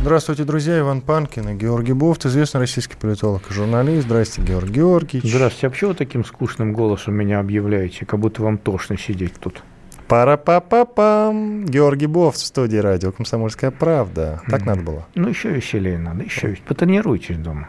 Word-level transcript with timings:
Здравствуйте, 0.00 0.44
друзья. 0.44 0.78
Иван 0.78 1.00
Панкин 1.00 1.48
и 1.48 1.54
Георгий 1.54 1.92
Бофт, 1.92 2.24
известный 2.24 2.60
российский 2.60 2.96
политолог 2.96 3.42
и 3.50 3.52
журналист. 3.52 4.06
Здрасте, 4.06 4.40
Георгий 4.40 4.74
Георгиевич. 4.74 5.28
Здравствуйте. 5.28 5.66
А 5.66 5.70
почему 5.70 5.90
вы 5.90 5.96
таким 5.96 6.24
скучным 6.24 6.72
голосом 6.72 7.14
меня 7.14 7.40
объявляете, 7.40 8.06
как 8.06 8.20
будто 8.20 8.42
вам 8.42 8.58
тошно 8.58 8.96
сидеть 8.96 9.34
тут? 9.40 9.62
Пара-па-па-пам. 10.06 11.66
Георгий 11.66 12.06
Бофт 12.06 12.38
в 12.38 12.46
студии 12.46 12.78
радио 12.78 13.10
«Комсомольская 13.10 13.72
правда». 13.72 14.40
Так 14.48 14.64
надо 14.64 14.82
было? 14.82 15.06
Ну, 15.16 15.28
еще 15.28 15.50
веселее 15.50 15.98
надо, 15.98 16.22
еще. 16.22 16.56
Потренируйтесь 16.66 17.36
дома. 17.36 17.68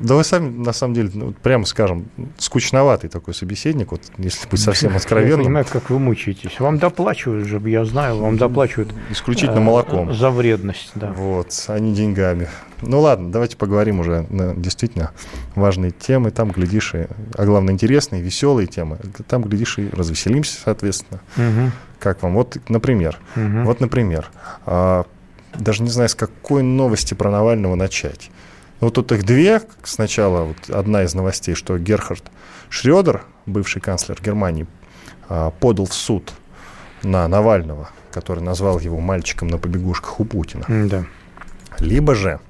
Да 0.00 0.14
вы 0.14 0.24
сами, 0.24 0.48
на 0.48 0.72
самом 0.72 0.94
деле, 0.94 1.10
ну, 1.12 1.32
прямо 1.42 1.66
скажем, 1.66 2.06
скучноватый 2.38 3.10
такой 3.10 3.34
собеседник, 3.34 3.92
вот 3.92 4.00
если 4.16 4.48
быть 4.48 4.60
совсем 4.60 4.90
Я 4.92 4.96
откровенным. 4.96 5.44
понимаю, 5.44 5.66
как 5.70 5.90
вы 5.90 5.98
мучаетесь. 5.98 6.58
Вам 6.58 6.78
доплачивают 6.78 7.46
же, 7.46 7.60
я 7.68 7.84
знаю, 7.84 8.16
вам 8.16 8.38
доплачивают 8.38 8.92
Исключительно 9.10 9.58
э, 9.58 9.62
молоком. 9.62 10.14
за 10.14 10.30
вредность, 10.30 10.92
да. 10.94 11.12
Вот, 11.12 11.48
а 11.68 11.78
не 11.78 11.94
деньгами. 11.94 12.48
Ну 12.82 13.00
ладно, 13.00 13.30
давайте 13.30 13.58
поговорим 13.58 14.00
уже 14.00 14.26
на 14.30 14.54
действительно 14.54 15.10
важные 15.54 15.90
темы. 15.90 16.30
Там, 16.30 16.50
глядишь, 16.50 16.94
и, 16.94 17.06
а 17.36 17.44
главное, 17.44 17.74
интересные, 17.74 18.22
веселые 18.22 18.66
темы. 18.66 18.98
Там, 19.28 19.42
глядишь, 19.42 19.78
и 19.78 19.90
развеселимся, 19.90 20.58
соответственно. 20.64 21.20
Мгм, 21.36 21.72
Как 21.98 22.22
вам? 22.22 22.34
Вот, 22.34 22.56
например, 22.70 23.18
мгм. 23.36 23.66
вот, 23.66 23.80
например, 23.80 24.30
а, 24.64 25.04
даже 25.58 25.82
не 25.82 25.90
знаю, 25.90 26.08
с 26.08 26.14
какой 26.14 26.62
новости 26.62 27.12
про 27.12 27.30
Навального 27.30 27.74
начать. 27.74 28.30
Вот 28.80 28.94
тут 28.94 29.12
их 29.12 29.24
две. 29.24 29.62
Сначала 29.82 30.44
вот 30.44 30.70
одна 30.70 31.04
из 31.04 31.14
новостей, 31.14 31.54
что 31.54 31.78
Герхард 31.78 32.24
Шредер, 32.68 33.22
бывший 33.46 33.80
канцлер 33.80 34.20
Германии, 34.22 34.66
а, 35.28 35.50
подал 35.50 35.86
в 35.86 35.94
суд 35.94 36.32
на 37.02 37.26
Навального, 37.28 37.90
который 38.10 38.42
назвал 38.42 38.78
его 38.78 39.00
мальчиком 39.00 39.48
на 39.48 39.58
побегушках 39.58 40.20
у 40.20 40.24
Путина. 40.24 40.64
Да. 40.68 41.04
Либо 41.78 42.14
же 42.14 42.40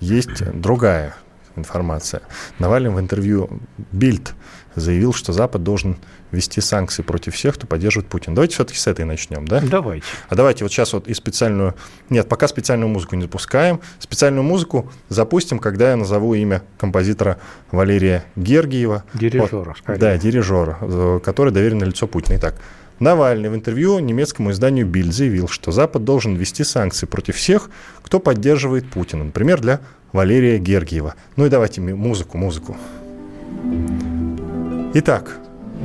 есть 0.00 0.44
другая 0.52 1.14
информация. 1.56 2.22
Навальный 2.58 2.90
в 2.90 3.00
интервью 3.00 3.60
Бильд 3.92 4.34
заявил, 4.74 5.12
что 5.12 5.32
Запад 5.32 5.62
должен 5.62 5.96
ввести 6.30 6.60
санкции 6.60 7.02
против 7.02 7.34
всех, 7.34 7.54
кто 7.54 7.66
поддерживает 7.66 8.08
Путина. 8.08 8.34
Давайте 8.34 8.54
все-таки 8.54 8.78
с 8.78 8.86
этой 8.86 9.04
начнем, 9.04 9.46
да? 9.46 9.60
Давайте. 9.60 10.06
А 10.28 10.34
давайте 10.34 10.64
вот 10.64 10.72
сейчас 10.72 10.92
вот 10.92 11.08
и 11.08 11.14
специальную... 11.14 11.74
Нет, 12.10 12.28
пока 12.28 12.46
специальную 12.48 12.88
музыку 12.88 13.16
не 13.16 13.22
запускаем. 13.22 13.80
Специальную 13.98 14.44
музыку 14.44 14.90
запустим, 15.08 15.58
когда 15.58 15.90
я 15.90 15.96
назову 15.96 16.34
имя 16.34 16.62
композитора 16.78 17.38
Валерия 17.70 18.24
Гергиева. 18.36 19.04
Дирижера, 19.14 19.64
Вот, 19.64 19.78
скорее. 19.78 19.98
Да, 19.98 20.18
дирижера, 20.18 20.78
э, 20.80 21.20
который 21.24 21.52
доверенное 21.52 21.86
лицо 21.86 22.06
Путина. 22.06 22.36
Итак, 22.36 22.56
Навальный 22.98 23.50
в 23.50 23.54
интервью 23.54 23.98
немецкому 23.98 24.52
изданию 24.52 24.86
Бильд 24.86 25.12
заявил, 25.12 25.48
что 25.48 25.70
Запад 25.70 26.04
должен 26.04 26.34
ввести 26.34 26.64
санкции 26.64 27.04
против 27.04 27.36
всех, 27.36 27.68
кто 28.02 28.20
поддерживает 28.20 28.88
Путина. 28.88 29.24
Например, 29.24 29.60
для 29.60 29.80
Валерия 30.12 30.58
Гергиева. 30.58 31.14
Ну 31.36 31.44
и 31.44 31.50
давайте 31.50 31.82
музыку, 31.82 32.38
музыку. 32.38 32.76
Итак, 34.94 35.38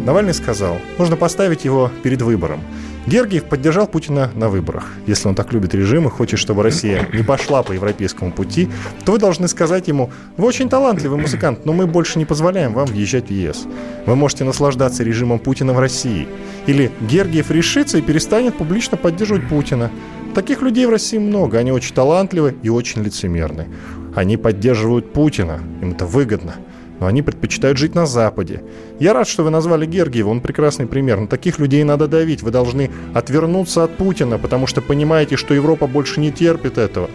Навальный 0.06 0.34
сказал, 0.34 0.78
нужно 0.98 1.18
поставить 1.18 1.66
его 1.66 1.92
перед 2.02 2.22
выбором. 2.22 2.62
Гергиев 3.08 3.46
поддержал 3.46 3.88
Путина 3.88 4.30
на 4.36 4.48
выборах. 4.48 4.86
Если 5.08 5.28
он 5.28 5.34
так 5.34 5.52
любит 5.54 5.74
режим 5.74 6.08
и 6.08 6.10
хочет, 6.10 6.40
чтобы 6.40 6.62
Россия 6.62 7.08
не 7.14 7.24
пошла 7.24 7.64
по 7.64 7.72
европейскому 7.72 8.32
пути, 8.32 8.70
то 9.06 9.14
вы 9.14 9.18
должны 9.18 9.48
сказать 9.48 9.88
ему, 9.88 10.12
вы 10.38 10.46
очень 10.46 10.70
талантливый 10.70 11.20
музыкант, 11.20 11.66
но 11.66 11.74
мы 11.74 11.88
больше 11.88 12.20
не 12.20 12.26
позволяем 12.26 12.74
вам 12.74 12.86
въезжать 12.86 13.28
в 13.28 13.32
ЕС. 13.32 13.66
Вы 14.06 14.16
можете 14.16 14.44
наслаждаться 14.44 15.04
режимом 15.04 15.40
Путина 15.40 15.74
в 15.74 15.80
России. 15.80 16.28
Или 16.68 16.92
Гергиев 17.02 17.50
решится 17.50 17.98
и 17.98 18.02
перестанет 18.02 18.56
публично 18.56 18.98
поддерживать 18.98 19.50
Путина. 19.50 19.90
Таких 20.36 20.62
людей 20.62 20.86
в 20.86 20.92
России 20.92 21.18
много, 21.18 21.58
они 21.58 21.72
очень 21.72 21.96
талантливы 21.96 22.56
и 22.62 22.70
очень 22.70 23.04
лицемерны. 23.04 23.68
Они 24.16 24.38
поддерживают 24.38 25.12
Путина, 25.12 25.60
им 25.82 25.92
это 25.92 26.06
выгодно 26.06 26.56
но 27.02 27.08
они 27.08 27.24
предпочитают 27.24 27.80
жить 27.80 27.96
на 27.96 28.06
Западе. 28.06 28.62
Я 29.00 29.14
рад, 29.14 29.28
что 29.28 29.44
вы 29.44 29.50
назвали 29.50 29.88
Гергиева, 29.88 30.30
он 30.30 30.40
прекрасный 30.40 30.86
пример. 30.86 31.20
На 31.20 31.28
таких 31.28 31.58
людей 31.58 31.84
надо 31.84 32.08
давить. 32.08 32.44
Вы 32.44 32.52
должны 32.52 32.92
отвернуться 33.16 33.84
от 33.84 33.98
Путина, 33.98 34.38
потому 34.38 34.68
что 34.68 34.82
понимаете, 34.82 35.36
что 35.36 35.56
Европа 35.56 35.88
больше 35.88 36.20
не 36.20 36.32
терпит 36.32 36.78
этого. 36.78 37.10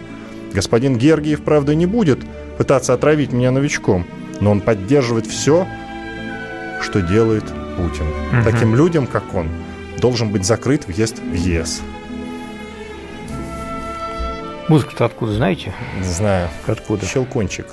Господин 0.53 0.97
Гергиев, 0.97 1.41
правда, 1.41 1.73
не 1.73 1.85
будет 1.85 2.19
пытаться 2.57 2.93
отравить 2.93 3.31
меня 3.31 3.49
новичком, 3.51 4.05
но 4.41 4.51
он 4.51 4.59
поддерживает 4.59 5.25
все, 5.25 5.65
что 6.81 7.01
делает 7.01 7.45
Путин. 7.77 8.05
Мгм. 8.33 8.43
Таким 8.43 8.75
людям, 8.75 9.07
как 9.07 9.33
он, 9.33 9.47
должен 10.01 10.31
быть 10.31 10.45
закрыт 10.45 10.85
въезд 10.85 11.19
в 11.19 11.33
ЕС. 11.33 11.81
Музыку-то 14.67 15.05
откуда, 15.05 15.31
знаете? 15.31 15.73
Не 15.97 16.03
знаю, 16.03 16.49
Откуда? 16.67 17.05
щелкунчик. 17.05 17.67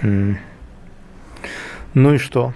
М. 0.00 0.38
Ну 1.94 2.14
и 2.14 2.18
что? 2.18 2.52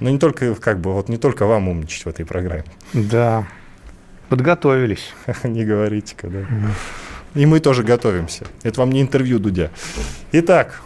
Но 0.00 0.10
не 0.10 0.18
только, 0.18 0.54
как 0.54 0.80
бы, 0.80 0.92
вот 0.92 1.08
не 1.08 1.16
только 1.16 1.46
вам 1.46 1.68
умничать 1.68 2.04
в 2.04 2.08
этой 2.08 2.24
программе. 2.24 2.64
Да. 2.92 3.46
Подготовились. 4.28 5.12
Не 5.42 5.64
говорите-ка, 5.64 6.28
да. 6.28 6.46
И 7.34 7.46
мы 7.46 7.60
тоже 7.60 7.82
готовимся. 7.82 8.46
Это 8.62 8.80
вам 8.80 8.90
не 8.90 9.00
интервью 9.02 9.38
Дудя. 9.38 9.70
Итак, 10.32 10.82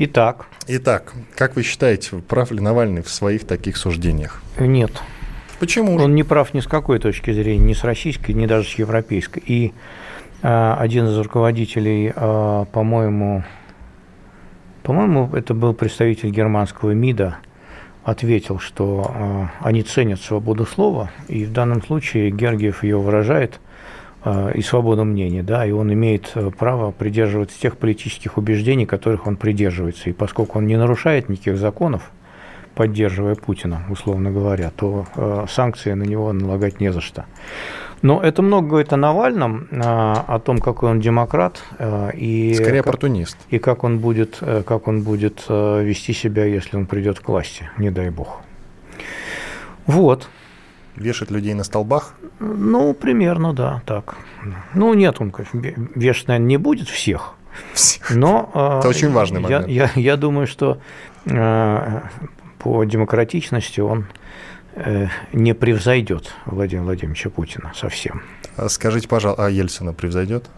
Итак, 0.00 0.46
итак, 0.68 1.12
как 1.34 1.56
вы 1.56 1.64
считаете, 1.64 2.18
прав 2.18 2.52
ли 2.52 2.60
Навальный 2.60 3.02
в 3.02 3.10
своих 3.10 3.44
таких 3.44 3.76
суждениях? 3.76 4.40
нет. 4.58 4.92
Почему 5.58 5.98
же? 5.98 6.04
Он 6.04 6.14
не 6.14 6.22
прав 6.22 6.54
ни 6.54 6.60
с 6.60 6.68
какой 6.68 7.00
точки 7.00 7.32
зрения, 7.32 7.64
ни 7.64 7.72
с 7.72 7.82
российской, 7.82 8.30
ни 8.30 8.46
даже 8.46 8.68
с 8.68 8.74
европейской. 8.74 9.42
И 9.44 9.72
а, 10.40 10.76
один 10.78 11.08
из 11.08 11.18
руководителей, 11.18 12.12
а, 12.14 12.66
по-моему, 12.66 13.42
по-моему, 14.88 15.28
это 15.34 15.52
был 15.52 15.74
представитель 15.74 16.30
германского 16.30 16.92
МИДа, 16.92 17.36
ответил, 18.04 18.58
что 18.58 19.12
а, 19.14 19.50
они 19.60 19.82
ценят 19.82 20.18
свободу 20.18 20.64
слова, 20.64 21.10
и 21.28 21.44
в 21.44 21.52
данном 21.52 21.82
случае 21.82 22.30
Гергиев 22.30 22.82
ее 22.82 22.96
выражает 22.96 23.60
а, 24.24 24.48
и 24.48 24.62
свободу 24.62 25.04
мнения, 25.04 25.42
да, 25.42 25.66
и 25.66 25.72
он 25.72 25.92
имеет 25.92 26.32
э, 26.34 26.50
право 26.58 26.90
придерживаться 26.90 27.60
тех 27.60 27.76
политических 27.76 28.38
убеждений, 28.38 28.86
которых 28.86 29.26
он 29.26 29.36
придерживается. 29.36 30.08
И 30.08 30.14
поскольку 30.14 30.56
он 30.56 30.66
не 30.66 30.78
нарушает 30.78 31.28
никаких 31.28 31.58
законов, 31.58 32.10
поддерживая 32.74 33.34
Путина, 33.34 33.82
условно 33.90 34.30
говоря, 34.30 34.70
то 34.74 35.04
э, 35.14 35.44
санкции 35.50 35.92
на 35.92 36.04
него 36.04 36.32
налагать 36.32 36.80
не 36.80 36.90
за 36.90 37.02
что. 37.02 37.26
Но 38.02 38.22
это 38.22 38.42
много 38.42 38.68
говорит 38.68 38.92
о 38.92 38.96
Навальном, 38.96 39.66
э, 39.70 39.80
о 39.80 40.38
том, 40.44 40.58
какой 40.58 40.90
он 40.90 41.00
демократ 41.00 41.60
э, 41.78 42.10
и, 42.14 42.54
Скорее 42.54 42.78
как, 42.82 42.86
оппортунист. 42.88 43.36
и 43.50 43.58
как 43.58 43.82
он 43.84 43.98
будет, 43.98 44.38
э, 44.40 44.62
как 44.64 44.86
он 44.88 45.02
будет 45.02 45.44
э, 45.48 45.82
вести 45.82 46.12
себя, 46.12 46.44
если 46.44 46.76
он 46.76 46.86
придет 46.86 47.18
к 47.20 47.28
власти, 47.28 47.68
не 47.78 47.90
дай 47.90 48.10
бог. 48.10 48.40
Вот. 49.86 50.28
Вешать 50.96 51.30
людей 51.30 51.54
на 51.54 51.64
столбах? 51.64 52.14
Ну, 52.40 52.92
примерно, 52.94 53.52
да, 53.52 53.82
так. 53.86 54.16
Ну, 54.74 54.94
нет, 54.94 55.20
он, 55.20 55.32
вешать, 55.94 56.28
наверное, 56.28 56.46
не 56.46 56.56
будет 56.56 56.88
всех, 56.88 57.34
но... 58.10 58.50
э, 58.54 58.78
Это 58.78 58.88
очень 58.88 59.10
важный 59.12 59.40
я- 59.42 59.60
момент. 59.60 59.68
Я, 59.68 59.90
я 59.94 60.16
думаю, 60.16 60.46
что 60.46 60.78
э, 61.26 62.00
по 62.58 62.84
демократичности 62.84 63.80
он 63.80 64.06
не 65.32 65.54
превзойдет 65.54 66.32
Владимира 66.46 66.84
Владимировича 66.84 67.30
Путина 67.30 67.72
совсем. 67.74 68.22
А 68.56 68.68
Скажите, 68.68 69.08
пожалуйста, 69.08 69.46
а 69.46 69.50
Ельцина 69.50 69.92
превзойдет? 69.92 70.48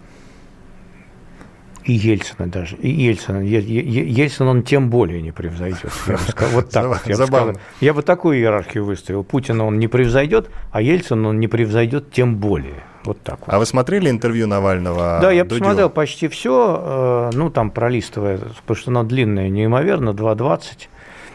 И 1.85 1.95
Ельцина 1.95 2.47
даже. 2.49 2.77
И 2.77 2.91
Ельцина. 2.91 3.39
Ельцин 3.39 4.47
он 4.47 4.63
тем 4.63 4.91
более 4.91 5.23
не 5.23 5.33
превзойдет. 5.33 5.91
Я 6.07 6.13
бы 6.15 6.19
сказал, 6.21 6.55
вот 6.55 6.71
так 6.71 6.87
вот 6.89 7.01
я 7.07 7.13
бы 7.13 7.17
Забавно. 7.17 7.53
сказал. 7.55 7.69
Я 7.81 7.95
бы 7.95 8.03
такую 8.03 8.39
иерархию 8.39 8.85
выставил. 8.85 9.25
Путина 9.25 9.65
он 9.65 9.79
не 9.79 9.89
превзойдет, 9.89 10.51
а 10.73 10.83
Ельцин 10.83 11.25
он 11.25 11.41
не 11.41 11.49
превзойдет 11.49 12.13
тем 12.13 12.37
более. 12.37 12.83
Вот 13.05 13.23
так 13.23 13.41
вот. 13.41 13.55
А 13.55 13.59
вы 13.59 13.65
смотрели 13.65 14.11
интервью 14.11 14.47
Навального? 14.47 15.19
Да, 15.23 15.31
я 15.33 15.45
Дудю? 15.45 15.61
посмотрел 15.61 15.89
почти 15.89 16.29
все, 16.29 17.31
ну, 17.33 17.49
там 17.49 17.71
пролистывая, 17.71 18.39
потому 18.39 18.77
что 18.77 18.91
оно 18.91 19.03
длинное, 19.05 19.49
неимоверно, 19.49 20.11
2.20. 20.11 20.89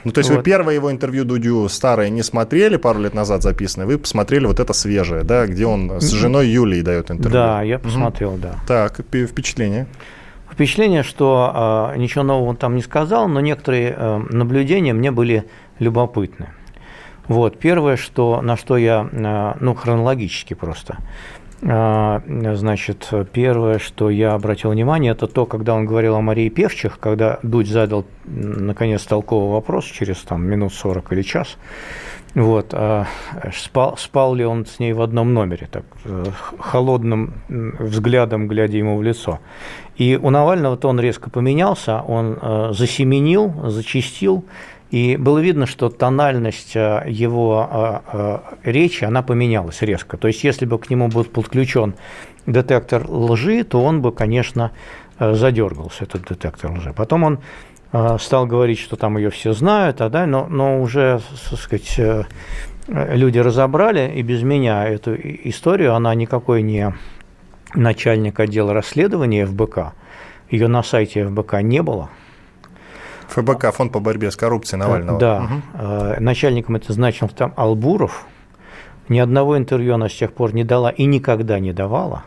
Ну, 0.06 0.12
то 0.12 0.20
есть 0.20 0.30
вы 0.30 0.38
Вот. 0.38 0.46
первое 0.46 0.76
его 0.76 0.92
интервью 0.92 1.26
Дудю 1.26 1.68
старое 1.68 2.10
не 2.10 2.22
смотрели, 2.22 2.78
пару 2.78 3.00
лет 3.02 3.16
назад 3.16 3.42
записанное, 3.42 3.88
вы 3.88 3.98
посмотрели 3.98 4.46
вот 4.46 4.60
это 4.60 4.72
свежее, 4.72 5.24
да, 5.24 5.48
где 5.48 5.66
он 5.66 6.00
с 6.00 6.12
женой 6.12 6.48
Юлией 6.48 6.84
дает 6.84 7.10
интервью. 7.10 7.34
Да, 7.34 7.62
я 7.64 7.80
посмотрел, 7.80 8.38
да. 8.38 8.56
Так, 8.68 9.00
впечатление. 9.00 9.88
Впечатление, 10.52 11.04
что 11.04 11.92
э, 11.96 11.98
ничего 11.98 12.24
нового 12.24 12.50
он 12.50 12.56
там 12.56 12.76
не 12.76 12.82
сказал, 12.82 13.28
но 13.28 13.42
некоторые 13.42 13.96
э, 13.98 14.18
наблюдения 14.30 14.94
мне 14.94 15.12
были 15.12 15.44
любопытны. 15.80 16.50
Вот, 17.28 17.58
первое, 17.58 17.98
что, 17.98 18.42
на 18.42 18.56
что 18.56 18.78
я, 18.78 19.10
э, 19.12 19.54
ну, 19.60 19.74
хронологически 19.74 20.54
просто, 20.54 20.98
Значит, 21.62 23.12
первое, 23.32 23.80
что 23.80 24.10
я 24.10 24.34
обратил 24.34 24.72
внимание, 24.72 25.14
это 25.14 25.28
то, 25.28 25.46
когда 25.46 25.74
он 25.74 25.86
говорил 25.86 26.16
о 26.16 26.22
Марии 26.22 26.50
Певчих, 26.50 27.00
когда 27.00 27.40
Дудь 27.44 27.68
задал, 27.68 28.06
наконец, 28.26 29.04
толковый 29.04 29.52
вопрос 29.52 29.86
через 29.86 30.18
там, 30.20 30.46
минут 30.46 30.74
40 30.74 31.14
или 31.14 31.22
час. 31.22 31.58
Вот, 32.36 32.74
а 32.74 33.08
спал, 33.54 33.96
спал 33.98 34.36
ли 34.36 34.44
он 34.44 34.66
с 34.66 34.80
ней 34.80 34.92
в 34.92 35.02
одном 35.02 35.34
номере, 35.34 35.70
так, 35.72 35.86
э, 36.04 36.26
холодным 36.60 37.34
взглядом 37.48 38.50
глядя 38.50 38.78
ему 38.78 38.98
в 38.98 39.04
лицо. 39.04 39.40
И 39.96 40.20
у 40.22 40.30
Навального-то 40.30 40.90
он 40.90 41.00
резко 41.00 41.30
поменялся, 41.30 42.02
он 42.02 42.38
засеменил, 42.74 43.70
зачистил, 43.70 44.44
и 44.92 45.18
было 45.18 45.40
видно, 45.40 45.66
что 45.66 45.90
тональность 45.90 46.76
э, 46.76 47.04
его 47.08 47.68
э, 47.70 48.00
э, 48.14 48.72
речи, 48.72 49.04
она 49.04 49.24
поменялась 49.24 49.82
резко. 49.82 50.18
То 50.18 50.28
есть, 50.28 50.44
если 50.44 50.66
бы 50.66 50.78
к 50.78 50.90
нему 50.90 51.08
был 51.08 51.26
подключен 51.26 51.96
детектор 52.46 53.10
лжи, 53.10 53.64
то 53.64 53.84
он 53.84 54.02
бы, 54.02 54.12
конечно, 54.12 54.72
задергался, 55.20 56.04
этот 56.04 56.28
детектор 56.28 56.72
лжи. 56.72 56.94
Потом 56.96 57.24
он 57.24 57.40
стал 58.20 58.46
говорить, 58.46 58.78
что 58.78 58.98
там 58.98 59.18
ее 59.18 59.30
все 59.30 59.54
знают, 59.54 60.02
а, 60.02 60.10
да, 60.10 60.26
но, 60.26 60.48
но 60.48 60.82
уже, 60.82 61.22
так 61.50 61.60
сказать, 61.60 62.00
люди 62.88 63.40
разобрали, 63.40 64.12
и 64.14 64.22
без 64.22 64.44
меня 64.44 64.86
эту 64.86 65.16
историю, 65.16 65.96
она 65.96 66.14
никакой 66.14 66.62
не 66.62 66.94
начальник 67.74 68.40
отдела 68.40 68.74
расследования 68.74 69.46
ФБК, 69.46 69.94
ее 70.52 70.68
на 70.68 70.84
сайте 70.84 71.26
ФБК 71.26 71.62
не 71.62 71.82
было– 71.82 72.10
ФБК, 73.30 73.72
Фонд 73.74 73.92
по 73.92 74.00
борьбе 74.00 74.32
с 74.32 74.36
коррупцией 74.36 74.80
Навального. 74.80 75.20
Да. 75.20 75.44
Угу. 75.44 76.22
Начальником 76.24 76.76
это 76.76 76.94
значил 76.94 77.30
там 77.30 77.54
Албуров. 77.56 78.26
Ни 79.10 79.20
одного 79.20 79.58
интервью 79.58 79.94
она 79.96 80.10
с 80.10 80.14
тех 80.14 80.34
пор 80.34 80.54
не 80.54 80.64
дала 80.64 80.90
и 80.90 81.06
никогда 81.06 81.60
не 81.60 81.74
давала. 81.74 82.24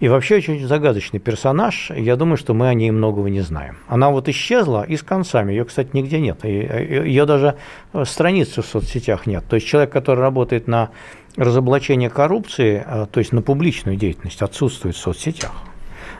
И 0.00 0.08
вообще 0.08 0.38
очень 0.38 0.66
загадочный 0.66 1.20
персонаж. 1.20 1.92
Я 1.94 2.16
думаю, 2.16 2.36
что 2.36 2.54
мы 2.54 2.66
о 2.66 2.74
ней 2.74 2.90
многого 2.90 3.30
не 3.30 3.40
знаем. 3.40 3.76
Она 3.86 4.10
вот 4.10 4.28
исчезла 4.28 4.82
и 4.82 4.96
с 4.96 5.02
концами. 5.04 5.52
Ее, 5.52 5.64
кстати, 5.64 5.90
нигде 5.92 6.18
нет. 6.18 6.44
Ее 6.44 7.24
даже 7.24 7.54
э, 7.92 8.04
страницы 8.04 8.62
в 8.62 8.66
соцсетях 8.66 9.28
нет. 9.28 9.44
То 9.48 9.54
есть 9.54 9.68
человек, 9.68 9.92
который 9.92 10.18
работает 10.18 10.66
на 10.66 10.90
разоблачение 11.36 12.10
коррупции, 12.10 12.82
э, 12.84 13.06
то 13.12 13.20
есть 13.20 13.30
на 13.30 13.42
публичную 13.42 13.96
деятельность, 13.96 14.42
отсутствует 14.42 14.96
в 14.96 14.98
соцсетях. 14.98 15.52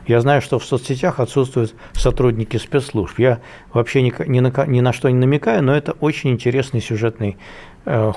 Я 0.07 0.21
знаю, 0.21 0.43
что 0.43 0.59
в 0.59 0.65
соцсетях 0.65 1.21
отсутствуют 1.21 1.75
сотрудники 1.93 2.57
спецслужб. 2.57 3.19
Я 3.19 3.41
вообще 3.73 4.03
ни, 4.03 4.13
ни, 4.29 4.41
на, 4.41 4.67
ни 4.67 4.81
на 4.81 4.93
что 4.93 5.09
не 5.09 5.19
намекаю, 5.19 5.63
но 5.63 5.75
это 5.75 5.93
очень 5.93 6.31
интересный 6.31 6.81
сюжетный 6.81 7.37
э, 7.85 8.13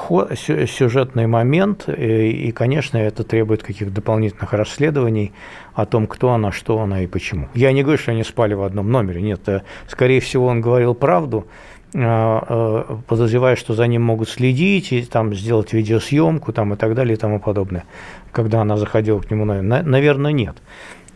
сюжетный 0.68 1.28
момент, 1.28 1.88
и, 1.88 2.52
конечно, 2.52 2.98
это 2.98 3.24
требует 3.24 3.62
каких-то 3.62 3.94
дополнительных 3.94 4.54
расследований 4.54 5.32
о 5.74 5.86
том, 5.86 6.08
кто 6.08 6.32
она, 6.32 6.52
что 6.52 6.80
она 6.80 7.04
и 7.04 7.08
почему. 7.08 7.50
Я 7.54 7.72
не 7.72 7.84
говорю, 7.84 8.00
что 8.00 8.12
они 8.12 8.24
спали 8.24 8.54
в 8.56 8.64
одном 8.64 8.92
номере, 8.92 9.22
нет, 9.22 9.48
э, 9.48 9.62
скорее 9.88 10.22
всего, 10.22 10.48
он 10.48 10.62
говорил 10.62 10.96
правду, 10.96 11.48
э, 11.94 12.84
подозревая, 13.08 13.56
что 13.56 13.74
за 13.76 13.86
ним 13.86 14.02
могут 14.02 14.30
следить 14.30 14.92
и 14.92 15.04
там 15.04 15.36
сделать 15.36 15.74
видеосъемку 15.74 16.52
там, 16.52 16.74
и 16.74 16.78
так 16.78 16.96
далее 16.96 17.16
и 17.16 17.18
тому 17.18 17.40
подобное, 17.40 17.86
когда 18.32 18.62
она 18.62 18.78
заходила 18.78 19.20
к 19.20 19.30
нему, 19.30 19.46
наверное, 19.46 20.32
нет. 20.32 20.58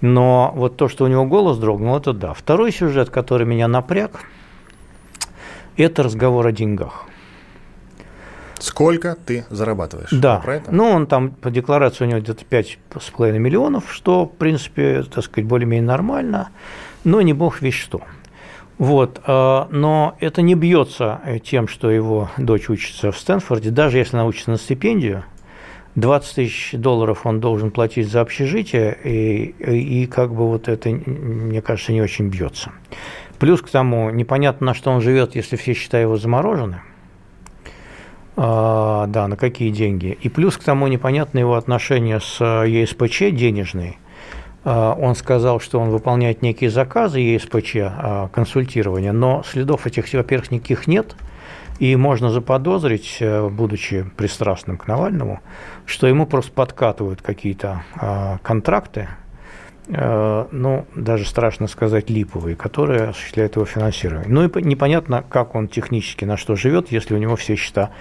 Но 0.02 0.52
вот 0.56 0.78
то, 0.78 0.88
что 0.88 1.06
у 1.06 1.08
него 1.08 1.26
голос 1.26 1.58
дрогнул, 1.58 1.98
это 1.98 2.14
да. 2.14 2.34
Второй 2.34 2.72
сюжет, 2.72 3.10
который 3.10 3.46
меня 3.46 3.68
напряг, 3.68 4.22
это 5.78 6.04
разговор 6.04 6.48
о 6.48 6.52
деньгах. 6.52 7.06
Сколько 8.60 9.16
ты 9.16 9.46
зарабатываешь? 9.50 10.10
Да. 10.12 10.40
Про 10.40 10.56
это? 10.56 10.72
Ну, 10.72 10.90
он 10.90 11.08
там 11.08 11.32
по 11.32 11.50
декларации 11.50 12.06
у 12.06 12.08
него 12.08 12.20
где-то 12.20 12.44
5,5 12.44 13.38
миллионов, 13.38 13.92
что, 13.92 14.26
в 14.26 14.32
принципе, 14.32 15.04
так 15.04 15.24
сказать, 15.24 15.48
более-менее 15.48 15.88
нормально, 15.88 16.50
но 17.04 17.22
не 17.22 17.34
бог 17.34 17.62
весь 17.62 17.76
что. 17.76 18.02
Вот, 18.78 19.22
а, 19.26 19.68
но 19.72 20.16
это 20.20 20.42
не 20.42 20.56
бьется 20.56 21.22
тем, 21.44 21.68
что 21.68 21.90
его 21.90 22.30
дочь 22.38 22.70
учится 22.70 23.12
в 23.12 23.18
Стэнфорде, 23.18 23.72
даже 23.72 23.98
если 23.98 24.16
она 24.16 24.26
учится 24.26 24.52
на 24.52 24.58
стипендию– 24.58 25.24
20 26.00 26.36
тысяч 26.36 26.72
долларов 26.74 27.26
он 27.26 27.40
должен 27.40 27.72
платить 27.72 28.10
за 28.10 28.22
общежитие, 28.22 28.98
и, 29.04 29.56
и 30.04 30.06
как 30.06 30.34
бы 30.34 30.48
вот 30.48 30.68
это, 30.68 30.90
мне 30.90 31.62
кажется, 31.62 31.92
не 31.92 32.02
очень 32.02 32.30
бьется. 32.30 32.72
Плюс 33.40 33.62
к 33.62 33.70
тому, 33.70 34.10
непонятно, 34.10 34.68
на 34.68 34.74
что 34.74 34.92
он 34.92 35.02
живет, 35.02 35.36
если 35.36 35.56
все 35.56 35.74
счета 35.74 36.00
его 36.00 36.18
заморожены. 36.18 36.82
А, 38.36 39.08
да, 39.08 39.28
на 39.28 39.36
какие 39.36 39.70
деньги. 39.70 40.18
И 40.22 40.30
плюс 40.30 40.58
к 40.58 40.64
тому, 40.64 40.88
непонятно 40.88 41.40
его 41.40 41.56
отношения 41.56 42.20
с 42.20 42.40
ЕСПЧ 42.42 43.32
денежные. 43.32 43.98
А, 44.64 44.94
он 44.94 45.16
сказал, 45.16 45.60
что 45.60 45.80
он 45.80 45.90
выполняет 45.90 46.42
некие 46.42 46.70
заказы 46.70 47.20
ЕСПЧ 47.20 47.76
а, 47.78 48.30
консультирования, 48.30 49.12
но 49.12 49.44
следов 49.46 49.88
этих, 49.88 50.12
во-первых, 50.14 50.52
никаких 50.52 50.88
нет– 50.88 51.16
и 51.80 51.96
можно 51.96 52.30
заподозрить, 52.30 53.18
э, 53.22 53.48
будучи 53.48 54.06
пристрастным 54.18 54.78
к 54.78 54.88
Навальному, 54.88 55.40
что 55.86 56.08
ему 56.08 56.26
просто 56.26 56.52
подкатывают 56.52 57.22
какие-то 57.22 57.84
а, 57.96 58.38
контракты, 58.44 59.08
э, 59.88 60.46
ну, 60.52 60.86
даже 60.96 61.26
страшно 61.26 61.68
сказать, 61.68 62.10
липовые, 62.10 62.56
которые 62.56 63.06
осуществляют 63.10 63.56
его 63.56 63.66
финансирование. 63.66 64.30
Ну 64.30 64.46
и 64.46 64.64
непонятно, 64.64 65.24
как 65.28 65.56
он 65.56 65.68
технически 65.70 66.26
на 66.26 66.38
что 66.38 66.56
живет, 66.56 66.92
если 66.92 67.16
у 67.16 67.18
него 67.18 67.36
все 67.38 67.56
счета 67.56 67.92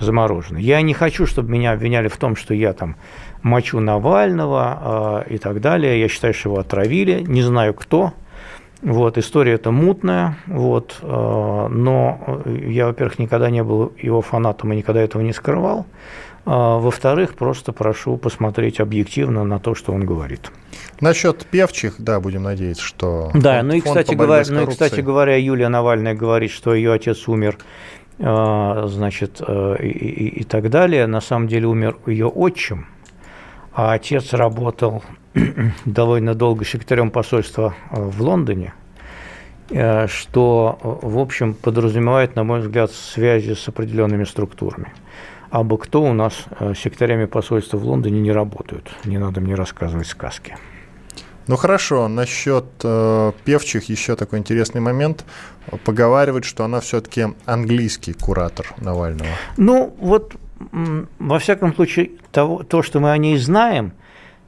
заморожены. 0.00 0.58
Я 0.58 0.82
не 0.82 0.92
хочу, 0.92 1.24
чтобы 1.24 1.50
меня 1.50 1.72
обвиняли 1.72 2.08
в 2.08 2.16
том, 2.16 2.34
что 2.34 2.54
я 2.54 2.72
там 2.72 2.96
мочу 3.42 3.78
Навального 3.78 5.24
э, 5.28 5.34
и 5.34 5.38
так 5.38 5.60
далее. 5.60 6.00
Я 6.00 6.08
считаю, 6.08 6.34
что 6.34 6.48
его 6.48 6.58
отравили. 6.58 7.22
Не 7.22 7.42
знаю, 7.42 7.72
кто. 7.72 8.12
Вот, 8.82 9.18
история 9.18 9.54
эта 9.54 9.72
мутная, 9.72 10.38
вот, 10.46 10.98
э, 11.02 11.06
но 11.06 12.40
я, 12.46 12.86
во-первых, 12.86 13.18
никогда 13.18 13.50
не 13.50 13.64
был 13.64 13.92
его 14.00 14.22
фанатом 14.22 14.72
и 14.72 14.76
никогда 14.76 15.02
этого 15.02 15.20
не 15.22 15.32
скрывал. 15.32 15.86
А, 16.50 16.78
во-вторых, 16.78 17.34
просто 17.34 17.72
прошу 17.72 18.16
посмотреть 18.16 18.80
объективно 18.80 19.44
на 19.44 19.58
то, 19.58 19.74
что 19.74 19.92
он 19.92 20.06
говорит. 20.06 20.50
Насчет 21.00 21.44
певчих, 21.44 21.96
да, 21.98 22.20
будем 22.20 22.44
надеяться, 22.44 22.82
что... 22.82 23.30
Да, 23.34 23.62
ну 23.62 23.74
и, 23.74 23.80
кстати 23.80 24.14
говоря, 24.14 24.44
ну 24.48 24.62
и, 24.62 24.66
кстати 24.66 25.00
говоря, 25.00 25.36
Юлия 25.36 25.68
Навальная 25.68 26.14
говорит, 26.14 26.50
что 26.50 26.74
ее 26.74 26.92
отец 26.92 27.28
умер, 27.28 27.58
э, 28.18 28.84
значит, 28.86 29.42
э, 29.46 29.76
и, 29.82 29.88
и, 29.88 30.40
и 30.40 30.44
так 30.44 30.70
далее. 30.70 31.06
На 31.06 31.20
самом 31.20 31.48
деле 31.48 31.66
умер 31.66 31.98
ее 32.06 32.28
отчим, 32.28 32.86
а 33.74 33.92
отец 33.92 34.32
работал 34.32 35.02
довольно 35.84 36.34
долго 36.34 36.64
секретарем 36.64 37.10
посольства 37.10 37.74
э, 37.90 38.00
в 38.00 38.22
Лондоне, 38.22 38.74
э, 39.70 40.06
что, 40.06 40.78
э, 40.82 41.06
в 41.06 41.18
общем, 41.18 41.54
подразумевает, 41.54 42.36
на 42.36 42.44
мой 42.44 42.60
взгляд, 42.60 42.92
связи 42.92 43.54
с 43.54 43.68
определенными 43.68 44.24
структурами. 44.24 44.92
А 45.50 45.62
бы 45.62 45.78
кто 45.78 46.02
у 46.02 46.12
нас 46.12 46.44
секретарями 46.76 47.24
посольства 47.24 47.78
в 47.78 47.84
Лондоне 47.84 48.20
не 48.20 48.32
работают. 48.32 48.90
Не 49.04 49.16
надо 49.16 49.40
мне 49.40 49.54
рассказывать 49.54 50.06
сказки. 50.06 50.58
Ну 51.46 51.56
хорошо, 51.56 52.08
насчет 52.08 52.66
э, 52.84 53.32
певчих 53.46 53.88
еще 53.88 54.14
такой 54.14 54.40
интересный 54.40 54.82
момент. 54.82 55.24
Поговаривают, 55.84 56.44
что 56.44 56.64
она 56.64 56.80
все-таки 56.80 57.28
английский 57.46 58.12
куратор 58.12 58.66
Навального. 58.76 59.30
Ну 59.56 59.96
вот, 59.98 60.36
во 61.18 61.38
всяком 61.38 61.74
случае, 61.74 62.10
того, 62.30 62.62
то, 62.62 62.82
что 62.82 63.00
мы 63.00 63.10
о 63.10 63.16
ней 63.16 63.38
знаем– 63.38 63.92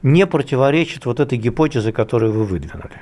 не 0.02 0.26
противоречит 0.26 1.06
вот 1.06 1.20
этой 1.20 1.38
гипотезе, 1.38 1.92
которую 1.92 2.32
вы 2.32 2.44
выдвинули. 2.44 3.00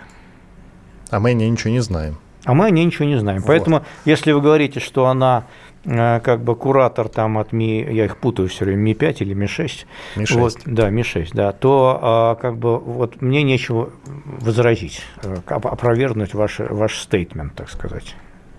А 1.11 1.21
мы 1.21 1.31
о 1.31 1.33
ней 1.33 1.49
ничего 1.49 1.71
не 1.71 1.81
знаем. 1.81 2.19
А 2.45 2.55
мы 2.55 2.67
о 2.67 2.71
ней 2.71 2.85
ничего 2.85 3.05
не 3.05 3.19
знаем. 3.19 3.41
Вот. 3.41 3.49
Поэтому, 3.49 3.85
если 4.05 4.33
вы 4.33 4.41
говорите, 4.41 4.81
что 4.81 5.07
она 5.07 5.45
э, 5.85 6.21
как 6.21 6.43
бы 6.43 6.55
куратор 6.55 7.09
там 7.09 7.39
от 7.39 7.53
Ми, 7.53 7.81
я 7.81 8.05
их 8.05 8.17
путаю 8.17 8.49
все 8.49 8.65
время, 8.65 8.81
Ми-5 8.83 9.17
или 9.19 9.35
Ми-6. 9.35 9.87
Ми-6. 10.17 10.39
Вот, 10.39 10.55
да, 10.65 10.91
Ми-6, 10.91 11.31
да, 11.33 11.53
то 11.53 11.99
а, 12.01 12.35
как 12.37 12.59
бы 12.59 12.79
вот 12.79 13.21
мне 13.21 13.43
нечего 13.43 13.91
возразить, 14.07 15.03
э, 15.23 15.37
опровергнуть 15.47 16.35
ваш, 16.35 16.61
ваш 16.61 16.99
стейтмент, 16.99 17.55
так 17.55 17.71
сказать. 17.71 18.15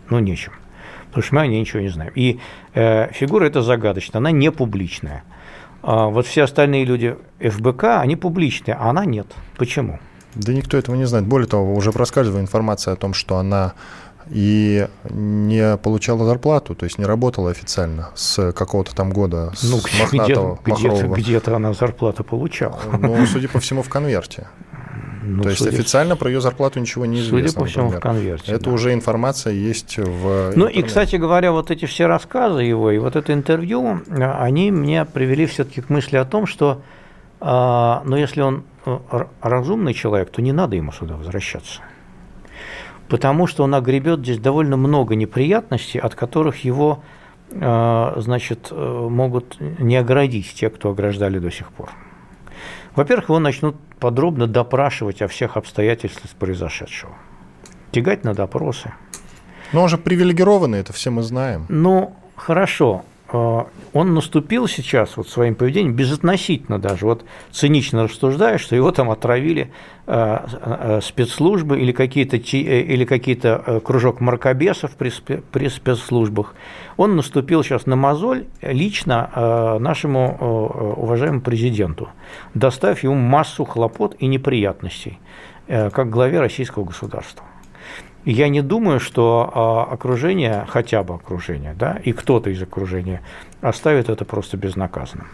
Ну, 0.09 0.19
нечем. 0.19 0.53
Потому 1.07 1.23
что 1.23 1.35
мы 1.35 1.41
о 1.41 1.47
ней 1.47 1.59
ничего 1.59 1.81
не 1.81 1.89
знаем. 1.89 2.11
И 2.15 2.39
э, 2.73 3.11
фигура 3.13 3.45
эта 3.45 3.61
загадочная, 3.61 4.19
она 4.19 4.31
не 4.31 4.51
публичная. 4.51 5.23
А 5.81 6.07
вот 6.07 6.25
все 6.25 6.43
остальные 6.43 6.85
люди 6.85 7.17
ФБК, 7.39 7.83
они 7.99 8.15
публичные, 8.15 8.75
а 8.75 8.89
она 8.89 9.05
нет. 9.05 9.27
Почему? 9.57 9.99
Да 10.35 10.53
никто 10.53 10.77
этого 10.77 10.95
не 10.95 11.05
знает. 11.05 11.25
Более 11.25 11.47
того, 11.47 11.73
уже 11.73 11.91
проскальзывала 11.91 12.41
информация 12.41 12.93
о 12.93 12.97
том, 12.97 13.13
что 13.13 13.37
она 13.37 13.73
и 14.29 14.87
не 15.09 15.77
получала 15.77 16.25
зарплату, 16.25 16.75
то 16.75 16.83
есть 16.83 16.99
не 16.99 17.05
работала 17.05 17.49
официально 17.49 18.09
с 18.13 18.51
какого-то 18.51 18.95
там 18.95 19.11
года, 19.11 19.51
с 19.55 19.63
ну, 19.63 19.79
где-то, 19.79 20.59
где-то, 20.63 21.07
где-то 21.07 21.55
она 21.55 21.73
зарплату 21.73 22.23
получала. 22.23 22.79
Ну, 22.99 23.25
судя 23.25 23.49
по 23.49 23.59
всему, 23.59 23.81
в 23.81 23.89
конверте. 23.89 24.47
Ну, 25.21 25.43
То 25.43 25.49
есть 25.49 25.65
официально 25.65 26.15
про 26.15 26.29
ее 26.29 26.41
зарплату 26.41 26.79
ничего 26.79 27.05
не 27.05 27.19
известно. 27.19 27.49
Судя 27.49 27.59
по 27.59 27.65
всему, 27.65 27.83
например. 27.85 27.99
в 27.99 28.03
конверте. 28.03 28.51
Это 28.51 28.65
да. 28.65 28.71
уже 28.71 28.93
информация 28.93 29.53
есть 29.53 29.97
в. 29.97 30.53
Ну 30.55 30.67
и, 30.67 30.81
кстати 30.81 31.15
говоря, 31.17 31.51
вот 31.51 31.71
эти 31.71 31.85
все 31.85 32.07
рассказы 32.07 32.61
его 32.61 32.91
и 32.91 32.97
вот 32.97 33.15
это 33.15 33.33
интервью, 33.33 34.01
они 34.09 34.71
меня 34.71 35.05
привели 35.05 35.45
все-таки 35.45 35.81
к 35.81 35.89
мысли 35.89 36.17
о 36.17 36.25
том, 36.25 36.45
что 36.45 36.81
а, 37.41 38.01
но 38.05 38.17
если 38.17 38.41
он 38.41 38.63
э, 38.85 38.97
разумный 39.41 39.93
человек, 39.93 40.29
то 40.29 40.41
не 40.41 40.51
надо 40.51 40.75
ему 40.75 40.91
сюда 40.91 41.15
возвращаться. 41.15 41.81
Потому 43.07 43.47
что 43.47 43.63
он 43.63 43.73
огребет 43.73 44.19
здесь 44.19 44.39
довольно 44.39 44.77
много 44.77 45.15
неприятностей, 45.15 45.99
от 45.99 46.15
которых 46.15 46.63
его 46.63 47.01
а, 47.51 48.13
значит, 48.17 48.67
э, 48.71 49.07
могут 49.09 49.57
не 49.59 49.95
оградить 49.95 50.53
те, 50.53 50.69
кто 50.69 50.91
ограждали 50.91 51.39
до 51.39 51.49
сих 51.49 51.71
пор. 51.71 51.89
Во-первых, 52.95 53.29
его 53.29 53.39
начнут 53.39 53.75
подробно 53.99 54.47
допрашивать 54.47 55.21
о 55.21 55.27
всех 55.27 55.57
обстоятельствах 55.57 56.31
произошедшего. 56.31 57.13
Тягать 57.91 58.23
на 58.23 58.33
допросы. 58.33 58.93
Но 59.73 59.83
он 59.83 59.89
же 59.89 59.97
привилегированный, 59.97 60.79
это 60.79 60.93
все 60.93 61.11
мы 61.11 61.21
знаем. 61.21 61.65
Ну, 61.69 62.15
хорошо. 62.35 63.03
А, 63.31 63.67
он 63.93 64.13
наступил 64.13 64.67
сейчас 64.67 65.17
вот 65.17 65.29
своим 65.29 65.55
поведением, 65.55 65.93
безотносительно 65.93 66.79
даже, 66.79 67.05
вот 67.05 67.23
цинично 67.51 68.03
рассуждая, 68.03 68.57
что 68.57 68.75
его 68.75 68.91
там 68.91 69.09
отравили 69.11 69.71
а, 70.07 70.45
а, 70.61 70.99
спецслужбы 71.01 71.79
или 71.79 71.91
какие-то 71.91 72.37
э, 72.37 72.81
или 72.81 73.05
какие-то 73.05 73.63
э, 73.65 73.79
кружок 73.81 74.19
маркобесов 74.19 74.91
при, 74.95 75.11
при 75.51 75.69
спецслужбах. 75.69 76.55
Он 76.97 77.15
наступил 77.15 77.63
сейчас 77.63 77.85
на 77.85 77.95
мозоль 77.95 78.45
лично 78.61 79.77
нашему 79.79 80.37
э, 80.39 80.43
уважаемому 81.01 81.41
президенту, 81.41 82.09
доставив 82.53 83.03
ему 83.03 83.15
массу 83.15 83.65
хлопот 83.65 84.15
и 84.19 84.27
неприятностей, 84.27 85.19
как 85.67 86.09
главе 86.09 86.39
российского 86.39 86.83
государства. 86.83 87.45
Я 88.31 88.47
не 88.49 88.61
думаю, 88.61 88.99
что 88.99 89.51
а, 89.53 89.93
окружение, 89.93 90.65
хотя 90.69 91.01
бы 91.03 91.15
окружение, 91.15 91.73
да, 91.73 91.99
и 92.03 92.11
кто-то 92.11 92.51
из 92.51 92.61
окружения 92.61 93.21
оставит 93.61 94.07
это 94.07 94.23
просто 94.23 94.55
безнаказанным. 94.55 95.27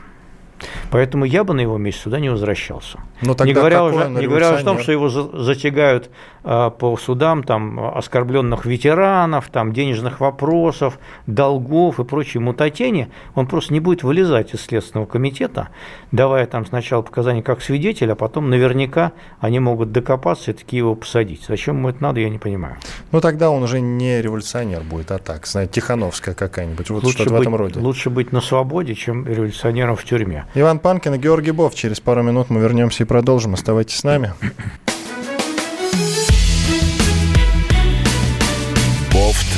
Поэтому 0.92 1.26
я 1.26 1.44
бы 1.44 1.54
на 1.54 1.60
его 1.60 1.78
месте 1.78 2.04
сюда 2.04 2.20
не 2.20 2.30
возвращался. 2.30 3.00
Но 3.22 3.34
тогда 3.34 3.46
не 3.46 3.54
говоря, 3.54 3.84
уже, 3.84 4.10
не 4.10 4.28
говоря 4.28 4.52
о 4.52 4.64
том, 4.64 4.80
что 4.80 4.94
его 4.94 5.10
затягают 5.10 6.10
по 6.46 6.98
судам 7.02 7.44
там, 7.44 7.80
оскорбленных 7.98 8.66
ветеранов, 8.66 9.50
там, 9.50 9.74
денежных 9.74 10.20
вопросов, 10.20 11.00
долгов 11.26 12.00
и 12.00 12.04
прочей 12.04 12.38
мутатени, 12.38 13.10
он 13.34 13.48
просто 13.48 13.74
не 13.74 13.80
будет 13.80 14.04
вылезать 14.04 14.54
из 14.54 14.62
Следственного 14.62 15.08
комитета, 15.08 15.70
давая 16.12 16.46
там 16.46 16.66
сначала 16.68 17.02
показания 17.02 17.42
как 17.42 17.62
свидетель, 17.62 18.12
а 18.12 18.16
потом 18.16 18.52
наверняка 18.52 19.12
они 19.40 19.60
могут 19.60 19.92
докопаться 19.92 20.52
и 20.52 20.54
такие 20.54 20.80
его 20.80 20.94
посадить. 20.94 21.44
Зачем 21.48 21.78
ему 21.78 21.90
это 21.90 22.04
надо, 22.04 22.20
я 22.20 22.30
не 22.30 22.38
понимаю. 22.38 22.78
Ну 23.12 23.22
тогда 23.22 23.50
он 23.50 23.64
уже 23.64 23.82
не 23.82 24.22
революционер 24.22 24.82
будет, 24.82 25.12
а 25.12 25.18
так, 25.18 25.48
знаете, 25.48 25.74
Тихановская 25.74 26.36
какая-нибудь, 26.36 26.90
вот 26.92 27.10
что-то 27.10 27.34
в 27.34 27.42
этом 27.42 27.56
роде. 27.56 27.80
Лучше 27.80 28.12
быть 28.12 28.32
на 28.32 28.42
свободе, 28.42 28.94
чем 28.94 29.26
революционером 29.26 29.96
в 29.96 30.04
тюрьме. 30.04 30.46
Иван 30.54 30.78
Панкин 30.78 31.16
и 31.16 31.18
Георгий 31.18 31.52
Бов. 31.52 31.74
Через 31.74 32.00
пару 32.00 32.22
минут 32.22 32.52
мы 32.52 32.62
вернемся 32.62 33.04
и 33.04 33.06
продолжим. 33.08 33.56
Оставайтесь 33.56 33.98
с 33.98 34.04
нами. 34.04 34.34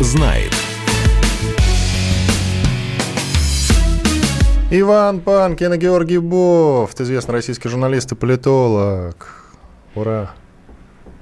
Знает. 0.00 0.52
Иван 4.70 5.20
Панкин 5.20 5.74
и 5.74 5.76
Георгий 5.76 6.18
Бофт, 6.18 7.00
известный 7.00 7.32
российский 7.32 7.68
журналист 7.68 8.10
и 8.12 8.14
политолог. 8.14 9.44
Ура! 9.94 10.32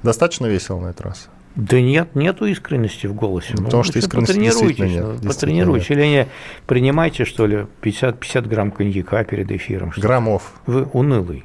Достаточно 0.03 0.47
весело 0.47 0.81
на 0.81 0.87
этот 0.89 1.03
раз? 1.03 1.29
Да 1.55 1.81
нет, 1.81 2.15
нету 2.15 2.47
искренности 2.47 3.07
в 3.07 3.15
голосе. 3.15 3.55
Ну, 3.57 3.65
потому 3.65 3.83
ну, 3.83 3.85
что 3.85 3.99
искренности 3.99 4.39
действительно 4.39 4.87
нет. 4.87 5.05
Ну, 5.23 5.29
потренируйтесь. 5.29 5.91
Или 5.91 6.07
не 6.07 6.29
принимайте, 6.67 7.27
что 7.27 7.47
ли, 7.47 7.67
50, 7.83 8.19
50 8.19 8.47
грамм 8.49 8.71
коньяка 8.71 9.23
перед 9.25 9.51
эфиром. 9.51 9.93
Граммов. 9.97 10.55
Вы 10.65 10.85
унылый. 10.85 11.45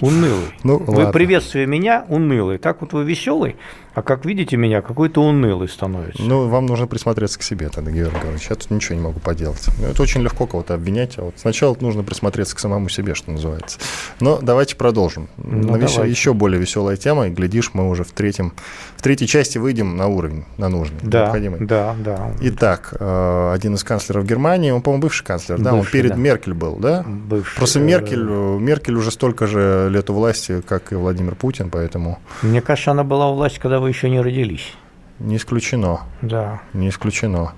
Унылый. 0.00 0.46
Ну, 0.62 0.78
вы 0.78 0.96
ладно. 0.96 1.12
приветствие 1.12 1.66
меня 1.66 2.04
унылый. 2.08 2.58
Так 2.58 2.80
вот 2.80 2.92
вы 2.92 3.04
веселый, 3.04 3.56
а 3.94 4.02
как 4.02 4.26
видите 4.26 4.56
меня, 4.56 4.82
какой-то 4.82 5.22
унылый 5.22 5.68
становится. 5.68 6.22
Ну, 6.22 6.48
вам 6.48 6.66
нужно 6.66 6.86
присмотреться 6.86 7.38
к 7.38 7.42
себе 7.42 7.70
тогда, 7.70 7.90
Георгий 7.90 8.18
Георгиевич. 8.18 8.50
Я 8.50 8.56
тут 8.56 8.70
ничего 8.70 8.94
не 8.94 9.00
могу 9.00 9.20
поделать. 9.20 9.64
Ну, 9.78 9.86
это 9.86 10.02
очень 10.02 10.22
легко 10.22 10.46
кого-то 10.46 10.74
обвинять, 10.74 11.18
а 11.18 11.22
вот 11.22 11.34
сначала 11.36 11.76
нужно 11.80 12.02
присмотреться 12.02 12.54
к 12.56 12.58
самому 12.58 12.88
себе, 12.88 13.14
что 13.14 13.30
называется. 13.30 13.78
Но 14.20 14.38
давайте 14.42 14.76
продолжим. 14.76 15.28
Ну, 15.38 15.72
на 15.72 15.78
давайте. 15.78 16.10
Еще 16.10 16.34
более 16.34 16.60
веселая 16.60 16.96
тема, 16.96 17.28
и 17.28 17.30
глядишь, 17.30 17.70
мы 17.72 17.88
уже 17.88 18.04
в, 18.04 18.12
третьем, 18.12 18.52
в 18.96 19.02
третьей 19.02 19.28
части 19.28 19.58
выйдем 19.58 19.96
на 19.96 20.08
уровень, 20.08 20.44
на 20.58 20.68
нужный, 20.68 20.98
да, 21.02 21.22
необходимый. 21.22 21.60
Да, 21.60 21.94
да. 21.98 22.32
Итак, 22.40 22.94
э, 22.98 23.52
один 23.54 23.74
из 23.76 23.84
канцлеров 23.84 24.26
Германии, 24.26 24.70
он, 24.70 24.82
по-моему, 24.82 25.02
бывший 25.02 25.24
канцлер, 25.24 25.58
да, 25.58 25.74
он 25.74 25.84
перед 25.84 26.10
да. 26.10 26.16
Меркель 26.16 26.54
был, 26.54 26.76
да? 26.76 27.04
Бывший. 27.06 27.56
Просто 27.56 27.80
Меркель, 27.80 28.22
Меркель 28.22 28.94
уже 28.94 29.10
столько 29.10 29.35
же 29.44 29.88
лет 29.90 30.08
у 30.08 30.14
власти, 30.14 30.62
как 30.66 30.92
и 30.92 30.94
Владимир 30.94 31.34
Путин, 31.34 31.68
поэтому... 31.68 32.18
Мне 32.40 32.62
кажется, 32.62 32.92
она 32.92 33.04
была 33.04 33.30
у 33.30 33.34
власти, 33.34 33.58
когда 33.58 33.80
вы 33.80 33.90
еще 33.90 34.08
не 34.08 34.20
родились. 34.20 34.72
Не 35.18 35.36
исключено. 35.36 36.00
Да. 36.22 36.62
Не 36.72 36.88
исключено. 36.88 37.52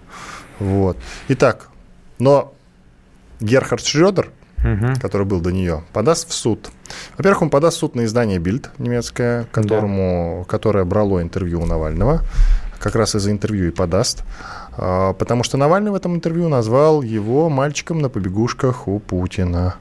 Вот. 0.58 0.96
Итак, 1.28 1.68
но 2.18 2.54
Герхард 3.40 3.84
Шрёдер, 3.84 4.30
угу. 4.58 5.00
который 5.00 5.26
был 5.26 5.40
до 5.40 5.52
нее, 5.52 5.84
подаст 5.92 6.28
в 6.28 6.32
суд. 6.32 6.70
Во-первых, 7.16 7.42
он 7.42 7.50
подаст 7.50 7.76
в 7.76 7.80
суд 7.80 7.94
на 7.94 8.04
издание 8.04 8.38
Бильд 8.38 8.70
немецкое, 8.78 9.46
которому, 9.52 10.44
да. 10.44 10.50
которое 10.50 10.84
брало 10.84 11.22
интервью 11.22 11.62
у 11.62 11.66
Навального. 11.66 12.22
Как 12.78 12.94
раз 12.94 13.14
из-за 13.14 13.30
интервью 13.30 13.68
и 13.68 13.70
подаст. 13.70 14.24
А, 14.76 15.12
потому 15.14 15.42
что 15.42 15.56
Навальный 15.56 15.90
в 15.90 15.94
этом 15.94 16.14
интервью 16.14 16.48
назвал 16.48 17.02
его 17.02 17.48
мальчиком 17.48 18.00
на 18.00 18.08
побегушках 18.08 18.86
у 18.86 19.00
Путина. 19.00 19.74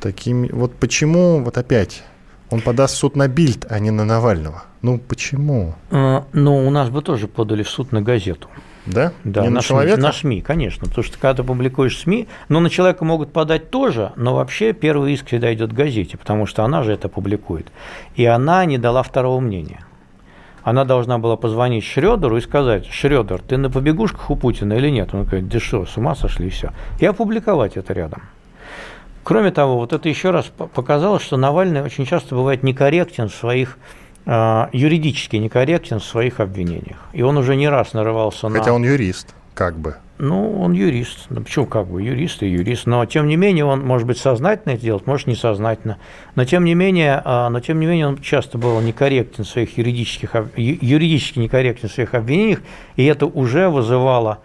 Такими, 0.00 0.48
вот 0.50 0.74
почему, 0.74 1.42
вот 1.42 1.58
опять, 1.58 2.02
он 2.50 2.60
подаст 2.62 2.94
в 2.94 2.98
суд 2.98 3.16
на 3.16 3.28
Бильд, 3.28 3.66
а 3.68 3.78
не 3.78 3.90
на 3.90 4.04
Навального. 4.04 4.64
Ну, 4.82 4.98
почему? 4.98 5.74
А, 5.90 6.24
ну, 6.32 6.66
у 6.66 6.70
нас 6.70 6.88
бы 6.88 7.02
тоже 7.02 7.28
подали 7.28 7.62
в 7.62 7.68
суд 7.68 7.92
на 7.92 8.02
газету. 8.02 8.48
Да? 8.86 9.12
Да, 9.24 9.42
не 9.42 9.48
на, 9.48 9.56
на 9.56 9.62
человека? 9.62 9.96
СМИ, 9.96 10.02
на 10.02 10.12
СМИ, 10.12 10.40
конечно. 10.40 10.86
Потому 10.86 11.04
что 11.04 11.18
когда 11.18 11.34
ты 11.34 11.44
публикуешь 11.44 11.98
СМИ, 11.98 12.28
но 12.48 12.60
на 12.60 12.70
человека 12.70 13.04
могут 13.04 13.32
подать 13.32 13.70
тоже, 13.70 14.12
но 14.16 14.34
вообще 14.34 14.72
первый 14.72 15.12
иск 15.12 15.26
всегда 15.26 15.52
идет 15.52 15.72
газете, 15.72 16.16
потому 16.16 16.46
что 16.46 16.64
она 16.64 16.82
же 16.82 16.92
это 16.92 17.08
публикует. 17.08 17.70
И 18.16 18.24
она 18.24 18.64
не 18.64 18.78
дала 18.78 19.02
второго 19.02 19.38
мнения. 19.38 19.84
Она 20.62 20.84
должна 20.84 21.18
была 21.18 21.36
позвонить 21.36 21.84
Шредеру 21.84 22.36
и 22.36 22.40
сказать, 22.40 22.86
Шредер, 22.86 23.40
ты 23.40 23.56
на 23.56 23.70
побегушках 23.70 24.30
у 24.30 24.36
Путина 24.36 24.74
или 24.74 24.90
нет? 24.90 25.14
Он 25.14 25.24
говорит, 25.24 25.48
да 25.48 25.60
что, 25.60 25.86
с 25.86 25.96
ума 25.96 26.14
сошли, 26.14 26.48
и 26.48 26.50
все. 26.50 26.70
И 26.98 27.06
опубликовать 27.06 27.76
это 27.76 27.92
рядом. 27.92 28.22
Кроме 29.22 29.50
того, 29.50 29.76
вот 29.76 29.92
это 29.92 30.08
еще 30.08 30.30
раз 30.30 30.46
показало, 30.46 31.20
что 31.20 31.36
Навальный 31.36 31.82
очень 31.82 32.06
часто 32.06 32.34
бывает 32.34 32.62
некорректен 32.62 33.28
в 33.28 33.34
своих 33.34 33.78
а, 34.26 34.68
юридически 34.72 35.36
некорректен 35.36 35.98
в 35.98 36.04
своих 36.04 36.40
обвинениях. 36.40 36.98
И 37.12 37.22
он 37.22 37.36
уже 37.36 37.56
не 37.56 37.68
раз 37.68 37.92
нарывался 37.92 38.42
Хотя 38.42 38.48
на... 38.48 38.58
Хотя 38.58 38.72
он 38.72 38.84
юрист, 38.84 39.34
как 39.54 39.78
бы. 39.78 39.96
Ну, 40.18 40.60
он 40.60 40.72
юрист. 40.72 41.26
Ну, 41.30 41.42
почему 41.42 41.64
как 41.64 41.86
бы? 41.86 42.02
Юрист 42.02 42.42
и 42.42 42.46
юрист. 42.46 42.86
Но, 42.86 43.04
тем 43.06 43.26
не 43.26 43.36
менее, 43.36 43.64
он 43.64 43.80
может 43.80 44.06
быть 44.06 44.18
сознательно 44.18 44.74
это 44.74 44.82
делать, 44.82 45.06
может, 45.06 45.26
несознательно. 45.26 45.96
Но, 46.34 46.44
тем 46.44 46.64
не 46.64 46.74
менее, 46.74 47.22
а, 47.24 47.48
но, 47.48 47.60
тем 47.60 47.80
не 47.80 47.86
менее 47.86 48.08
он 48.08 48.18
часто 48.18 48.58
был 48.58 48.80
некорректен 48.80 49.44
в 49.44 49.48
своих 49.48 49.78
юридических, 49.78 50.34
юридически 50.56 51.38
некорректен 51.38 51.88
в 51.88 51.92
своих 51.92 52.14
обвинениях, 52.14 52.60
и 52.96 53.04
это 53.06 53.24
уже 53.26 53.70
вызывало 53.70 54.40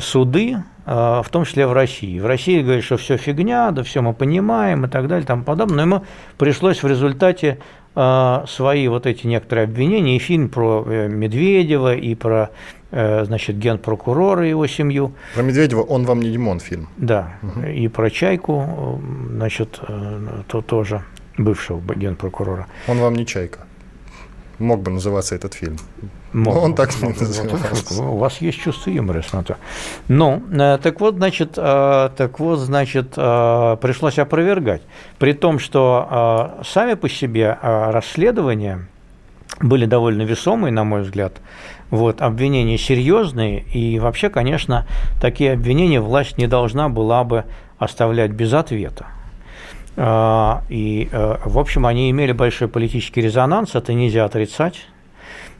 суды, 0.00 0.56
в 0.84 1.26
том 1.30 1.44
числе 1.44 1.66
в 1.66 1.72
России. 1.72 2.18
В 2.18 2.26
России 2.26 2.62
говорят, 2.62 2.84
что 2.84 2.96
все 2.96 3.16
фигня, 3.16 3.70
да 3.70 3.82
все 3.82 4.02
мы 4.02 4.14
понимаем 4.14 4.84
и 4.84 4.88
так 4.88 5.06
далее 5.06 5.26
тому 5.26 5.44
подобное. 5.44 5.76
Но 5.76 5.96
ему 5.96 6.04
пришлось 6.38 6.82
в 6.82 6.86
результате 6.86 7.58
э, 7.94 8.44
свои 8.48 8.88
вот 8.88 9.06
эти 9.06 9.26
некоторые 9.26 9.64
обвинения, 9.64 10.16
и 10.16 10.18
фильм 10.18 10.48
про 10.48 10.84
э, 10.86 11.08
Медведева, 11.08 11.94
и 11.94 12.14
про, 12.14 12.50
э, 12.90 13.24
значит, 13.24 13.58
генпрокурора 13.58 14.46
и 14.46 14.50
его 14.50 14.66
семью. 14.66 15.12
Про 15.34 15.42
Медведева 15.42 15.82
«Он 15.82 16.04
вам 16.04 16.20
не 16.20 16.30
Димон» 16.30 16.60
фильм. 16.60 16.88
Да, 16.96 17.34
угу. 17.42 17.66
и 17.66 17.88
про 17.88 18.10
Чайку, 18.10 19.00
значит, 19.30 19.80
то 20.48 20.62
тоже 20.62 21.02
бывшего 21.38 21.80
генпрокурора. 21.94 22.66
«Он 22.88 22.98
вам 22.98 23.14
не 23.14 23.26
Чайка» 23.26 23.66
мог 24.58 24.82
бы 24.82 24.90
называться 24.90 25.34
этот 25.34 25.54
фильм. 25.54 25.76
Мог. 26.32 26.56
Он 26.56 26.74
так 26.74 26.90
не 27.02 27.08
назывался. 27.08 28.02
У 28.02 28.16
вас 28.16 28.40
есть 28.40 28.58
чувство 28.58 28.90
юмора, 28.90 29.18
я 29.18 29.22
смотрю. 29.22 29.56
Ну, 30.08 30.42
э, 30.50 30.78
так 30.82 31.00
вот, 31.00 31.16
значит, 31.16 31.54
э, 31.56 32.10
так 32.16 32.40
вот, 32.40 32.58
значит, 32.58 33.14
э, 33.16 33.76
пришлось 33.80 34.18
опровергать. 34.18 34.82
При 35.18 35.32
том, 35.34 35.58
что 35.58 36.60
сами 36.64 36.94
по 36.94 37.08
себе 37.08 37.58
расследования 37.62 38.86
были 39.60 39.86
довольно 39.86 40.22
весомые, 40.22 40.72
на 40.72 40.84
мой 40.84 41.02
взгляд. 41.02 41.40
Вот, 41.90 42.22
обвинения 42.22 42.78
серьезные, 42.78 43.60
и 43.60 43.98
вообще, 43.98 44.30
конечно, 44.30 44.86
такие 45.20 45.52
обвинения 45.52 46.00
власть 46.00 46.38
не 46.38 46.46
должна 46.46 46.88
была 46.88 47.22
бы 47.22 47.44
оставлять 47.78 48.30
без 48.30 48.54
ответа. 48.54 49.06
А, 49.96 50.62
и, 50.68 51.08
э, 51.10 51.36
в 51.44 51.58
общем, 51.58 51.86
они 51.86 52.10
имели 52.10 52.32
большой 52.32 52.68
политический 52.68 53.20
резонанс, 53.20 53.74
это 53.74 53.92
нельзя 53.92 54.24
отрицать. 54.24 54.86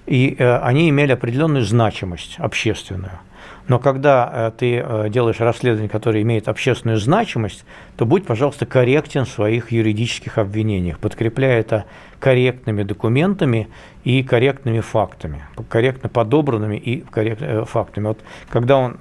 И 0.07 0.35
э, 0.39 0.59
они 0.59 0.89
имели 0.89 1.13
определенную 1.13 1.65
значимость 1.65 2.37
общественную. 2.39 3.21
Но 3.69 3.79
когда 3.79 4.31
э, 4.33 4.53
ты 4.57 5.11
делаешь 5.11 5.39
расследование, 5.39 5.89
которое 5.89 6.23
имеет 6.23 6.49
общественную 6.49 6.99
значимость, 6.99 7.65
то 7.97 8.07
будь, 8.07 8.27
пожалуйста, 8.27 8.67
корректен 8.67 9.27
в 9.27 9.29
своих 9.29 9.71
юридических 9.71 10.39
обвинениях, 10.39 10.99
подкрепляя 10.99 11.61
это 11.61 11.85
корректными 12.19 12.83
документами 12.83 13.69
и 14.03 14.23
корректными 14.23 14.81
фактами, 14.81 15.45
корректно 15.69 16.09
подобранными 16.09 16.77
и 16.77 17.01
коррект, 17.03 17.69
фактами. 17.69 18.09
Вот 18.09 18.21
когда 18.49 18.79
он 18.79 18.97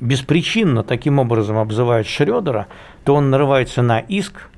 беспричинно 0.00 0.82
таким 0.82 1.18
образом 1.18 1.58
обзывает 1.58 2.06
Шредера, 2.06 2.66
то 3.04 3.14
он 3.14 3.30
нарывается 3.30 3.82
на 3.82 4.00
иск, 4.00 4.48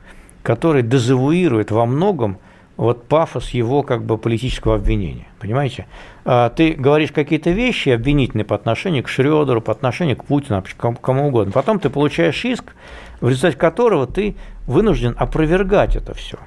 который 0.46 0.82
дезавуирует 0.84 1.72
во 1.72 1.86
многом 1.86 2.38
вот 2.76 3.08
пафос 3.08 3.50
его 3.50 3.82
как 3.82 4.04
бы 4.04 4.16
политического 4.16 4.76
обвинения. 4.76 5.26
Понимаете? 5.40 5.88
А, 6.24 6.50
ты 6.50 6.74
говоришь 6.74 7.10
какие-то 7.10 7.50
вещи 7.50 7.88
обвинительные 7.88 8.44
по 8.44 8.54
отношению 8.54 9.02
к 9.02 9.08
Шредеру, 9.08 9.60
по 9.60 9.72
отношению 9.72 10.16
к 10.16 10.24
Путину, 10.24 10.62
кому 11.00 11.26
угодно. 11.26 11.50
Потом 11.50 11.80
ты 11.80 11.90
получаешь 11.90 12.44
иск, 12.44 12.76
в 13.20 13.28
результате 13.28 13.56
которого 13.56 14.06
ты 14.06 14.36
вынужден 14.68 15.16
опровергать 15.18 15.96
это 15.96 16.14
все. 16.14 16.38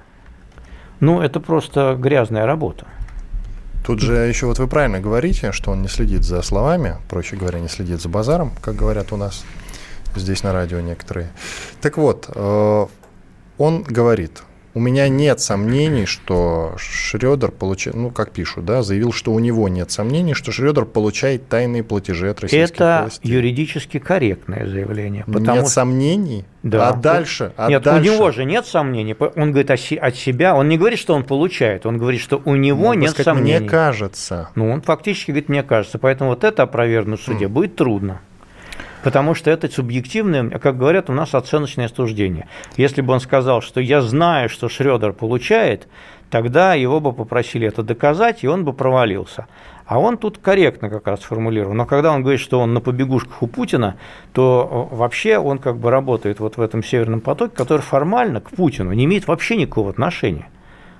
Ну, 1.01 1.19
это 1.19 1.41
просто 1.41 1.97
грязная 1.99 2.45
работа. 2.45 2.85
Тут 3.85 3.99
же 3.99 4.13
еще 4.13 4.45
вот 4.45 4.59
вы 4.59 4.67
правильно 4.67 5.01
говорите, 5.01 5.51
что 5.51 5.71
он 5.71 5.81
не 5.81 5.89
следит 5.89 6.23
за 6.23 6.41
словами, 6.41 6.95
проще 7.09 7.35
говоря, 7.35 7.59
не 7.59 7.67
следит 7.67 8.01
за 8.01 8.07
базаром, 8.07 8.53
как 8.61 8.77
говорят 8.77 9.11
у 9.11 9.17
нас 9.17 9.43
здесь 10.15 10.43
на 10.43 10.53
радио 10.53 10.79
некоторые. 10.79 11.31
Так 11.81 11.97
вот, 11.97 12.29
э, 12.33 12.85
он 13.59 13.83
говорит, 13.83 14.41
у 14.73 14.79
меня 14.79 15.09
нет 15.09 15.39
сомнений, 15.39 16.05
что 16.05 16.73
Шредер 16.77 17.51
получает, 17.51 17.97
ну, 17.97 18.11
как 18.11 18.31
пишут, 18.31 18.65
да, 18.65 18.81
заявил, 18.83 19.11
что 19.11 19.33
у 19.33 19.39
него 19.39 19.67
нет 19.67 19.91
сомнений, 19.91 20.33
что 20.33 20.51
Шредер 20.51 20.85
получает 20.85 21.49
тайные 21.49 21.83
платежи 21.83 22.29
от 22.29 22.39
российских 22.39 22.75
Это 22.75 22.99
властей. 23.01 23.31
юридически 23.31 23.99
корректное 23.99 24.67
заявление. 24.67 25.25
Потому 25.25 25.61
нет 25.61 25.67
сомнений? 25.67 26.45
Да. 26.63 26.89
А 26.89 26.93
дальше? 26.93 27.51
А 27.57 27.67
нет, 27.69 27.83
дальше? 27.83 28.09
у 28.09 28.13
него 28.13 28.31
же 28.31 28.45
нет 28.45 28.65
сомнений. 28.65 29.15
Он 29.19 29.51
говорит 29.51 29.71
от 29.71 30.15
себя, 30.15 30.55
он 30.55 30.69
не 30.69 30.77
говорит, 30.77 30.99
что 30.99 31.13
он 31.13 31.23
получает, 31.23 31.85
он 31.85 31.97
говорит, 31.97 32.21
что 32.21 32.41
у 32.45 32.55
него 32.55 32.93
ну, 32.93 33.01
нет 33.01 33.11
сказать, 33.11 33.35
сомнений. 33.35 33.59
Мне 33.59 33.69
кажется. 33.69 34.49
Ну, 34.55 34.69
он 34.69 34.81
фактически 34.81 35.31
говорит, 35.31 35.49
мне 35.49 35.63
кажется. 35.63 35.97
Поэтому 35.97 36.29
вот 36.29 36.43
это 36.43 36.63
опровергнуть 36.63 37.19
в 37.19 37.23
суде 37.23 37.45
mm. 37.45 37.49
будет 37.49 37.75
трудно. 37.75 38.21
Потому 39.03 39.33
что 39.33 39.49
это 39.49 39.69
субъективное, 39.69 40.49
как 40.59 40.77
говорят, 40.77 41.09
у 41.09 41.13
нас 41.13 41.33
оценочное 41.33 41.87
суждение. 41.87 42.47
Если 42.75 43.01
бы 43.01 43.13
он 43.13 43.19
сказал, 43.19 43.61
что 43.61 43.79
я 43.79 44.01
знаю, 44.01 44.49
что 44.49 44.67
Шредер 44.67 45.13
получает, 45.13 45.87
тогда 46.29 46.73
его 46.73 46.99
бы 46.99 47.13
попросили 47.13 47.67
это 47.67 47.83
доказать, 47.83 48.43
и 48.43 48.47
он 48.47 48.65
бы 48.65 48.73
провалился. 48.73 49.47
А 49.85 49.99
он 49.99 50.17
тут 50.17 50.37
корректно 50.37 50.89
как 50.89 51.07
раз 51.07 51.21
формулировал. 51.21 51.73
Но 51.73 51.85
когда 51.85 52.11
он 52.11 52.21
говорит, 52.21 52.39
что 52.39 52.59
он 52.59 52.75
на 52.75 52.81
побегушках 52.81 53.41
у 53.41 53.47
Путина, 53.47 53.95
то 54.33 54.89
э, 54.91 54.95
вообще 54.95 55.39
он 55.39 55.57
как 55.57 55.77
бы 55.77 55.89
работает 55.89 56.39
вот 56.39 56.57
в 56.57 56.61
этом 56.61 56.83
Северном 56.83 57.21
потоке, 57.21 57.55
который 57.55 57.81
формально 57.81 58.39
к 58.39 58.51
Путину 58.51 58.91
не 58.93 59.05
имеет 59.05 59.27
вообще 59.27 59.55
никакого 59.55 59.89
отношения. 59.89 60.47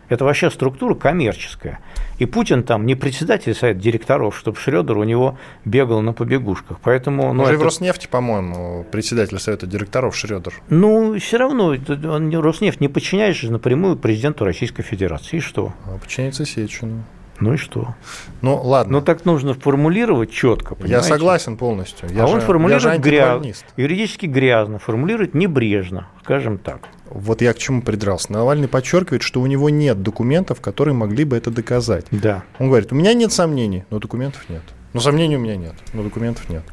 Это 0.10 0.26
вообще 0.26 0.50
структура 0.50 0.96
коммерческая. 0.96 1.80
И 2.18 2.26
Путин 2.26 2.64
там 2.64 2.86
не 2.86 2.96
председатель 2.96 3.54
совета 3.54 3.80
директоров, 3.80 4.38
чтобы 4.38 4.58
Шредер 4.58 4.98
у 4.98 5.04
него 5.04 5.38
бегал 5.66 6.02
на 6.02 6.14
побегушках. 6.14 6.80
Поэтому, 6.84 7.32
ну, 7.34 7.44
Уже 7.44 7.54
это... 7.54 7.62
в 7.62 7.64
Роснефти, 7.64 8.08
по-моему, 8.08 8.86
председатель 8.92 9.40
совета 9.40 9.68
директоров 9.68 10.16
Шредер. 10.16 10.54
Ну, 10.70 11.18
все 11.20 11.38
равно 11.38 11.68
он, 11.68 12.36
Роснефть 12.36 12.82
не 12.82 12.88
подчиняется 12.88 13.52
напрямую 13.52 13.96
президенту 13.96 14.44
Российской 14.46 14.84
Федерации. 14.84 15.38
И 15.38 15.40
что? 15.40 15.74
А 15.86 15.98
подчиняется 15.98 16.46
Сечину. 16.46 17.04
Ну 17.40 17.54
и 17.54 17.58
что? 17.58 17.96
Ну 18.42 18.62
ладно. 18.62 19.00
Ну 19.00 19.02
так 19.02 19.26
нужно 19.26 19.54
формулировать 19.54 20.32
четко. 20.32 20.76
Понимаете? 20.76 20.96
Я 20.96 21.16
согласен 21.16 21.58
полностью. 21.58 22.10
Я 22.10 22.24
а 22.24 22.28
же, 22.28 22.36
он 22.36 22.42
формулирует 22.42 23.02
грязно, 23.02 23.54
юридически 23.78 24.26
грязно, 24.26 24.80
формулирует 24.80 25.34
небрежно, 25.34 26.08
скажем 26.24 26.58
так. 26.58 26.90
Вот 27.10 27.42
я 27.42 27.54
к 27.54 27.58
чему 27.58 27.82
придрался. 27.82 28.32
Навальный 28.32 28.68
подчеркивает, 28.68 29.24
что 29.24 29.42
у 29.42 29.46
него 29.48 29.70
нет 29.70 30.04
документов, 30.04 30.62
которые 30.62 30.94
могли 30.94 31.24
бы 31.24 31.38
это 31.38 31.50
доказать. 31.50 32.06
Да. 32.12 32.44
Он 32.60 32.68
говорит, 32.68 32.92
у 32.92 32.96
меня 32.96 33.14
нет 33.14 33.32
сомнений, 33.32 33.86
но 33.90 34.00
документов 34.00 34.46
нет. 34.50 34.62
Но 34.94 35.00
сомнений 35.00 35.38
у 35.38 35.40
меня 35.40 35.56
нет, 35.56 35.76
но 35.94 36.04
документов 36.04 36.50
нет. 36.50 36.64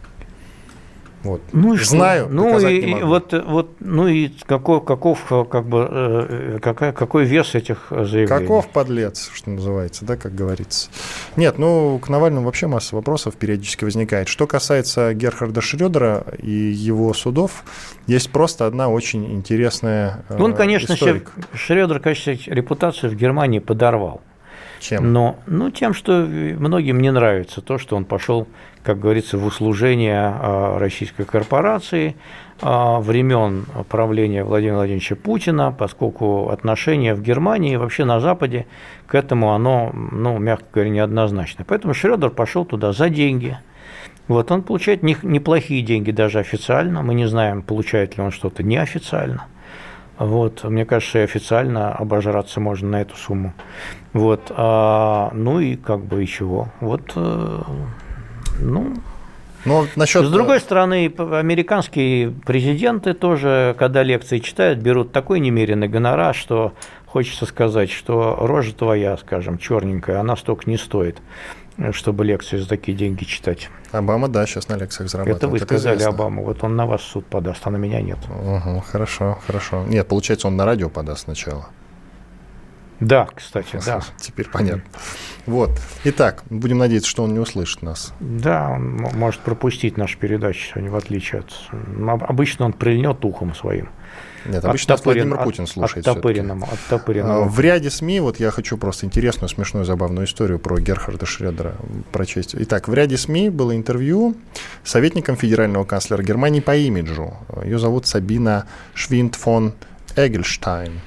Вот. 1.26 1.42
Ну 1.52 1.74
и 1.74 1.78
Знаю, 1.78 2.26
что? 2.26 2.34
Ну 2.34 2.58
и, 2.58 2.76
и 2.78 3.02
вот, 3.02 3.32
вот, 3.32 3.70
ну 3.80 4.06
и 4.06 4.30
каков, 4.46 4.84
каков 4.84 5.24
как 5.50 5.66
бы, 5.66 5.88
э, 5.90 6.58
какая, 6.62 6.92
какой 6.92 7.24
вес 7.24 7.54
этих 7.54 7.86
заявлений? 7.90 8.26
Каков 8.26 8.68
подлец, 8.68 9.30
что 9.34 9.50
называется, 9.50 10.04
да, 10.04 10.16
как 10.16 10.34
говорится. 10.34 10.88
Нет, 11.36 11.58
ну 11.58 11.98
к 11.98 12.08
Навальному 12.08 12.46
вообще 12.46 12.66
масса 12.66 12.94
вопросов 12.94 13.34
периодически 13.36 13.84
возникает. 13.84 14.28
Что 14.28 14.46
касается 14.46 15.14
Герхарда 15.14 15.60
Шредера 15.60 16.24
и 16.38 16.50
его 16.50 17.12
судов, 17.14 17.64
есть 18.06 18.30
просто 18.30 18.66
одна 18.66 18.88
очень 18.88 19.34
интересная 19.34 20.24
э, 20.28 20.40
Он, 20.40 20.54
конечно, 20.54 20.94
историк. 20.94 21.32
Шредер, 21.54 22.00
конечно, 22.00 22.30
репутацию 22.46 23.10
в 23.10 23.14
Германии 23.16 23.58
подорвал. 23.58 24.20
Чем? 24.80 25.12
Но, 25.12 25.36
ну, 25.46 25.70
тем, 25.70 25.94
что 25.94 26.12
многим 26.12 27.00
не 27.00 27.10
нравится 27.10 27.60
то, 27.60 27.78
что 27.78 27.96
он 27.96 28.04
пошел, 28.04 28.46
как 28.82 29.00
говорится, 29.00 29.38
в 29.38 29.46
услужение 29.46 30.20
а, 30.20 30.78
российской 30.78 31.24
корпорации 31.24 32.16
а, 32.60 33.00
времен 33.00 33.66
правления 33.88 34.44
Владимира 34.44 34.76
Владимировича 34.76 35.16
Путина, 35.16 35.74
поскольку 35.76 36.50
отношение 36.50 37.14
в 37.14 37.22
Германии 37.22 37.74
и 37.74 37.76
вообще 37.76 38.04
на 38.04 38.20
Западе 38.20 38.66
к 39.06 39.14
этому 39.14 39.52
оно, 39.52 39.90
ну, 39.92 40.38
мягко 40.38 40.66
говоря, 40.72 40.90
неоднозначно. 40.90 41.64
Поэтому 41.66 41.94
Шредер 41.94 42.30
пошел 42.30 42.64
туда 42.64 42.92
за 42.92 43.08
деньги. 43.08 43.58
Вот 44.28 44.50
он 44.50 44.62
получает 44.62 45.02
неплохие 45.02 45.82
деньги 45.82 46.10
даже 46.10 46.40
официально. 46.40 47.02
Мы 47.02 47.14
не 47.14 47.26
знаем, 47.26 47.62
получает 47.62 48.16
ли 48.16 48.22
он 48.24 48.32
что-то 48.32 48.62
неофициально. 48.62 49.46
Вот, 50.18 50.64
мне 50.64 50.84
кажется, 50.84 51.18
и 51.18 51.22
официально 51.22 51.92
обожраться 51.92 52.60
можно 52.60 52.88
на 52.88 53.00
эту 53.02 53.16
сумму. 53.16 53.52
Вот, 54.12 54.50
а, 54.50 55.30
ну 55.34 55.60
и 55.60 55.76
как 55.76 56.04
бы 56.04 56.24
и 56.24 56.26
чего. 56.26 56.68
Вот, 56.80 57.12
э, 57.16 57.62
ну, 58.60 58.94
но 59.66 59.82
ну, 59.82 59.88
насчет... 59.96 60.24
С 60.24 60.30
другой 60.30 60.60
стороны, 60.60 61.12
американские 61.18 62.30
президенты 62.30 63.14
тоже, 63.14 63.74
когда 63.78 64.02
лекции 64.04 64.38
читают, 64.38 64.78
берут 64.78 65.12
такой 65.12 65.40
немеренный 65.40 65.88
гонорар, 65.88 66.34
что 66.34 66.72
хочется 67.06 67.46
сказать, 67.46 67.90
что 67.90 68.36
рожа 68.40 68.72
твоя, 68.74 69.16
скажем, 69.16 69.58
черненькая, 69.58 70.20
она 70.20 70.36
столько 70.36 70.70
не 70.70 70.76
стоит 70.76 71.18
чтобы 71.92 72.24
лекции 72.24 72.56
за 72.56 72.68
такие 72.68 72.96
деньги 72.96 73.24
читать. 73.24 73.70
Обама, 73.92 74.28
да, 74.28 74.46
сейчас 74.46 74.68
на 74.68 74.76
лекциях 74.76 75.10
зарабатывает. 75.10 75.42
Это 75.42 75.48
вы 75.48 75.58
сказали 75.58 76.00
это 76.00 76.08
Обаму, 76.08 76.44
вот 76.44 76.62
он 76.64 76.76
на 76.76 76.86
вас 76.86 77.02
суд 77.02 77.26
подаст, 77.26 77.62
а 77.64 77.70
на 77.70 77.76
меня 77.76 78.00
нет. 78.00 78.18
Угу, 78.28 78.80
хорошо, 78.80 79.38
хорошо. 79.46 79.84
Нет, 79.86 80.08
получается, 80.08 80.48
он 80.48 80.56
на 80.56 80.64
радио 80.64 80.88
подаст 80.88 81.24
сначала. 81.24 81.68
Да, 83.00 83.28
кстати, 83.34 83.78
да. 83.84 84.00
Теперь 84.18 84.48
понятно. 84.48 84.82
Вот. 85.44 85.70
Итак, 86.04 86.44
будем 86.48 86.78
надеяться, 86.78 87.10
что 87.10 87.24
он 87.24 87.34
не 87.34 87.38
услышит 87.38 87.82
нас. 87.82 88.12
Да, 88.20 88.70
он 88.70 88.96
может 89.14 89.40
пропустить 89.40 89.96
нашу 89.96 90.18
передачу 90.18 90.70
сегодня, 90.70 90.90
в 90.90 90.96
отличие 90.96 91.40
от... 91.42 91.52
Обычно 92.22 92.64
он 92.64 92.72
прильнет 92.72 93.24
ухом 93.24 93.54
своим. 93.54 93.90
Нет, 94.48 94.64
обычно 94.64 94.94
оттопырен, 94.94 95.28
Владимир 95.28 95.44
Путин 95.44 95.66
слушает. 95.66 96.06
Оттопыренному, 96.06 96.68
оттопыренному. 96.72 97.42
А, 97.42 97.44
в 97.44 97.60
ряде 97.60 97.90
СМИ, 97.90 98.20
вот 98.20 98.40
я 98.40 98.50
хочу 98.50 98.76
просто 98.76 99.06
интересную, 99.06 99.48
смешную, 99.48 99.84
забавную 99.84 100.26
историю 100.26 100.58
про 100.58 100.78
Герхарда 100.78 101.26
Шредера 101.26 101.74
прочесть. 102.12 102.54
Итак, 102.58 102.88
в 102.88 102.94
ряде 102.94 103.16
СМИ 103.16 103.50
было 103.50 103.74
интервью 103.74 104.34
с 104.84 104.90
советником 104.90 105.36
федерального 105.36 105.84
канцлера 105.84 106.22
Германии 106.22 106.60
по 106.60 106.76
имиджу. 106.76 107.34
Ее 107.64 107.78
зовут 107.78 108.06
Сабина 108.06 108.66
Швинд 108.94 109.34
фон 109.34 109.74
Эгельштайн. 110.16 111.00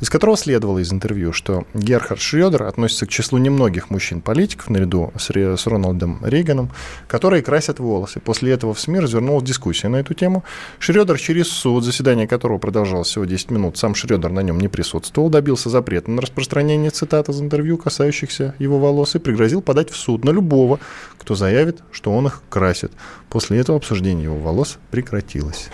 Из 0.00 0.10
которого 0.10 0.36
следовало 0.36 0.78
из 0.78 0.92
интервью, 0.92 1.32
что 1.32 1.64
Герхард 1.74 2.20
Шредер 2.20 2.64
относится 2.64 3.06
к 3.06 3.10
числу 3.10 3.38
немногих 3.38 3.90
мужчин-политиков 3.90 4.70
наряду 4.70 5.12
с, 5.16 5.30
с 5.30 5.66
Рональдом 5.66 6.20
Рейганом, 6.24 6.70
которые 7.08 7.42
красят 7.42 7.78
волосы. 7.78 8.20
После 8.20 8.52
этого 8.52 8.74
в 8.74 8.80
СМИ 8.80 9.00
развернулась 9.00 9.44
дискуссия 9.44 9.88
на 9.88 9.96
эту 9.96 10.14
тему. 10.14 10.44
Шредер 10.78 11.18
через 11.18 11.48
суд, 11.48 11.84
заседание 11.84 12.26
которого 12.26 12.58
продолжалось 12.58 13.08
всего 13.08 13.24
10 13.24 13.50
минут, 13.50 13.78
сам 13.78 13.94
Шредер 13.94 14.30
на 14.30 14.40
нем 14.40 14.58
не 14.58 14.68
присутствовал, 14.68 15.30
добился 15.30 15.70
запрета 15.70 16.10
на 16.10 16.22
распространение 16.22 16.90
цитат 16.90 17.28
из 17.28 17.40
интервью, 17.40 17.78
касающихся 17.78 18.54
его 18.58 18.78
волос, 18.78 19.14
и 19.14 19.18
пригрозил 19.18 19.62
подать 19.62 19.90
в 19.90 19.96
суд 19.96 20.24
на 20.24 20.30
любого, 20.30 20.80
кто 21.18 21.34
заявит, 21.34 21.82
что 21.90 22.12
он 22.12 22.26
их 22.26 22.42
красит. 22.48 22.92
После 23.30 23.58
этого 23.58 23.78
обсуждение 23.78 24.24
его 24.24 24.38
волос 24.38 24.78
прекратилось. 24.90 25.70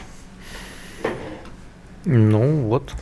Ну 2.05 2.63
вот, 2.63 2.93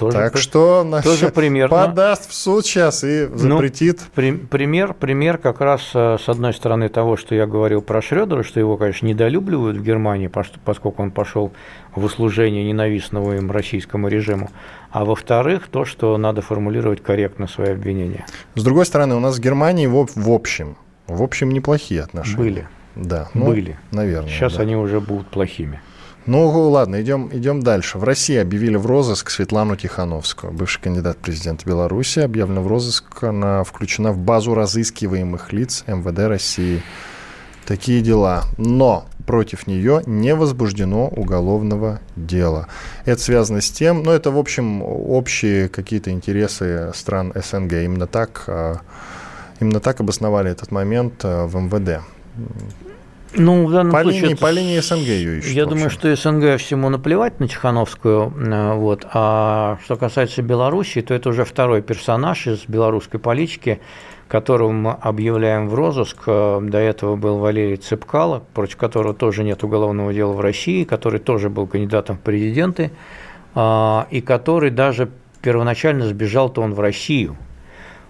тоже, 0.00 0.16
так 0.16 0.36
что 0.38 1.00
тоже 1.04 1.28
примерно. 1.28 1.76
подаст 1.76 2.30
в 2.30 2.34
суд 2.34 2.64
сейчас 2.64 3.04
и 3.04 3.28
ну, 3.30 3.36
запретит. 3.36 4.00
Ну, 4.00 4.06
при, 4.14 4.32
пример, 4.32 4.94
пример 4.94 5.38
как 5.38 5.60
раз 5.60 5.90
э, 5.94 6.16
с 6.18 6.28
одной 6.28 6.54
стороны 6.54 6.88
того, 6.88 7.16
что 7.16 7.34
я 7.34 7.46
говорил 7.46 7.82
про 7.82 8.00
Шредера, 8.00 8.42
что 8.42 8.58
его, 8.58 8.76
конечно, 8.76 9.06
недолюбливают 9.06 9.76
в 9.76 9.82
Германии, 9.82 10.30
поскольку 10.64 11.02
он 11.02 11.10
пошел 11.10 11.52
в 11.94 12.04
услужение 12.04 12.64
ненавистному 12.64 13.34
им 13.34 13.50
российскому 13.50 14.08
режиму. 14.08 14.50
А 14.90 15.04
во-вторых, 15.04 15.68
то, 15.70 15.84
что 15.84 16.16
надо 16.16 16.40
формулировать 16.40 17.02
корректно 17.02 17.46
свои 17.46 17.72
обвинения. 17.72 18.24
С 18.54 18.64
другой 18.64 18.86
стороны, 18.86 19.14
у 19.14 19.20
нас 19.20 19.36
с 19.36 19.38
Германией 19.38 19.86
в, 19.86 20.06
в 20.14 20.30
общем, 20.30 20.76
в 21.06 21.22
общем, 21.22 21.50
неплохие 21.50 22.02
отношения. 22.02 22.36
Были. 22.36 22.68
Да, 22.96 23.28
ну, 23.34 23.46
были. 23.46 23.76
Наверное. 23.92 24.30
Сейчас 24.30 24.54
да. 24.54 24.62
они 24.62 24.76
уже 24.76 25.00
будут 25.00 25.28
плохими. 25.28 25.80
Ну, 26.30 26.48
ладно, 26.70 27.02
идем, 27.02 27.28
идем 27.32 27.60
дальше. 27.60 27.98
В 27.98 28.04
России 28.04 28.36
объявили 28.36 28.76
в 28.76 28.86
розыск 28.86 29.30
Светлану 29.30 29.74
Тихановскую. 29.74 30.52
Бывший 30.52 30.80
кандидат 30.80 31.18
президента 31.18 31.68
Беларуси 31.68 32.20
объявлена 32.20 32.60
в 32.60 32.68
розыск. 32.68 33.24
Она 33.24 33.64
включена 33.64 34.12
в 34.12 34.18
базу 34.18 34.54
разыскиваемых 34.54 35.52
лиц 35.52 35.82
МВД 35.88 36.20
России. 36.28 36.84
Такие 37.66 38.00
дела. 38.00 38.44
Но 38.58 39.06
против 39.26 39.66
нее 39.66 40.04
не 40.06 40.36
возбуждено 40.36 41.08
уголовного 41.08 41.98
дела. 42.14 42.68
Это 43.06 43.20
связано 43.20 43.60
с 43.60 43.68
тем, 43.68 44.04
ну, 44.04 44.12
это, 44.12 44.30
в 44.30 44.38
общем, 44.38 44.82
общие 44.84 45.68
какие-то 45.68 46.12
интересы 46.12 46.92
стран 46.94 47.32
СНГ. 47.34 47.72
Именно 47.72 48.06
так, 48.06 48.44
а, 48.46 48.82
именно 49.58 49.80
так 49.80 50.00
обосновали 50.00 50.48
этот 50.48 50.70
момент 50.70 51.24
а, 51.24 51.48
в 51.48 51.56
МВД. 51.56 52.04
Ну, 53.34 53.66
в 53.66 53.72
данном 53.72 53.92
по 53.92 54.02
случае... 54.02 54.22
Линии, 54.22 54.34
по 54.34 54.50
линии 54.50 54.80
СНГ 54.80 55.06
ее 55.06 55.38
ищут. 55.38 55.52
Я 55.52 55.66
думаю, 55.66 55.90
что 55.90 56.14
СНГ 56.14 56.58
всему 56.58 56.88
наплевать 56.88 57.38
на 57.38 57.48
Тихановскую. 57.48 58.32
Э, 58.36 58.74
вот. 58.74 59.06
А 59.12 59.78
что 59.84 59.96
касается 59.96 60.42
Беларуси, 60.42 61.00
то 61.00 61.14
это 61.14 61.28
уже 61.28 61.44
второй 61.44 61.82
персонаж 61.82 62.46
из 62.46 62.64
белорусской 62.66 63.20
политики, 63.20 63.80
которого 64.26 64.72
мы 64.72 64.92
объявляем 64.92 65.68
в 65.68 65.74
розыск. 65.74 66.22
Э, 66.26 66.60
до 66.60 66.78
этого 66.78 67.16
был 67.16 67.38
Валерий 67.38 67.76
Цепкало, 67.76 68.42
против 68.52 68.76
которого 68.76 69.14
тоже 69.14 69.44
нет 69.44 69.62
уголовного 69.62 70.12
дела 70.12 70.32
в 70.32 70.40
России, 70.40 70.84
который 70.84 71.20
тоже 71.20 71.50
был 71.50 71.66
кандидатом 71.68 72.16
в 72.16 72.20
президенты, 72.20 72.90
а, 73.54 74.06
и 74.10 74.20
который 74.20 74.70
даже 74.70 75.10
первоначально 75.42 76.06
сбежал-то 76.06 76.62
он 76.62 76.74
в 76.74 76.80
Россию, 76.80 77.36